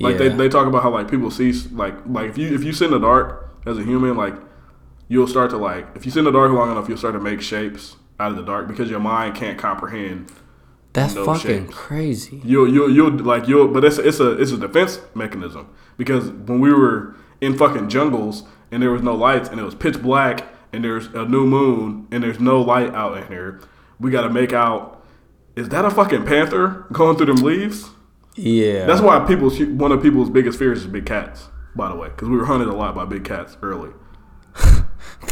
[0.00, 0.36] Like they, Yeah.
[0.36, 2.90] they talk about how like people see like like if you if you sit in
[2.92, 4.34] the dark as a human like
[5.08, 7.20] you'll start to like if you sit in the dark long enough you'll start to
[7.20, 10.30] make shapes out of the dark because your mind can't comprehend
[10.94, 11.74] That's no fucking shapes.
[11.74, 12.40] crazy.
[12.44, 15.68] you'll you'll you'll like you'll but it's a, it's a it's a defense mechanism
[15.98, 19.74] because when we were in fucking jungles and there was no lights and it was
[19.74, 23.60] pitch black and there's a new moon and there's no light out in here
[23.98, 25.04] we got to make out
[25.56, 27.90] is that a fucking panther going through them leaves
[28.36, 28.86] Yeah.
[28.86, 32.28] that's why people's one of people's biggest fears is big cats by the way because
[32.28, 33.90] we were hunted a lot by big cats early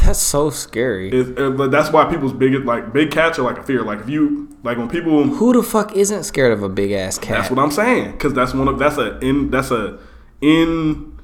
[0.03, 1.09] That's so scary.
[1.11, 3.83] It's, uh, that's why people's biggest like big cats are like a fear.
[3.83, 7.17] Like if you like when people Who the fuck isn't scared of a big ass
[7.17, 7.39] cat?
[7.39, 8.11] That's what I'm saying.
[8.11, 9.99] Because that's one of that's a in that's a
[10.41, 11.19] in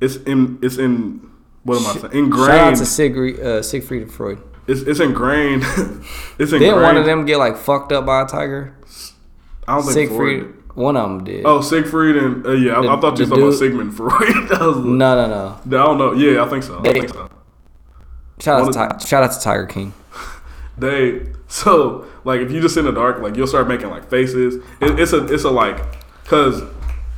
[0.00, 1.30] it's in it's in
[1.62, 2.24] what am I saying?
[2.24, 2.46] Ingrained.
[2.46, 4.40] Shout out to Siegfried, uh, Siegfried and Freud.
[4.66, 5.62] it's it's ingrained.
[6.38, 6.60] it's ingrained.
[6.60, 8.76] Didn't one of them get like fucked up by a tiger?
[9.68, 10.42] I don't think Siegfried.
[10.44, 10.62] Freud.
[10.76, 11.44] One of them did.
[11.44, 14.50] Oh, Siegfried and uh, yeah, I, The- I thought you were talking about Sigmund Freud.
[14.60, 15.58] Was- no, no, no.
[15.64, 16.12] I don't know.
[16.12, 16.78] Yeah, I think so.
[16.80, 17.28] I think so.
[18.38, 19.92] Shout out to shout out to Tiger King.
[20.78, 24.56] They so like if you just in the dark, like you'll start making like faces.
[24.82, 25.78] It, it's a it's a like
[26.22, 26.60] because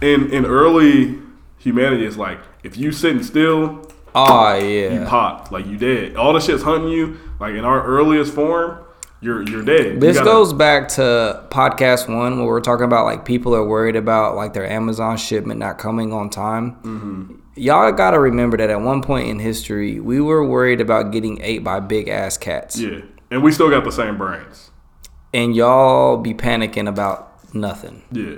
[0.01, 1.19] in in early
[1.59, 6.15] humanity, it's like if you sitting still, Oh yeah, you pop like you dead.
[6.15, 7.19] All the shit's hunting you.
[7.41, 8.79] Like in our earliest form,
[9.21, 9.95] you're you're dead.
[9.95, 13.65] You This gotta- goes back to podcast one where we're talking about like people are
[13.65, 16.73] worried about like their Amazon shipment not coming on time.
[16.83, 17.35] Mm-hmm.
[17.57, 21.41] Y'all got to remember that at one point in history, we were worried about getting
[21.43, 23.01] ate by big ass cats, Yeah,
[23.33, 24.71] and we still got the same brains.
[25.35, 28.37] and y'all be panicking about nothing, Yeah,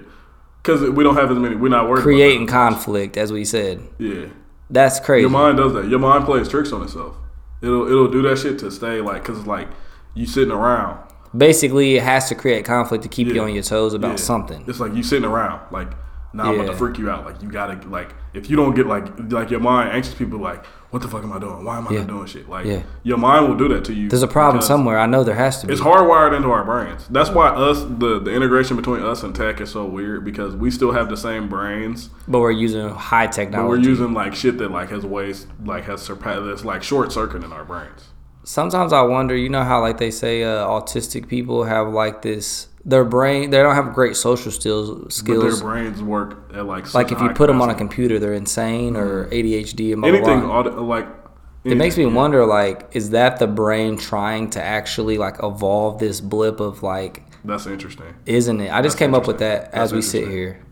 [0.63, 1.55] because we don't have as many.
[1.57, 2.03] We're not worried.
[2.03, 3.83] creating conflict, as we said.
[3.99, 4.27] Yeah,
[4.71, 5.23] That's crazy.
[5.23, 5.89] your mind does that.
[5.89, 7.15] Your mind plays tricks on itself.
[7.61, 9.69] It'll it'll do that shit to stay like because it's like
[10.15, 10.99] you sitting around.
[11.37, 14.17] Basically, it has to create conflict to keep you on your toes about Yeah.
[14.17, 14.65] something.
[14.67, 15.89] It's like you sitting around, like
[16.33, 17.25] now I'm about to freak you out.
[17.25, 20.65] Like you gotta like if you don't get like like your mind anxious people like
[20.91, 21.65] what the fuck am I doing?
[21.65, 21.99] Why am I Yeah.
[22.01, 22.49] not doing shit?
[22.49, 22.83] Like Yeah.
[23.05, 24.09] your mind will do that to you.
[24.09, 24.99] There's a problem somewhere.
[24.99, 25.73] I know there has to be.
[25.73, 27.07] It's hardwired into our brains.
[27.11, 30.71] That's why us the the integration between us and tech is so weird because we
[30.73, 33.63] still have the same brains, but we're using high technology.
[33.63, 37.13] but we're using like shit that like has ways like has surpassed that's like short
[37.13, 38.09] circuit in our brains.
[38.45, 42.69] Sometimes I wonder, you know how like they say uh, autistic people have like this
[42.85, 47.13] their brain they don't have great social skills But their brains work at like Like
[47.13, 50.41] if you put them on a computer, they're insane or ADHD and blah, blah, anything
[50.47, 50.59] blah.
[50.59, 51.07] audi- like
[51.65, 52.13] It makes me yeah.
[52.15, 57.23] wonder like is that the brain trying to actually like evolve this blip of like
[57.45, 58.15] That's interesting.
[58.25, 58.73] isn't it?
[58.73, 60.63] I just That's came up with that as we sit here.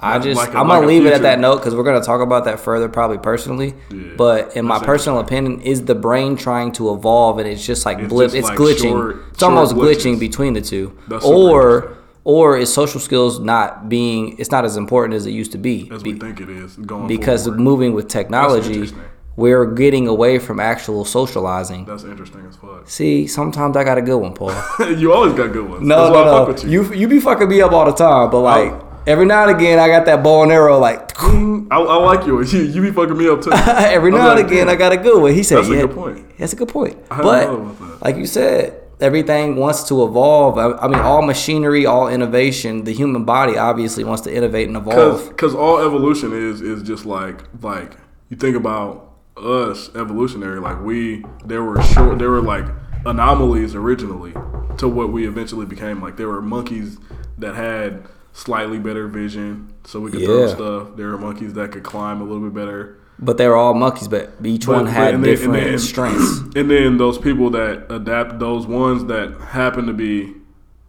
[0.00, 1.82] I Like- just like a- I'm gonna a leave it at that note because we're
[1.82, 3.74] gonna talk about that further probably personally.
[3.90, 3.98] Yeah.
[4.16, 7.98] But in my personal opinion, is the brain trying to evolve and it's just like
[7.98, 8.90] It's blip, just it's like glitching.
[8.92, 9.96] short- it's almost glitches.
[10.14, 11.88] glitching between the two, That's or
[12.24, 14.36] or is social skills not being?
[14.38, 15.88] It's not as important as it used to be.
[15.92, 17.60] As Be- we think it is going because forward.
[17.60, 18.90] moving with technology,
[19.36, 21.86] we're getting away from actual socializing.
[21.86, 22.82] That's interesting as fuck.
[22.84, 24.52] See, sometimes I got a good one, Paul.
[24.96, 25.86] you always got good ones.
[25.86, 26.52] No, That's why I no, fuck no.
[26.52, 26.70] with you.
[26.82, 28.84] You you be fucking me up all the time, but like Oh.
[29.08, 30.78] Every now and again, I got that bow and arrow.
[30.78, 32.52] Like I, I like yours.
[32.52, 33.50] You, you be fucking me up too.
[33.54, 35.34] every now and again, I got a good one.
[35.34, 35.60] He said, Yeah.
[35.62, 36.38] That's a "Yeah, good point.
[36.38, 38.02] That's a good point." But that.
[38.02, 40.58] like you said, everything wants to evolve.
[40.58, 42.84] I, I mean, all machinery, all innovation.
[42.84, 45.28] The human body obviously wants to innovate and evolve.
[45.28, 47.96] Because all evolution is is just like like
[48.28, 49.06] you think about
[49.36, 52.64] us evolutionary like we there were short there were like
[53.06, 54.32] anomalies originally
[54.76, 56.98] to what we eventually became like there were monkeys
[57.38, 58.02] that had
[58.38, 60.96] slightly better vision so we could throw stuff.
[60.96, 62.96] There are monkeys that could climb a little bit better.
[63.18, 65.78] But they were all monkeys, but each But- one had and then- and different then-
[65.78, 66.40] strengths.
[66.56, 70.34] and then those people that adapt those ones that happen to be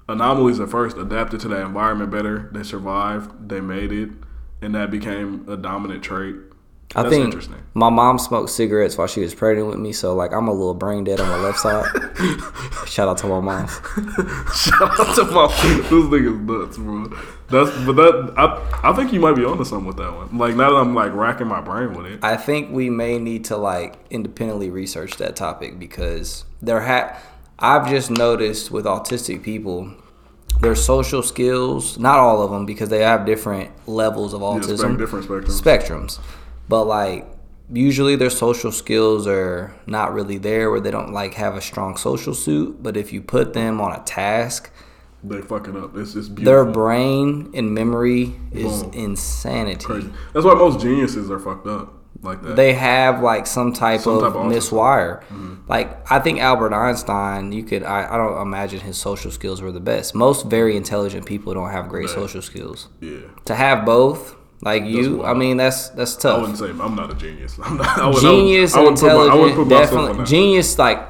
[0.08, 2.50] anomalies at first adapted to that environment better.
[2.54, 3.50] They survived.
[3.50, 4.10] They made it.
[4.62, 6.36] And that became a dominant trait
[6.96, 7.36] I That's think
[7.76, 10.74] my mom smoked cigarettes while she was pregnant with me, so like I'm a little
[10.74, 11.86] brain dead on the left side.
[12.88, 13.68] Shout out to my mom.
[14.56, 17.06] Shout out to my this nigga's nuts, bro.
[17.50, 20.36] That's but that I I think you might be onto something with that one.
[20.38, 22.24] Like now that I'm like racking my brain with it.
[22.24, 27.18] I think we may need to like independently research that topic because there ha
[27.60, 29.94] I've just noticed with autistic people
[30.62, 34.78] their social skills, not all of them because they have different levels of Yeah, autism,
[34.80, 35.62] spec- different spectrums.
[35.62, 36.20] spectrums.
[36.70, 37.28] But like
[37.72, 41.98] usually their social skills are not really there where they don't like have a strong
[41.98, 44.72] social suit, but if you put them on a task,
[45.24, 45.98] They fucking up.
[45.98, 48.94] It's just their brain and memory is Boom.
[48.94, 49.84] insanity.
[49.86, 50.10] Crazy.
[50.34, 52.56] That's why most geniuses are fucked up like that.
[52.56, 55.22] they have like some type Some of type of miswire.
[55.24, 55.56] Mm-hmm.
[55.68, 59.72] Like I think Albert Einstein, you could I, I don't imagine his social skills were
[59.72, 60.16] the best.
[60.16, 62.88] Most very intelligent people don't have great social skills.
[63.02, 63.20] yeah.
[63.46, 66.38] To have both, like you, I mean that's that's tough.
[66.38, 67.58] I wouldn't say I'm not a genius.
[67.64, 67.98] I'm not.
[67.98, 70.78] I would, Genius I and would put my- I would intelligent, put definitely genius.
[70.78, 71.08] Like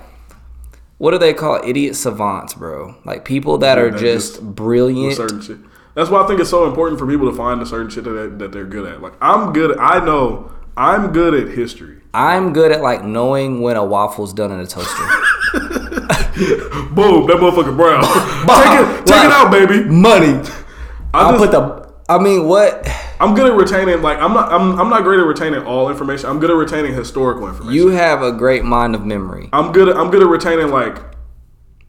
[1.00, 1.66] what do they call it?
[1.70, 2.96] idiot savants, bro?
[3.06, 5.16] Like people that Yeah, are just just- brilliant.
[5.16, 5.58] certain shit.
[5.96, 8.38] That's why I think it's so important for people to find the certain shit that
[8.40, 9.02] that they're good at.
[9.02, 9.78] Like I'm good.
[9.80, 11.98] I know I'm good at history.
[12.14, 15.04] I'm good at like knowing when a waffle's done in a toaster.
[16.94, 18.02] Boom, that motherfucker brown.
[18.04, 19.84] take it, take it out, baby.
[19.90, 20.40] Money.
[21.14, 21.90] I I'll just- put the.
[22.08, 22.88] I mean, what?
[23.20, 24.02] I'm good at retaining.
[24.02, 24.52] Like I'm not.
[24.52, 26.30] I'm, I'm not great at retaining all information.
[26.30, 27.74] I'm good at retaining historical information.
[27.74, 29.50] You have a great mind of memory.
[29.52, 29.90] I'm good.
[29.90, 30.70] At, I'm good at retaining.
[30.70, 30.98] Like,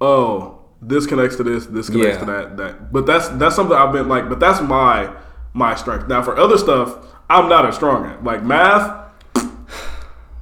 [0.00, 1.66] oh, this connects to this.
[1.66, 2.20] This connects Yeah.
[2.20, 2.56] to that.
[2.56, 2.92] That.
[2.92, 4.28] But that's that's something I've been like.
[4.28, 5.10] But that's my
[5.54, 6.08] my strength.
[6.08, 6.96] Now for other stuff,
[7.28, 8.24] I'm not as strong at.
[8.24, 8.98] Like math.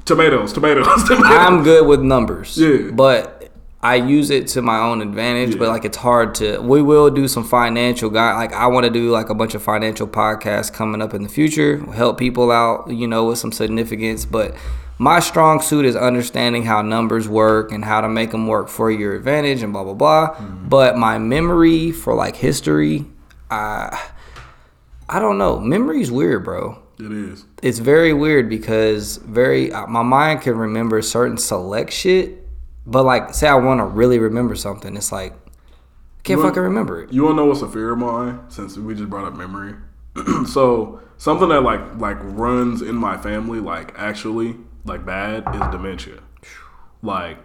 [0.06, 1.27] Tomatoes, tomatoes, tomatoes.
[1.28, 2.56] I'm good with numbers.
[2.56, 2.90] Yeah.
[2.93, 3.38] But
[3.89, 7.27] I use it to my own advantage, but like it's hard to we will do
[7.27, 11.01] some financial guy like I want to do like a bunch of financial podcasts coming
[11.01, 14.55] up in the future, help people out, you know, with some significance, but
[14.98, 18.90] my strong suit is understanding how numbers work and how to make them work for
[18.90, 20.35] your advantage and blah blah blah.
[20.35, 20.69] Mm-hmm.
[20.69, 23.06] But my memory for like history,
[23.51, 24.10] I
[25.09, 25.60] I don't know.
[25.60, 27.47] Memory's weird, bro It is.
[27.62, 32.48] it's very weird because very uh, my mind can remember certain select shit,
[32.89, 37.05] but like say I want to really remember something, it's like I can't fucking remember
[37.05, 37.12] it.
[37.12, 38.40] You wanna know what's a fear of mine?
[38.48, 39.74] Since we just brought up memory,
[40.47, 46.20] so something that like like runs in my family, like actually like bad, is dementia.
[47.02, 47.39] Like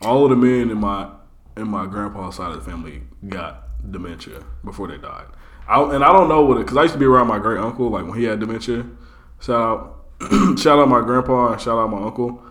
[0.00, 1.10] all of the men in my
[1.56, 5.26] in my grandpa's side of the family got dementia before they died.
[5.66, 7.58] I, and I don't know what it because I used to be around my great
[7.58, 8.86] uncle like when he had dementia.
[9.40, 12.42] Shout out, shout out my grandpa and shout out my uncle.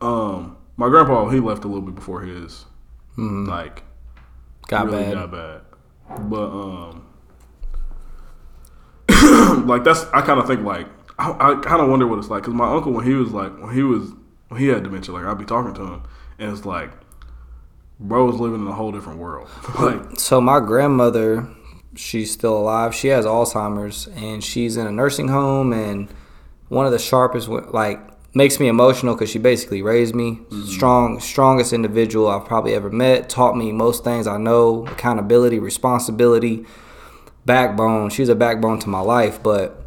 [0.00, 2.64] Um, my grandpa he left a little bit before his
[3.16, 3.82] like
[4.68, 5.14] Got really bad.
[5.14, 5.60] got bad.
[6.30, 7.06] But um,
[9.66, 10.86] like that's I kind of think like
[11.18, 13.56] I, I kind of wonder what it's like because my uncle when he was like
[13.60, 14.10] when he was
[14.48, 16.02] when he had dementia like I'd be talking to him
[16.38, 16.90] and it's like
[18.00, 19.48] bro was living in a whole different world
[19.80, 21.48] like So my grandmother,
[21.94, 22.94] she's still alive.
[22.94, 26.08] She has Alzheimer's and she's in a nursing home and
[26.68, 28.00] one of the sharpest like
[28.34, 30.40] makes me emotional because she basically raised me.
[30.66, 36.64] Strong strongest individual I've probably ever met taught me most things I know accountability responsibility
[37.44, 38.10] backbone.
[38.10, 39.78] She's a backbone to my life but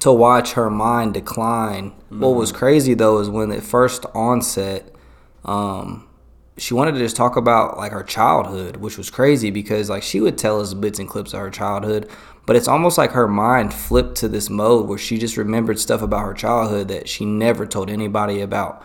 [0.00, 4.94] to watch her mind decline what was crazy though is when it first onset
[5.46, 6.06] um
[6.58, 10.20] she wanted to just talk about like her childhood, which was crazy because like she
[10.20, 12.08] would tell us bits and clips of her childhood,
[12.46, 16.00] but it's almost like her mind flipped to this mode where she just remembered stuff
[16.00, 18.84] about her childhood that she never told anybody about.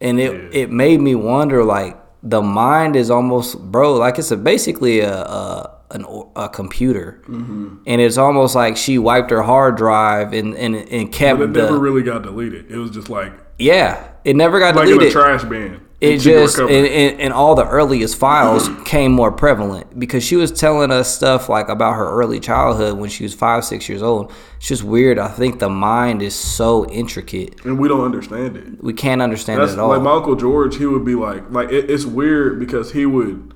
[0.00, 4.36] And it it made me wonder like the mind is almost bro, like it's a
[4.36, 6.06] basically a a an,
[6.36, 7.76] a computer, mm-hmm.
[7.86, 11.52] and it's almost like she wiped her hard drive and and, and kept but it
[11.52, 12.70] the never really got deleted.
[12.70, 15.08] It was just like yeah, it never got like in deleted.
[15.08, 16.92] a trash bin it And she could just recover and, it.
[16.92, 21.48] and, and all the earliest files came more prevalent because she was telling us stuff
[21.48, 25.18] like about her early childhood when she was five six years old it's just weird
[25.18, 29.60] i think the mind is so intricate and we don't understand it we can't understand
[29.60, 30.76] That's it at all like my uncle George.
[30.76, 33.54] He would be like, like it, it's weird because he would,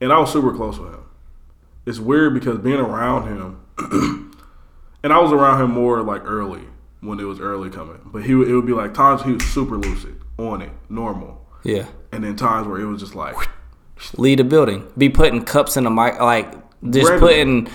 [0.00, 1.04] and I was super close with him.
[1.84, 3.60] It's weird because being around him,
[5.02, 6.62] and I was around him more like early
[7.00, 8.00] when it was early coming.
[8.04, 11.46] But he would, it would be like times he was super lucid on it, normal,
[11.62, 11.86] yeah.
[12.10, 13.36] And then times where it was just like,
[14.16, 14.90] lead a building.
[14.96, 16.52] Be putting cups in the mic like
[16.90, 17.68] just putting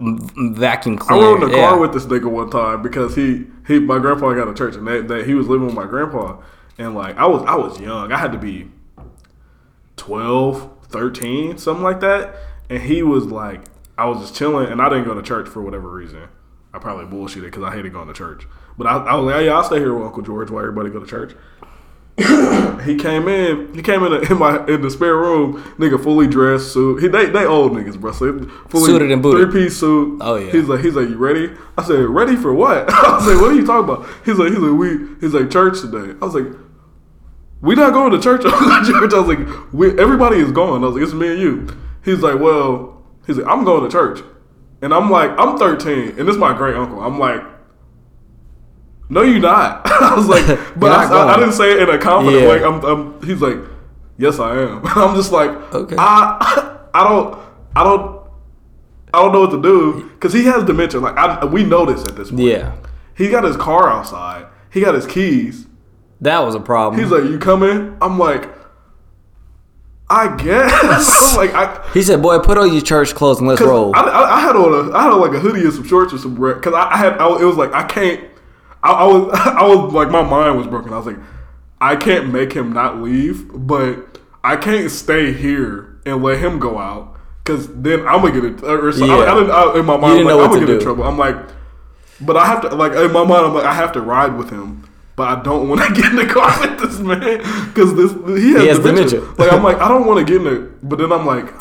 [0.00, 1.68] vacuum I cleaner rode in the yeah.
[1.68, 4.86] car with this nigga one time because he he my grandpa got a church and
[4.86, 6.40] they, they, he was living with my grandpa.
[6.78, 8.12] And like I was I was young.
[8.12, 8.70] I had to be
[9.96, 12.34] 12 13 something like that.
[12.68, 13.62] And he was like
[13.98, 16.28] I was just chilling and I didn't go to church for whatever reason.
[16.72, 18.46] I probably bullshitted because I hated going to church.
[18.78, 21.00] But I, I was like yeah I'll stay here with Uncle George while everybody go
[21.00, 21.34] to church
[22.84, 23.72] he came in.
[23.74, 27.02] He came in, in my in the spare room, nigga, fully dressed suit.
[27.02, 28.12] He, they they old niggas, bro.
[28.12, 29.50] So fully Suited and booted.
[29.50, 30.18] three piece suit.
[30.20, 30.50] Oh, yeah.
[30.52, 31.50] He's like he's like you ready?
[31.78, 32.90] I said ready for what?
[32.92, 34.06] I was like what are you talking about?
[34.24, 36.14] He's like he's like we he's like church today.
[36.20, 36.46] I was like
[37.62, 38.42] we not going to church.
[38.42, 39.12] church.
[39.12, 40.82] I was like we everybody is going.
[40.82, 41.68] I was like it's me and you.
[42.04, 44.20] He's like well he's like I'm going to church,
[44.82, 47.00] and I'm like I'm 13, and this is my great uncle.
[47.00, 47.42] I'm like.
[49.10, 49.82] No, you're not.
[49.86, 50.46] I was like,
[50.78, 52.48] but I, I, I didn't say it in a confident Yeah.
[52.48, 52.64] way.
[52.64, 53.56] I'm, I'm, he's like,
[54.18, 54.80] yes, I am.
[54.84, 55.96] I'm just like, Okay.
[55.98, 57.38] I, I don't,
[57.76, 58.20] I don't,
[59.12, 61.00] I don't know what to do because he has dementia.
[61.00, 62.42] Like, I, we know this at this point.
[62.42, 62.76] yeah
[63.16, 64.46] he got his car outside.
[64.70, 65.66] He got his keys.
[66.22, 67.96] that was a problem He's like, you coming?
[68.00, 68.48] I'm like,
[70.08, 70.72] I guess.
[71.30, 71.90] I'm like, I.
[71.92, 74.56] he said boy put on your church clothes and let's roll I, I, I had
[74.56, 76.90] on a, I had on like a hoodie and some shorts and some because I,
[76.92, 78.24] I had, I, it was like I can't,
[78.82, 80.92] I, I was, I was like my mind was broken.
[80.92, 81.18] I was like,
[81.80, 86.78] I can't make him not leave, but I can't stay here and let him go
[86.78, 88.62] out because then I'm gonna get it.
[88.62, 89.14] Or so, Yeah.
[89.32, 91.04] I didn't, I, in my mind, like, I'm gonna to get in trouble.
[91.04, 91.36] I'm like,
[92.20, 94.50] but I have to like in my mind, I'm like I have to ride with
[94.50, 94.86] him.
[95.16, 97.38] But I don't want to get in the car with this man
[97.68, 98.12] because this
[98.42, 99.20] he has, He has dementia.
[99.20, 99.34] dementia.
[99.38, 101.52] Like I'm like I don't want to get in it, but then I'm like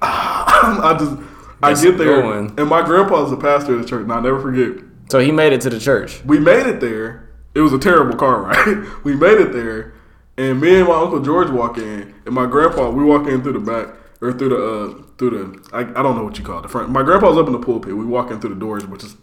[0.02, 1.16] I just
[1.62, 2.54] I get there, going.
[2.58, 4.02] and my grandpa's a pastor of the church.
[4.02, 4.84] And I'll never forget.
[5.10, 6.22] So he made it to the church.
[6.24, 7.30] We made it there.
[7.54, 9.04] It was a terrible car ride.
[9.04, 9.94] we made it there,
[10.36, 13.54] and me and my uncle George walk in, and my grandpa we walk in through
[13.54, 16.58] the back or through the uh, through the I, I don't know what you call
[16.58, 16.90] it the front.
[16.90, 17.96] My grandpa's up in the pulpit.
[17.96, 19.16] We walk in through the doors, which is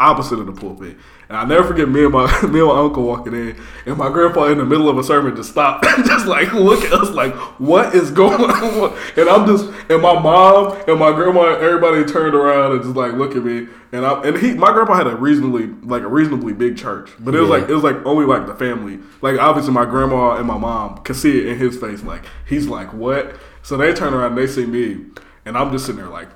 [0.00, 0.96] opposite of the pulpit.
[1.28, 3.56] And I never forget me and my me and my uncle walking in,
[3.86, 6.92] and my grandpa in the middle of a sermon just stopped, just like look at
[6.92, 8.98] us like what is going on?
[9.16, 13.12] And I'm just and my mom and my grandma, everybody turned around and just like
[13.12, 13.66] look at me.
[13.92, 17.34] And I and he my grandpa had a reasonably like a reasonably big church, but
[17.34, 17.56] it was Yeah.
[17.56, 18.98] like it was like only like the family.
[19.20, 22.02] Like obviously my grandma and my mom could see it in his face.
[22.02, 23.36] Like he's like what?
[23.62, 25.06] So they turn around and they see me,
[25.44, 26.28] and I'm just sitting there like.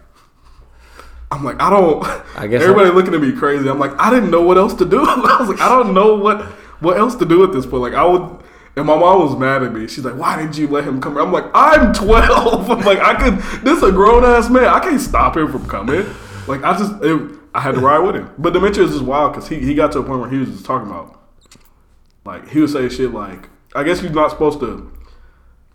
[1.33, 2.05] I'm like, I don't.
[2.37, 3.69] I guess everybody I- looking at me crazy.
[3.69, 5.03] I'm like, I didn't know what else to do.
[5.07, 6.43] I was like, I don't know what
[6.81, 7.83] what else to do at this point.
[7.83, 8.41] Like, I would.
[8.75, 9.87] And my mom was mad at me.
[9.87, 12.71] She's like, "Why didn't you let him come?" I'm like, "I'm 12.
[12.71, 13.39] I'm like, I could.
[13.65, 14.65] This a grown ass man.
[14.65, 16.07] I can't stop him from coming.
[16.47, 18.31] Like, I just, it, I had to ride with him.
[18.39, 20.49] But dementia is just wild because he he got to a point where he was
[20.49, 21.21] just talking about,
[22.25, 24.91] like, he would say shit like, "I guess you're not supposed to."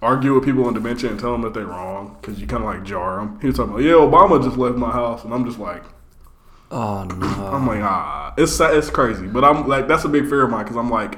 [0.01, 2.69] Argue with people on dementia and tell them that they're wrong because you kind of
[2.69, 3.39] like jar them.
[3.41, 5.83] He was talking about, yeah, Obama just left my house, and I'm just like,
[6.69, 7.25] Oh no.
[7.25, 10.65] I'm like, ah, it's it's crazy, but I'm like, that's a big fear of mine
[10.65, 11.17] because I'm like,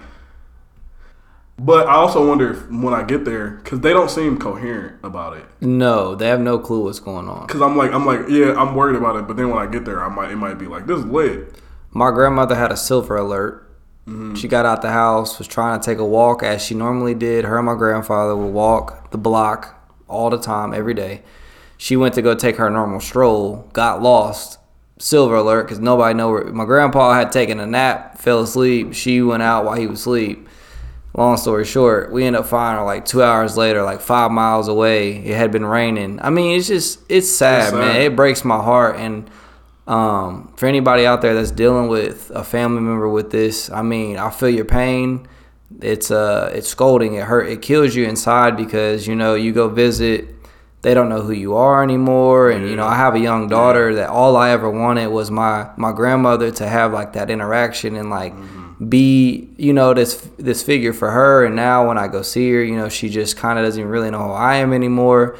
[1.57, 5.38] but I also wonder if when I get there because they don't seem coherent about
[5.38, 5.45] it.
[5.60, 7.47] No, they have no clue what's going on.
[7.47, 9.85] Because I'm like, I'm like, yeah, I'm worried about it, but then when I get
[9.85, 11.56] there, I might it might be like this is lit.
[11.91, 13.65] My grandmother had a silver alert.
[14.10, 14.36] Mm-hmm.
[14.36, 17.45] She got out the house, was trying to take a walk as she normally did.
[17.45, 19.76] Her and my grandfather would walk the block
[20.07, 21.22] all the time, every day.
[21.77, 24.57] She went to go take her normal stroll, got lost.
[24.98, 26.44] Silver alert, because nobody know where.
[26.45, 28.94] My grandpa had taken a nap, fell asleep.
[28.94, 30.49] She went out while he was asleep.
[31.14, 34.68] Long story short, we end up finding her like two hours later, like five miles
[34.68, 35.15] away.
[35.26, 36.19] It had been raining.
[36.22, 37.80] I mean, it's just it's sad, It's sad.
[37.80, 38.02] man.
[38.02, 38.98] It breaks my heart.
[38.98, 39.30] And
[39.90, 44.18] um, for anybody out there that's dealing with a family member with this, I mean,
[44.18, 45.28] I feel your pain.
[45.82, 47.16] It's uh, it's scolding.
[47.16, 47.48] It hurt.
[47.48, 50.28] It kills you inside because you know you go visit.
[50.84, 53.95] They don't know who you are anymore, and you know I have a young daughter
[53.95, 58.11] that all I ever wanted was my my grandmother to have like that interaction and
[58.11, 58.34] like
[58.88, 61.45] be you know this this figure for her.
[61.45, 64.11] And now when I go see her, you know she just kind of doesn't really
[64.11, 65.36] know who I am anymore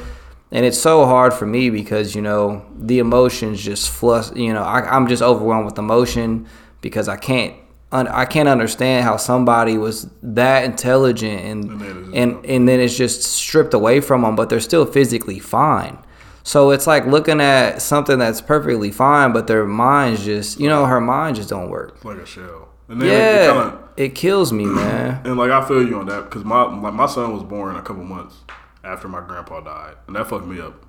[0.52, 4.64] and it's so hard for me because you know the emotions just flush you know
[4.64, 6.48] I, i'm just overwhelmed with emotion
[6.82, 7.56] because i can't
[7.92, 11.82] un, i can't understand how somebody was that intelligent and
[12.16, 15.98] and and then it's just stripped away from them but they're still physically fine.
[16.42, 20.86] So it's like looking at something that's perfectly fine but their minds just you know
[20.86, 21.94] her mind just don't work.
[21.96, 22.70] It's like a shell.
[22.88, 25.22] And then it yeah kinda, it kills me man.
[25.26, 27.82] And like I feel you on that because my like my son was born a
[27.82, 28.36] couple months
[28.84, 30.86] after my grandpa died, and that fucked me up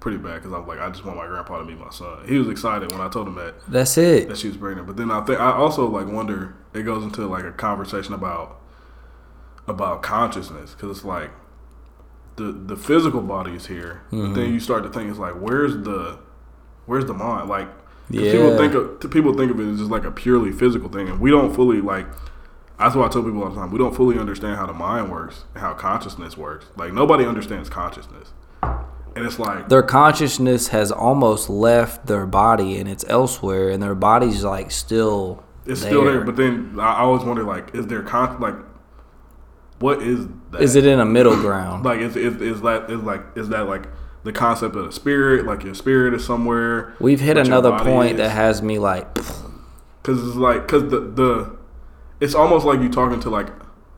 [0.00, 2.26] pretty bad because I'm like I just want my grandpa to meet my son.
[2.28, 4.86] He was excited when I told him that that's it that she was pregnant.
[4.86, 8.60] But then I think I also like wonder it goes into like a conversation about
[9.66, 11.30] about consciousness because it's like
[12.36, 14.34] the the physical body is here, but Mm-hmm.
[14.34, 16.18] then you start to think it's like where's the
[16.86, 17.48] where's the mind?
[17.48, 17.68] Like
[18.12, 21.08] 'cause people think of people think of it as just like a purely physical thing,
[21.08, 22.06] and we don't fully like.
[22.78, 23.70] That's why I tell people all the time.
[23.70, 26.66] We don't fully understand how the mind works and how consciousness works.
[26.76, 28.32] Like nobody understands consciousness,
[28.62, 33.94] and it's like their consciousness has almost left their body and it's elsewhere and their
[33.94, 38.02] body's like still It's still there, but then I I always wonder, like, is there
[38.02, 38.56] con like,
[39.78, 40.62] what is that?
[40.62, 42.00] is it in a middle ground like?
[42.00, 43.86] Is, is is that is like is that like
[44.24, 45.46] the concept of the spirit?
[45.46, 46.94] Like your spirit is somewhere.
[46.98, 48.16] we've hit another point is?
[48.18, 51.56] that has me like because it's like because the the
[52.20, 53.48] it's almost like you're talking to like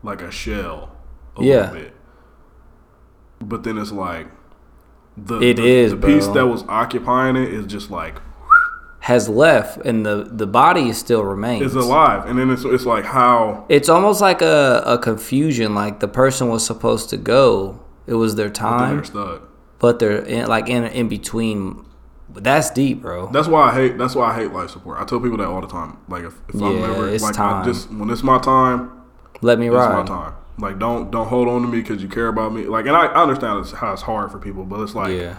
[0.03, 0.93] like a shell.
[1.37, 1.55] A Yeah.
[1.55, 1.93] Little bit.
[3.41, 4.29] But then it's like
[5.17, 8.21] the It the, is, the piece that was occupying it is just like
[9.01, 13.05] has left and the the body still remains it's alive, and then it's it's like
[13.05, 17.79] how it's almost like a, a confusion like the person was supposed to go
[18.09, 19.43] it was their time they're stuck.
[19.79, 21.85] but they're in, like in in between
[22.29, 23.99] that's deep bro That's why I hate.
[23.99, 24.99] That's why I hate life support.
[24.99, 25.99] I tell people that all the time.
[26.09, 27.63] Like if, if I'm ever it's like time.
[27.63, 28.91] I just when it's my time,
[29.43, 30.35] let me it's my time.
[30.59, 32.65] Like don't don't hold on to me because you care about me.
[32.65, 35.37] Like and I, I understand it's, how it's hard for people, but it's like yeah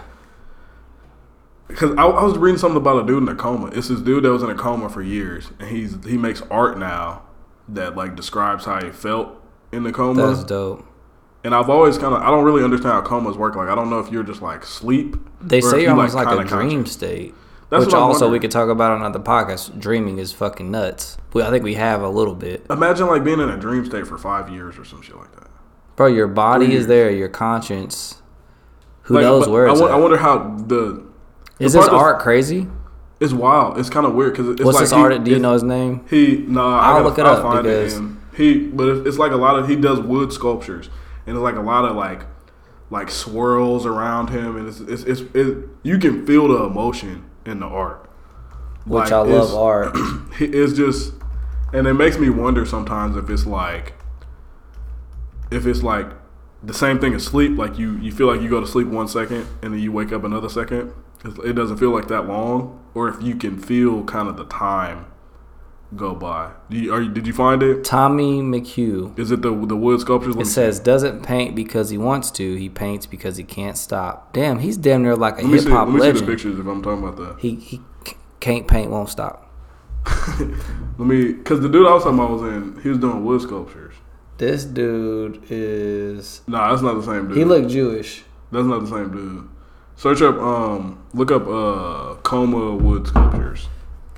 [1.68, 3.66] because I, I was reading something about a dude in a coma.
[3.66, 6.78] It's this dude that was in a coma for years, and he's he makes art
[6.78, 7.22] now
[7.68, 9.34] that like describes how he felt
[9.70, 10.26] in the coma.
[10.26, 10.87] that's dope
[11.44, 13.54] and I've always kind of I don't really understand how comas work.
[13.56, 15.16] Like I don't know if you're just like sleep.
[15.40, 16.92] they say you're almost like, a dream conscious.
[16.94, 17.34] state
[17.70, 21.42] That's which also we could talk about on another podcast dreaming is fucking nuts we,
[21.42, 24.18] i think we have a little bit Imagine like being in a dream state for
[24.18, 25.48] five years or some shit like that.
[25.96, 26.86] Bro, your body Three is years.
[26.88, 28.22] there, your conscience.
[29.02, 29.90] Who Like, knows where I, it's at?
[29.90, 31.04] I wonder how the
[31.58, 32.68] Is The this art crazy?
[33.20, 33.78] It's wild.
[33.78, 35.24] It's kind of weird because it's What's like this he- art?
[35.24, 36.04] Do you know his name?
[36.08, 38.04] He I I'll gotta, look it I'll up find because- it.
[38.36, 40.88] He, but it's like a lot of he does wood sculptures,
[41.28, 42.22] and it's like a lot of like
[42.90, 47.60] like swirls around him, and it's it's, it's it, you can feel the emotion in
[47.60, 48.10] the art.
[48.86, 49.96] Which Like, I love it's- art.
[50.40, 51.12] It's just,
[51.72, 53.92] and it makes me wonder sometimes if it's like,
[55.50, 56.06] if it's like
[56.62, 57.56] the same thing as sleep.
[57.58, 60.12] Like you, you feel like you go to sleep one second and then you wake
[60.12, 60.92] up another second.
[61.44, 65.06] It doesn't feel like that long, or if you can feel kind of the time
[65.96, 66.52] go by.
[66.70, 67.84] Do you, are you, did you find it?
[67.84, 69.18] Tommy McHugh.
[69.18, 70.36] Is it the the wood sculptures?
[70.36, 72.54] It says doesn't paint because he wants to.
[72.56, 74.32] He paints because he can't stop.
[74.32, 75.70] Damn, he's damn near like a hip see.
[75.70, 76.28] hop Let me see the legend.
[76.28, 77.40] pictures if I'm talking about that.
[77.40, 77.80] He he
[78.40, 79.50] can't paint, won't stop.
[80.38, 82.80] Let me, because the dude I was talking about was in.
[82.82, 83.94] He was doing wood sculptures.
[84.38, 86.42] This dude is.
[86.46, 87.36] Nah, that's not the same dude.
[87.36, 88.22] He looked Jewish.
[88.52, 89.48] That's not the same dude.
[89.96, 93.66] Search up, um, look up uh, Coma wood sculptures.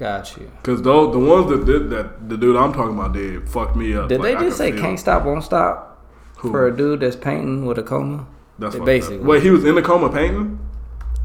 [0.00, 0.50] Got you.
[0.62, 3.94] Cause those the ones that did that the dude I'm talking about did fucked me
[3.94, 4.08] up.
[4.08, 6.02] Did Like, they just say feel- can't stop, won't stop
[6.38, 6.50] Who?
[6.50, 8.26] for a dude that's painting with a coma?
[8.58, 9.18] That's basically.
[9.18, 10.58] Wait, he was in the coma painting?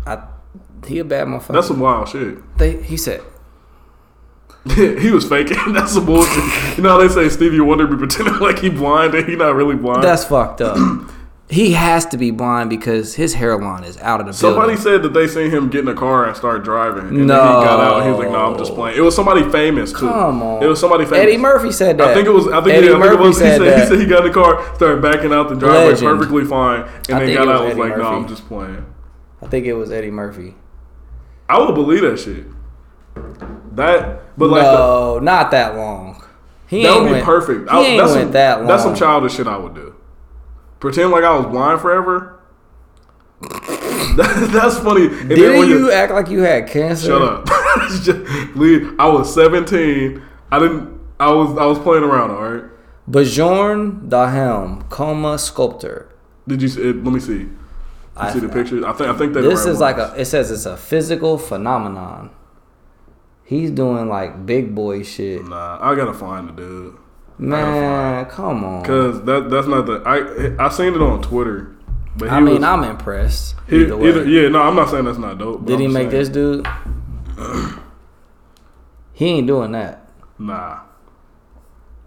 [0.06, 0.24] I,
[0.86, 1.54] he a bad motherfucker.
[1.54, 2.58] That's some wild shit.
[2.58, 3.22] they, he said.
[4.76, 5.58] he was faking.
[5.74, 6.44] That's some bullshit.
[6.78, 9.56] You know how they say Stevie Wonder be pretending like he blind and he not
[9.56, 10.04] really blind.
[10.04, 10.76] That's fucked up.
[11.48, 14.84] he has to be blind because his hairline is out of the Somebody building.
[14.84, 17.28] said that they seen him get in a car and start driving, and then he
[17.28, 17.98] got out.
[17.98, 20.10] and He was like, "No, I'm just playing." It was somebody famous too.
[20.10, 20.64] Come on.
[20.64, 21.20] It was somebody famous.
[21.20, 22.08] Eddie Murphy said that.
[22.10, 22.48] I think it was.
[22.48, 23.38] I think, Eddie yeah, I think Murphy it was.
[23.38, 25.90] said he, said, he said he got in the car, started backing out the driveway
[25.94, 26.18] Legend.
[26.20, 27.56] perfectly fine, and I then got out.
[27.56, 28.16] and Was Eddie like, "No, Murphy.
[28.16, 28.86] I'm just playing."
[29.44, 30.56] I think it was Eddie Murphy.
[31.48, 32.46] I would believe that shit.
[33.76, 36.24] That, but like, no, not that long.
[36.68, 37.70] He that would be went, perfect.
[37.70, 38.68] He I, ain't that's went some, that long.
[38.68, 39.94] That's some childish shit I would do.
[40.86, 42.40] Pretend like I was blind forever.
[43.42, 45.08] That- that's funny.
[45.08, 47.08] And Didn't you- act like you had cancer?
[47.08, 47.48] Shut up.
[48.04, 48.22] Just.
[49.00, 50.22] I was 17.
[50.52, 51.00] I didn't.
[51.20, 51.58] I was.
[51.58, 52.30] I was playing around.
[52.30, 52.64] All right.
[53.10, 56.08] Bjorn Dahelm, coma sculptor.
[56.48, 56.70] Did you?
[56.92, 57.34] It, let me see.
[57.40, 57.58] You
[58.16, 58.84] I- see the pictures?
[58.86, 59.10] I think.
[59.10, 60.14] I think that This is like a.
[60.16, 62.30] It says it's a physical phenomenon.
[63.44, 65.46] He's doing like big boy shit.
[65.46, 66.98] Nah, I gotta find the dude.
[67.38, 68.84] Man, come on.
[68.84, 70.02] Cause that that's not the.
[70.06, 71.76] I I seen it on Twitter.
[72.18, 73.56] But I mean, was, I'm impressed.
[73.68, 74.48] he, Either yeah.
[74.48, 75.66] No, I'm not saying that's not dope.
[75.66, 76.66] Did I'm he make saying, this dude?
[79.14, 80.08] he ain't doing that.
[80.40, 80.80] Nah.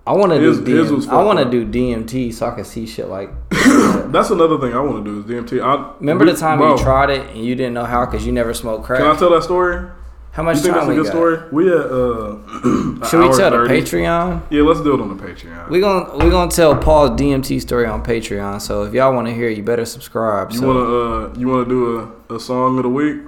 [0.07, 3.09] I want to do DM, I want to do DMT so I can see shit
[3.09, 3.29] like.
[3.51, 5.63] That's another thing I want to do is DMT.
[5.63, 8.33] I, Remember the time bro, you tried it and you didn't know how because you
[8.33, 9.01] never smoked crack.
[9.01, 9.91] Can I tell that story?
[10.39, 11.11] How much You think time that's a we good got?
[11.11, 11.37] story?
[11.51, 13.03] We at uh.
[13.11, 14.43] Should we hour tell the Patreon?
[14.51, 15.69] Yeah, let's do it on the Patreon.
[15.69, 18.61] We gonna we gonna tell Paul's DMT story on Patreon.
[18.61, 20.53] So if y'all want to hear, it, you better subscribe.
[20.53, 20.67] You so.
[20.69, 23.19] wanna uh you wanna do a, a song of the week?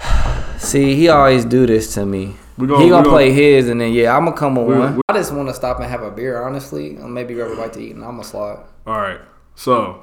[0.58, 2.34] See, he always do this to me.
[2.56, 4.74] We gonna- he gonna gonna- play his, and then yeah, I'm gonna come with We-
[4.82, 4.96] one.
[4.96, 6.98] we- I just want to stop and have a beer, honestly.
[6.98, 8.58] Or maybe grab a bite to eat, and I'm gonna slide.
[8.84, 9.20] All right.
[9.54, 10.02] So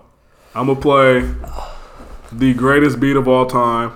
[0.56, 1.30] I'm gonna play
[2.32, 3.92] the greatest beat of all time,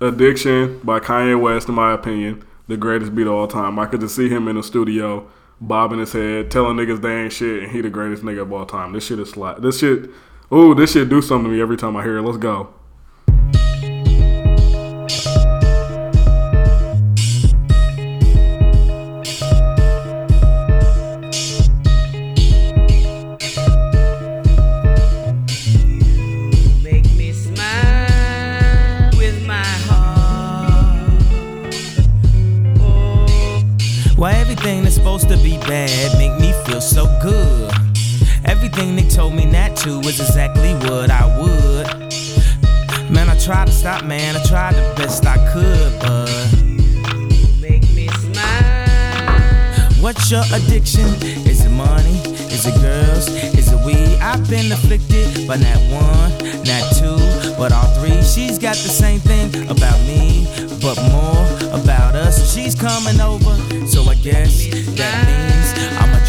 [0.00, 1.68] "Addiction" by Kanye West.
[1.68, 3.78] In my opinion, the greatest beat of all time.
[3.78, 5.26] I could just see him in the studio,
[5.60, 8.66] bobbing his head, telling niggas they ain't shit, and he the greatest nigga of all
[8.66, 8.92] time.
[8.92, 9.60] This shit is slap.
[9.60, 10.10] This shit.
[10.52, 12.22] Ooh, this shit do something to me every time I hear it.
[12.22, 12.72] Let's go.
[35.66, 37.72] Bad make me feel so good?
[38.44, 41.86] Everything they told me not to was exactly what I would.
[43.10, 46.26] Man, I tried to stop, man, I tried the best I could, but
[47.60, 49.90] make me smile.
[50.00, 51.06] what's your addiction?
[51.46, 52.18] Is it money?
[52.54, 53.28] Is it girls?
[53.28, 54.18] Is it weed?
[54.20, 56.30] I've been afflicted, but not one,
[56.64, 57.16] not two,
[57.58, 58.22] but all three.
[58.22, 60.46] She's got the same thing about me,
[60.80, 61.46] but more
[61.80, 62.54] about us.
[62.54, 63.56] She's coming over,
[63.86, 64.66] so I guess
[64.96, 65.55] that means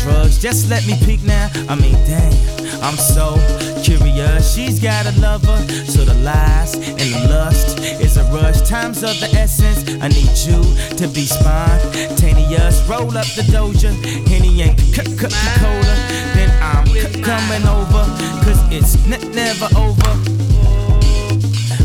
[0.07, 0.37] drugs.
[0.39, 1.49] Just let me peek now.
[1.69, 2.33] I mean, damn,
[2.81, 3.35] I'm so
[3.83, 4.53] curious.
[4.53, 8.61] She's got a lover, so the lies and the lust is a rush.
[8.61, 9.79] Times of the essence.
[10.01, 10.59] I need you
[10.97, 12.87] to be spontaneous.
[12.87, 13.91] Roll up the doja,
[14.27, 15.95] Henny and c- c- cola.
[16.35, 16.85] Then I'm
[17.23, 18.03] coming over,
[18.43, 20.13] cause it's never over.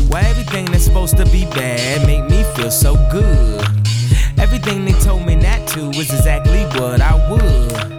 [0.09, 3.61] Why everything that's supposed to be bad make me feel so good?
[4.37, 7.92] Everything they told me not to was exactly what I would.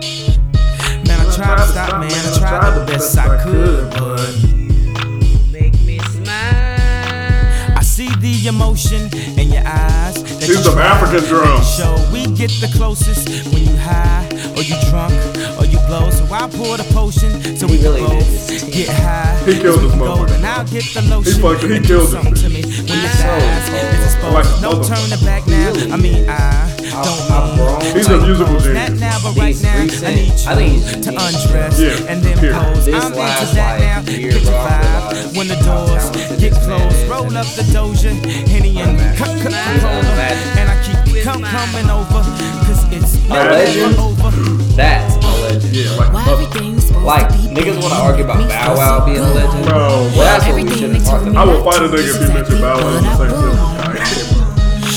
[1.44, 2.10] Man, I tried to stop, man.
[2.10, 7.76] I tried the best I could, but Make me smile.
[7.76, 9.08] I see the the emotion
[9.38, 10.14] in your eyes.
[10.22, 11.76] that These you some try African to drums.
[11.76, 14.26] Show we get the closest when you high
[14.56, 15.12] or you drunk
[15.58, 16.10] or you blow.
[16.10, 19.36] So I pour the potion so we He really can did both get high.
[19.46, 20.34] He killed as we this go, motherfucker.
[20.36, 21.40] And I'll get the lotion.
[21.42, 22.88] fucked- he and do killed this something to me bitch.
[22.90, 23.94] when your so thighs cold.
[23.94, 24.34] is exposed.
[24.34, 24.88] Like no motherfucker.
[24.88, 25.94] turning back now.
[25.94, 27.80] I mean I don't I've mean grown.
[27.94, 29.00] He's a musical not genius.
[29.00, 31.44] now, but right These now, I recent- need you I think he's a to genius.
[31.44, 32.56] undress Yeah, and then period.
[32.60, 32.84] pose.
[32.84, 33.96] This I'm into last, that now.
[34.04, 36.66] like, year, Get the bro, I vibe realized when the how doors talented get this
[36.66, 36.96] man closed.
[36.96, 37.08] is.
[37.10, 38.10] Roll up the doja,
[38.48, 40.58] Henny and cut, cut, Magic.
[40.58, 42.20] and I keep come coming over,
[42.66, 43.98] cause it's never legend.
[43.98, 44.30] over.
[44.76, 45.74] That's a legend.
[45.74, 46.32] Yeah, like a Why mother.
[46.44, 49.04] everything's supposed Like, to be niggas wanna bad, argue about me Bow feel Wow so
[49.06, 49.34] being a good.
[49.36, 49.64] legend.
[49.64, 51.46] Bro, Well, that's what we Everything should they have told talked me I about.
[51.46, 53.18] will not fight a to nigga is if he mentioned exactly Bow Wow in what
[53.18, 54.43] the same sentence.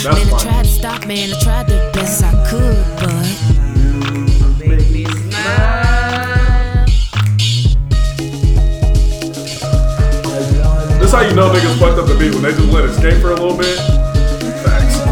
[0.07, 1.33] That's Man, I tried to stop, man.
[1.33, 3.27] I tried the best I could, but
[4.65, 6.85] Make me smile.
[10.97, 13.21] This how you know niggas fucked up the beat when they just let it skate
[13.21, 13.77] for a little bit.
[14.63, 15.03] Facts.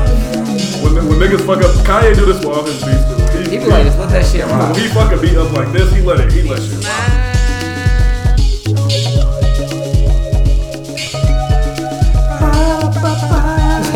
[0.82, 3.04] When, when niggas fuck up, Kanye do this with all his beats
[3.34, 3.52] too.
[3.52, 4.72] He be like, just let that shit rock.
[4.72, 7.26] when he fuck a beat up like this, he let it, he let shit rock.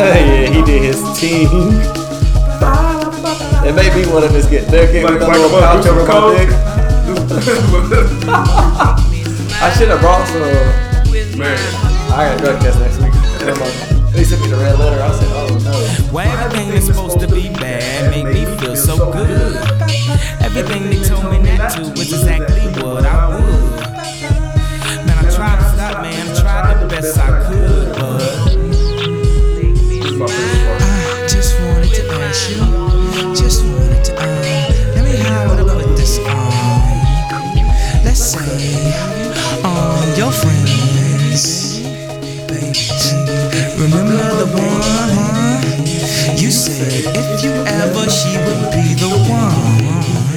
[0.00, 1.48] yeah, he did his team.
[3.64, 5.86] It may be one of his get there came Like, with a like little pouch
[5.86, 6.48] over my dick.
[9.62, 10.40] I should have brought some.
[11.10, 11.58] With Man.
[12.12, 13.12] I got drug test next week.
[14.12, 15.02] They sent me the red letter.
[15.02, 15.72] I said, oh no.
[16.12, 19.56] Why everything is supposed to be bad make me feel so good.
[20.40, 23.80] Everything they told me not to was exactly what I would.
[25.06, 26.28] Man, I tried to stop, man.
[26.28, 27.49] I tried the best I could,
[47.20, 49.80] if you ever, she would be the one.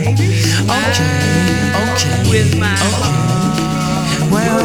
[0.03, 1.07] Okay,
[1.87, 2.29] okay.
[2.29, 2.75] with my
[4.31, 4.59] Well,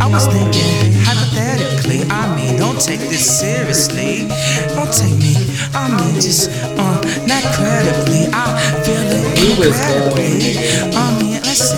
[0.00, 2.02] I was thinking hypothetically.
[2.10, 4.28] I mean, don't take this seriously.
[4.74, 5.36] Don't take me.
[5.74, 8.28] I mean, just uh, not credibly.
[8.32, 8.44] I
[8.84, 10.58] feel it He was incredibly.
[10.96, 11.72] I mean, let's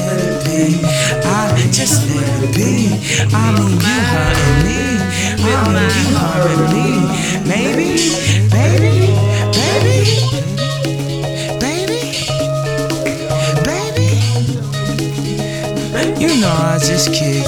[0.59, 1.25] let.
[1.25, 1.29] I
[1.73, 2.73] just let it be.
[3.33, 4.81] I mean, you hurting me.
[5.39, 6.89] I mean, you hurting me.
[7.47, 7.89] Maybe,
[8.51, 8.93] baby,
[9.55, 9.99] baby,
[11.63, 12.01] baby,
[13.65, 14.09] baby.
[16.21, 17.45] You know I was just kidding.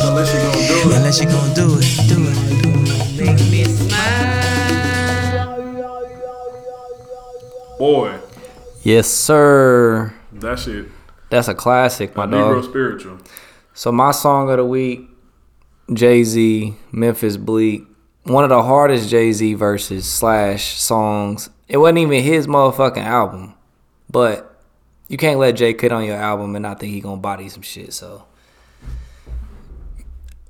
[0.00, 0.96] Unless you gonna do it.
[0.96, 3.16] Unless you gonna do it, do it, do it.
[3.18, 4.26] make me smile.
[7.78, 8.17] Boy,
[8.82, 10.12] Yes, sir.
[10.32, 10.86] that shit.
[11.30, 12.70] That's a classic, my A Negro dog.
[12.70, 13.18] spiritual.
[13.74, 15.08] So my song of the week,
[15.92, 17.86] Jay Z, Memphis Bleek.
[18.24, 21.50] One of the hardest Jay Z verses slash songs.
[21.68, 23.54] It wasn't even his motherfucking album,
[24.10, 24.58] but
[25.08, 27.62] you can't let Jay cut on your album and not think he gonna body some
[27.62, 27.92] shit.
[27.92, 28.24] So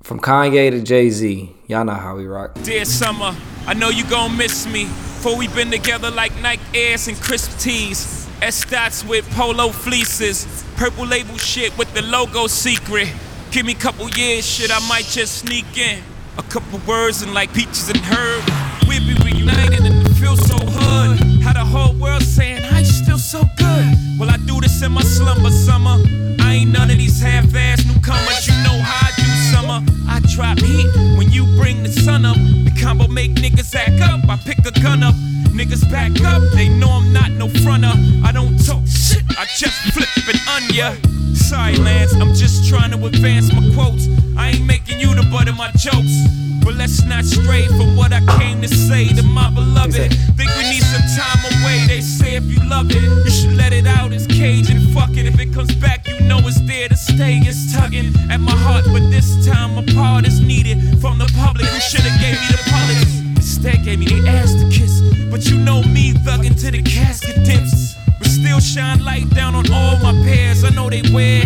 [0.02, 2.54] from Kanye to Jay Z, y'all know how we rock.
[2.62, 3.34] Dear summer,
[3.66, 4.86] I know you gonna miss me.
[4.86, 8.17] For we been together like Nike Airs and crisp tees.
[8.40, 10.64] S dots with polo fleeces.
[10.76, 13.12] Purple label shit with the logo secret.
[13.50, 16.02] Give me a couple years, shit, I might just sneak in.
[16.36, 18.44] A couple words and like peaches and herb.
[18.86, 21.18] We'll be reunited and it feels so hood.
[21.42, 23.86] How the whole world saying, I still so good.
[24.18, 25.98] Well, I do this in my slumber summer.
[26.40, 28.46] I ain't none of these half-ass newcomers.
[28.46, 29.84] You know how I do summer.
[30.08, 30.86] I drop heat
[31.18, 32.36] when you bring the sun up.
[32.36, 34.28] The combo make niggas act up.
[34.28, 35.14] I pick a gun up.
[35.58, 36.40] Niggas back up.
[36.54, 37.90] They know I'm not no fronter.
[38.24, 39.24] I don't talk shit.
[39.36, 40.94] I just flip it on ya.
[41.34, 42.14] Sorry, Lance.
[42.14, 44.06] I'm just trying to advance my quotes.
[44.36, 46.14] I ain't making you the butt of my jokes.
[46.62, 50.14] But let's not stray from what I came to say to my beloved.
[50.38, 51.86] Think we need some time away.
[51.88, 54.12] They say if you love it, you should let it out.
[54.12, 55.26] It's cage and fuck it.
[55.26, 57.42] If it comes back, you know it's there to stay.
[57.42, 61.66] It's tugging at my heart, but this time a part is needed from the public
[61.66, 63.27] who shoulda gave me the politics.
[63.58, 65.00] Instead, gave me the ass to kiss.
[65.32, 67.96] But you know me, thugging to the casket dips.
[68.18, 70.62] But still shine light down on all my pairs.
[70.62, 71.42] I know they wear.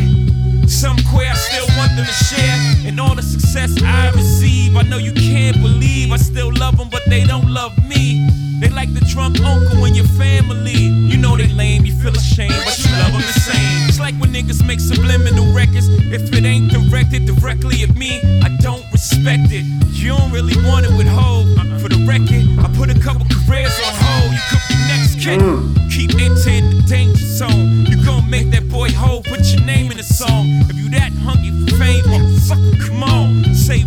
[0.68, 2.86] Some queer, I still want them to share.
[2.86, 6.12] And all the success I receive, I know you can't believe.
[6.12, 8.28] I still love them, but they don't love me.
[8.62, 10.86] They like the drunk uncle in your family.
[11.10, 13.88] You know they lame, you feel ashamed, but you love them the same.
[13.88, 15.88] It's like when niggas make subliminal records.
[16.14, 19.66] If it ain't directed directly at me, I don't respect it.
[19.90, 21.50] You don't really want it with Hov.
[21.82, 24.30] For the record, I put a couple careers on hold.
[24.30, 25.40] You could be next kid.
[25.42, 25.90] Mm.
[25.90, 27.86] Keep entering the danger zone.
[27.90, 30.46] You gon' make that boy Hov put your name in the song.
[30.70, 33.42] If you that hungry for fame, motherfucker, come on.
[33.56, 33.82] Say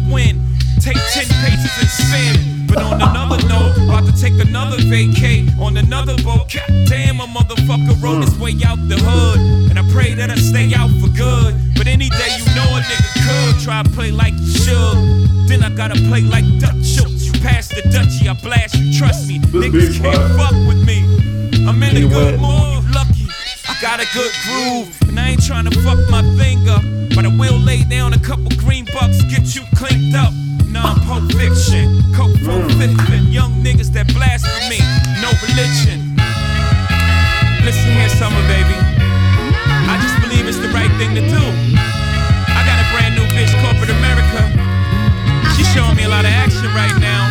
[2.68, 6.54] But on another note, about to take another vacay on another boat.
[6.54, 9.40] God damn, a motherfucker rode his way out the hood.
[9.70, 11.56] And I pray that I stay out for good.
[11.76, 15.50] But any day you know a nigga could try to play like you should.
[15.50, 17.26] Then I gotta play like Dutch Schultz.
[17.26, 19.40] You pass the Dutchie, I blast you, trust me.
[19.40, 21.02] Niggas can't fuck with me.
[21.68, 23.26] I'm in a good mood, lucky.
[23.68, 26.84] I got a good groove, and I ain't trying to fuck my thing up.
[27.16, 30.34] But I will lay down a couple green bucks, get you cleaned up.
[30.76, 32.68] Non Pulp Fiction, Coke mm.
[32.76, 34.84] fiction, young niggas that blasphemy,
[35.24, 36.20] no religion.
[37.64, 38.76] Listen here, summer baby.
[39.88, 41.44] I just believe it's the right thing to do.
[42.52, 44.52] I got a brand new bitch, corporate America.
[45.56, 47.24] She's showing me a lot of action right now.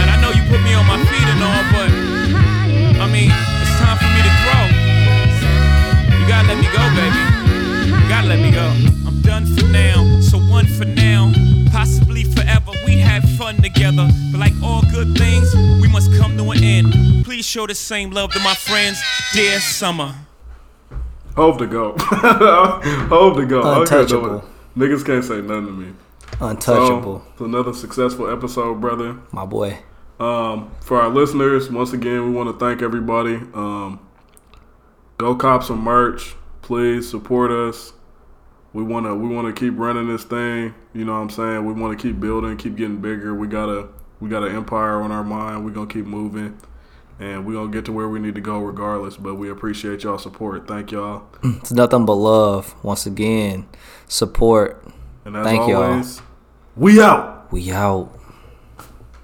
[0.00, 1.92] And I know you put me on my feet and all, but
[3.04, 3.28] I mean,
[3.60, 4.64] it's time for me to grow.
[6.16, 7.20] You gotta let me go, baby.
[8.00, 9.01] You gotta let me go.
[9.22, 11.32] I'm done for now, so one for now,
[11.70, 12.72] possibly forever.
[12.86, 17.24] We had fun together, but like all good things, we must come to an end.
[17.24, 19.00] Please show the same love to my friends,
[19.32, 20.14] dear Summer.
[21.36, 21.94] Hope to go.
[21.98, 23.60] Hope to go.
[23.62, 24.44] I don't Untouchable.
[24.76, 25.92] Niggas can't say nothing to me.
[26.40, 27.20] Untouchable.
[27.20, 29.18] So, it's another successful episode, brother.
[29.30, 29.78] My boy.
[30.18, 33.36] Um, for our listeners, once again, we want to thank everybody.
[33.54, 34.00] Um,
[35.18, 37.92] go cop some merch, please support us.
[38.72, 40.74] We wanna we wanna keep running this thing.
[40.94, 41.64] You know what I'm saying?
[41.66, 43.34] We want to keep building, keep getting bigger.
[43.34, 43.88] We got a
[44.20, 45.64] we got an empire on our mind.
[45.64, 46.56] We're gonna keep moving,
[47.18, 49.16] and we're gonna get to where we need to go regardless.
[49.16, 50.66] But we appreciate y'all support.
[50.68, 51.26] Thank y'all.
[51.42, 52.74] Mm, it's nothing but love.
[52.84, 53.66] Once again,
[54.08, 54.84] support.
[55.24, 55.82] And as Thank y'all.
[55.82, 56.22] always,
[56.76, 57.52] we out.
[57.52, 58.16] We out.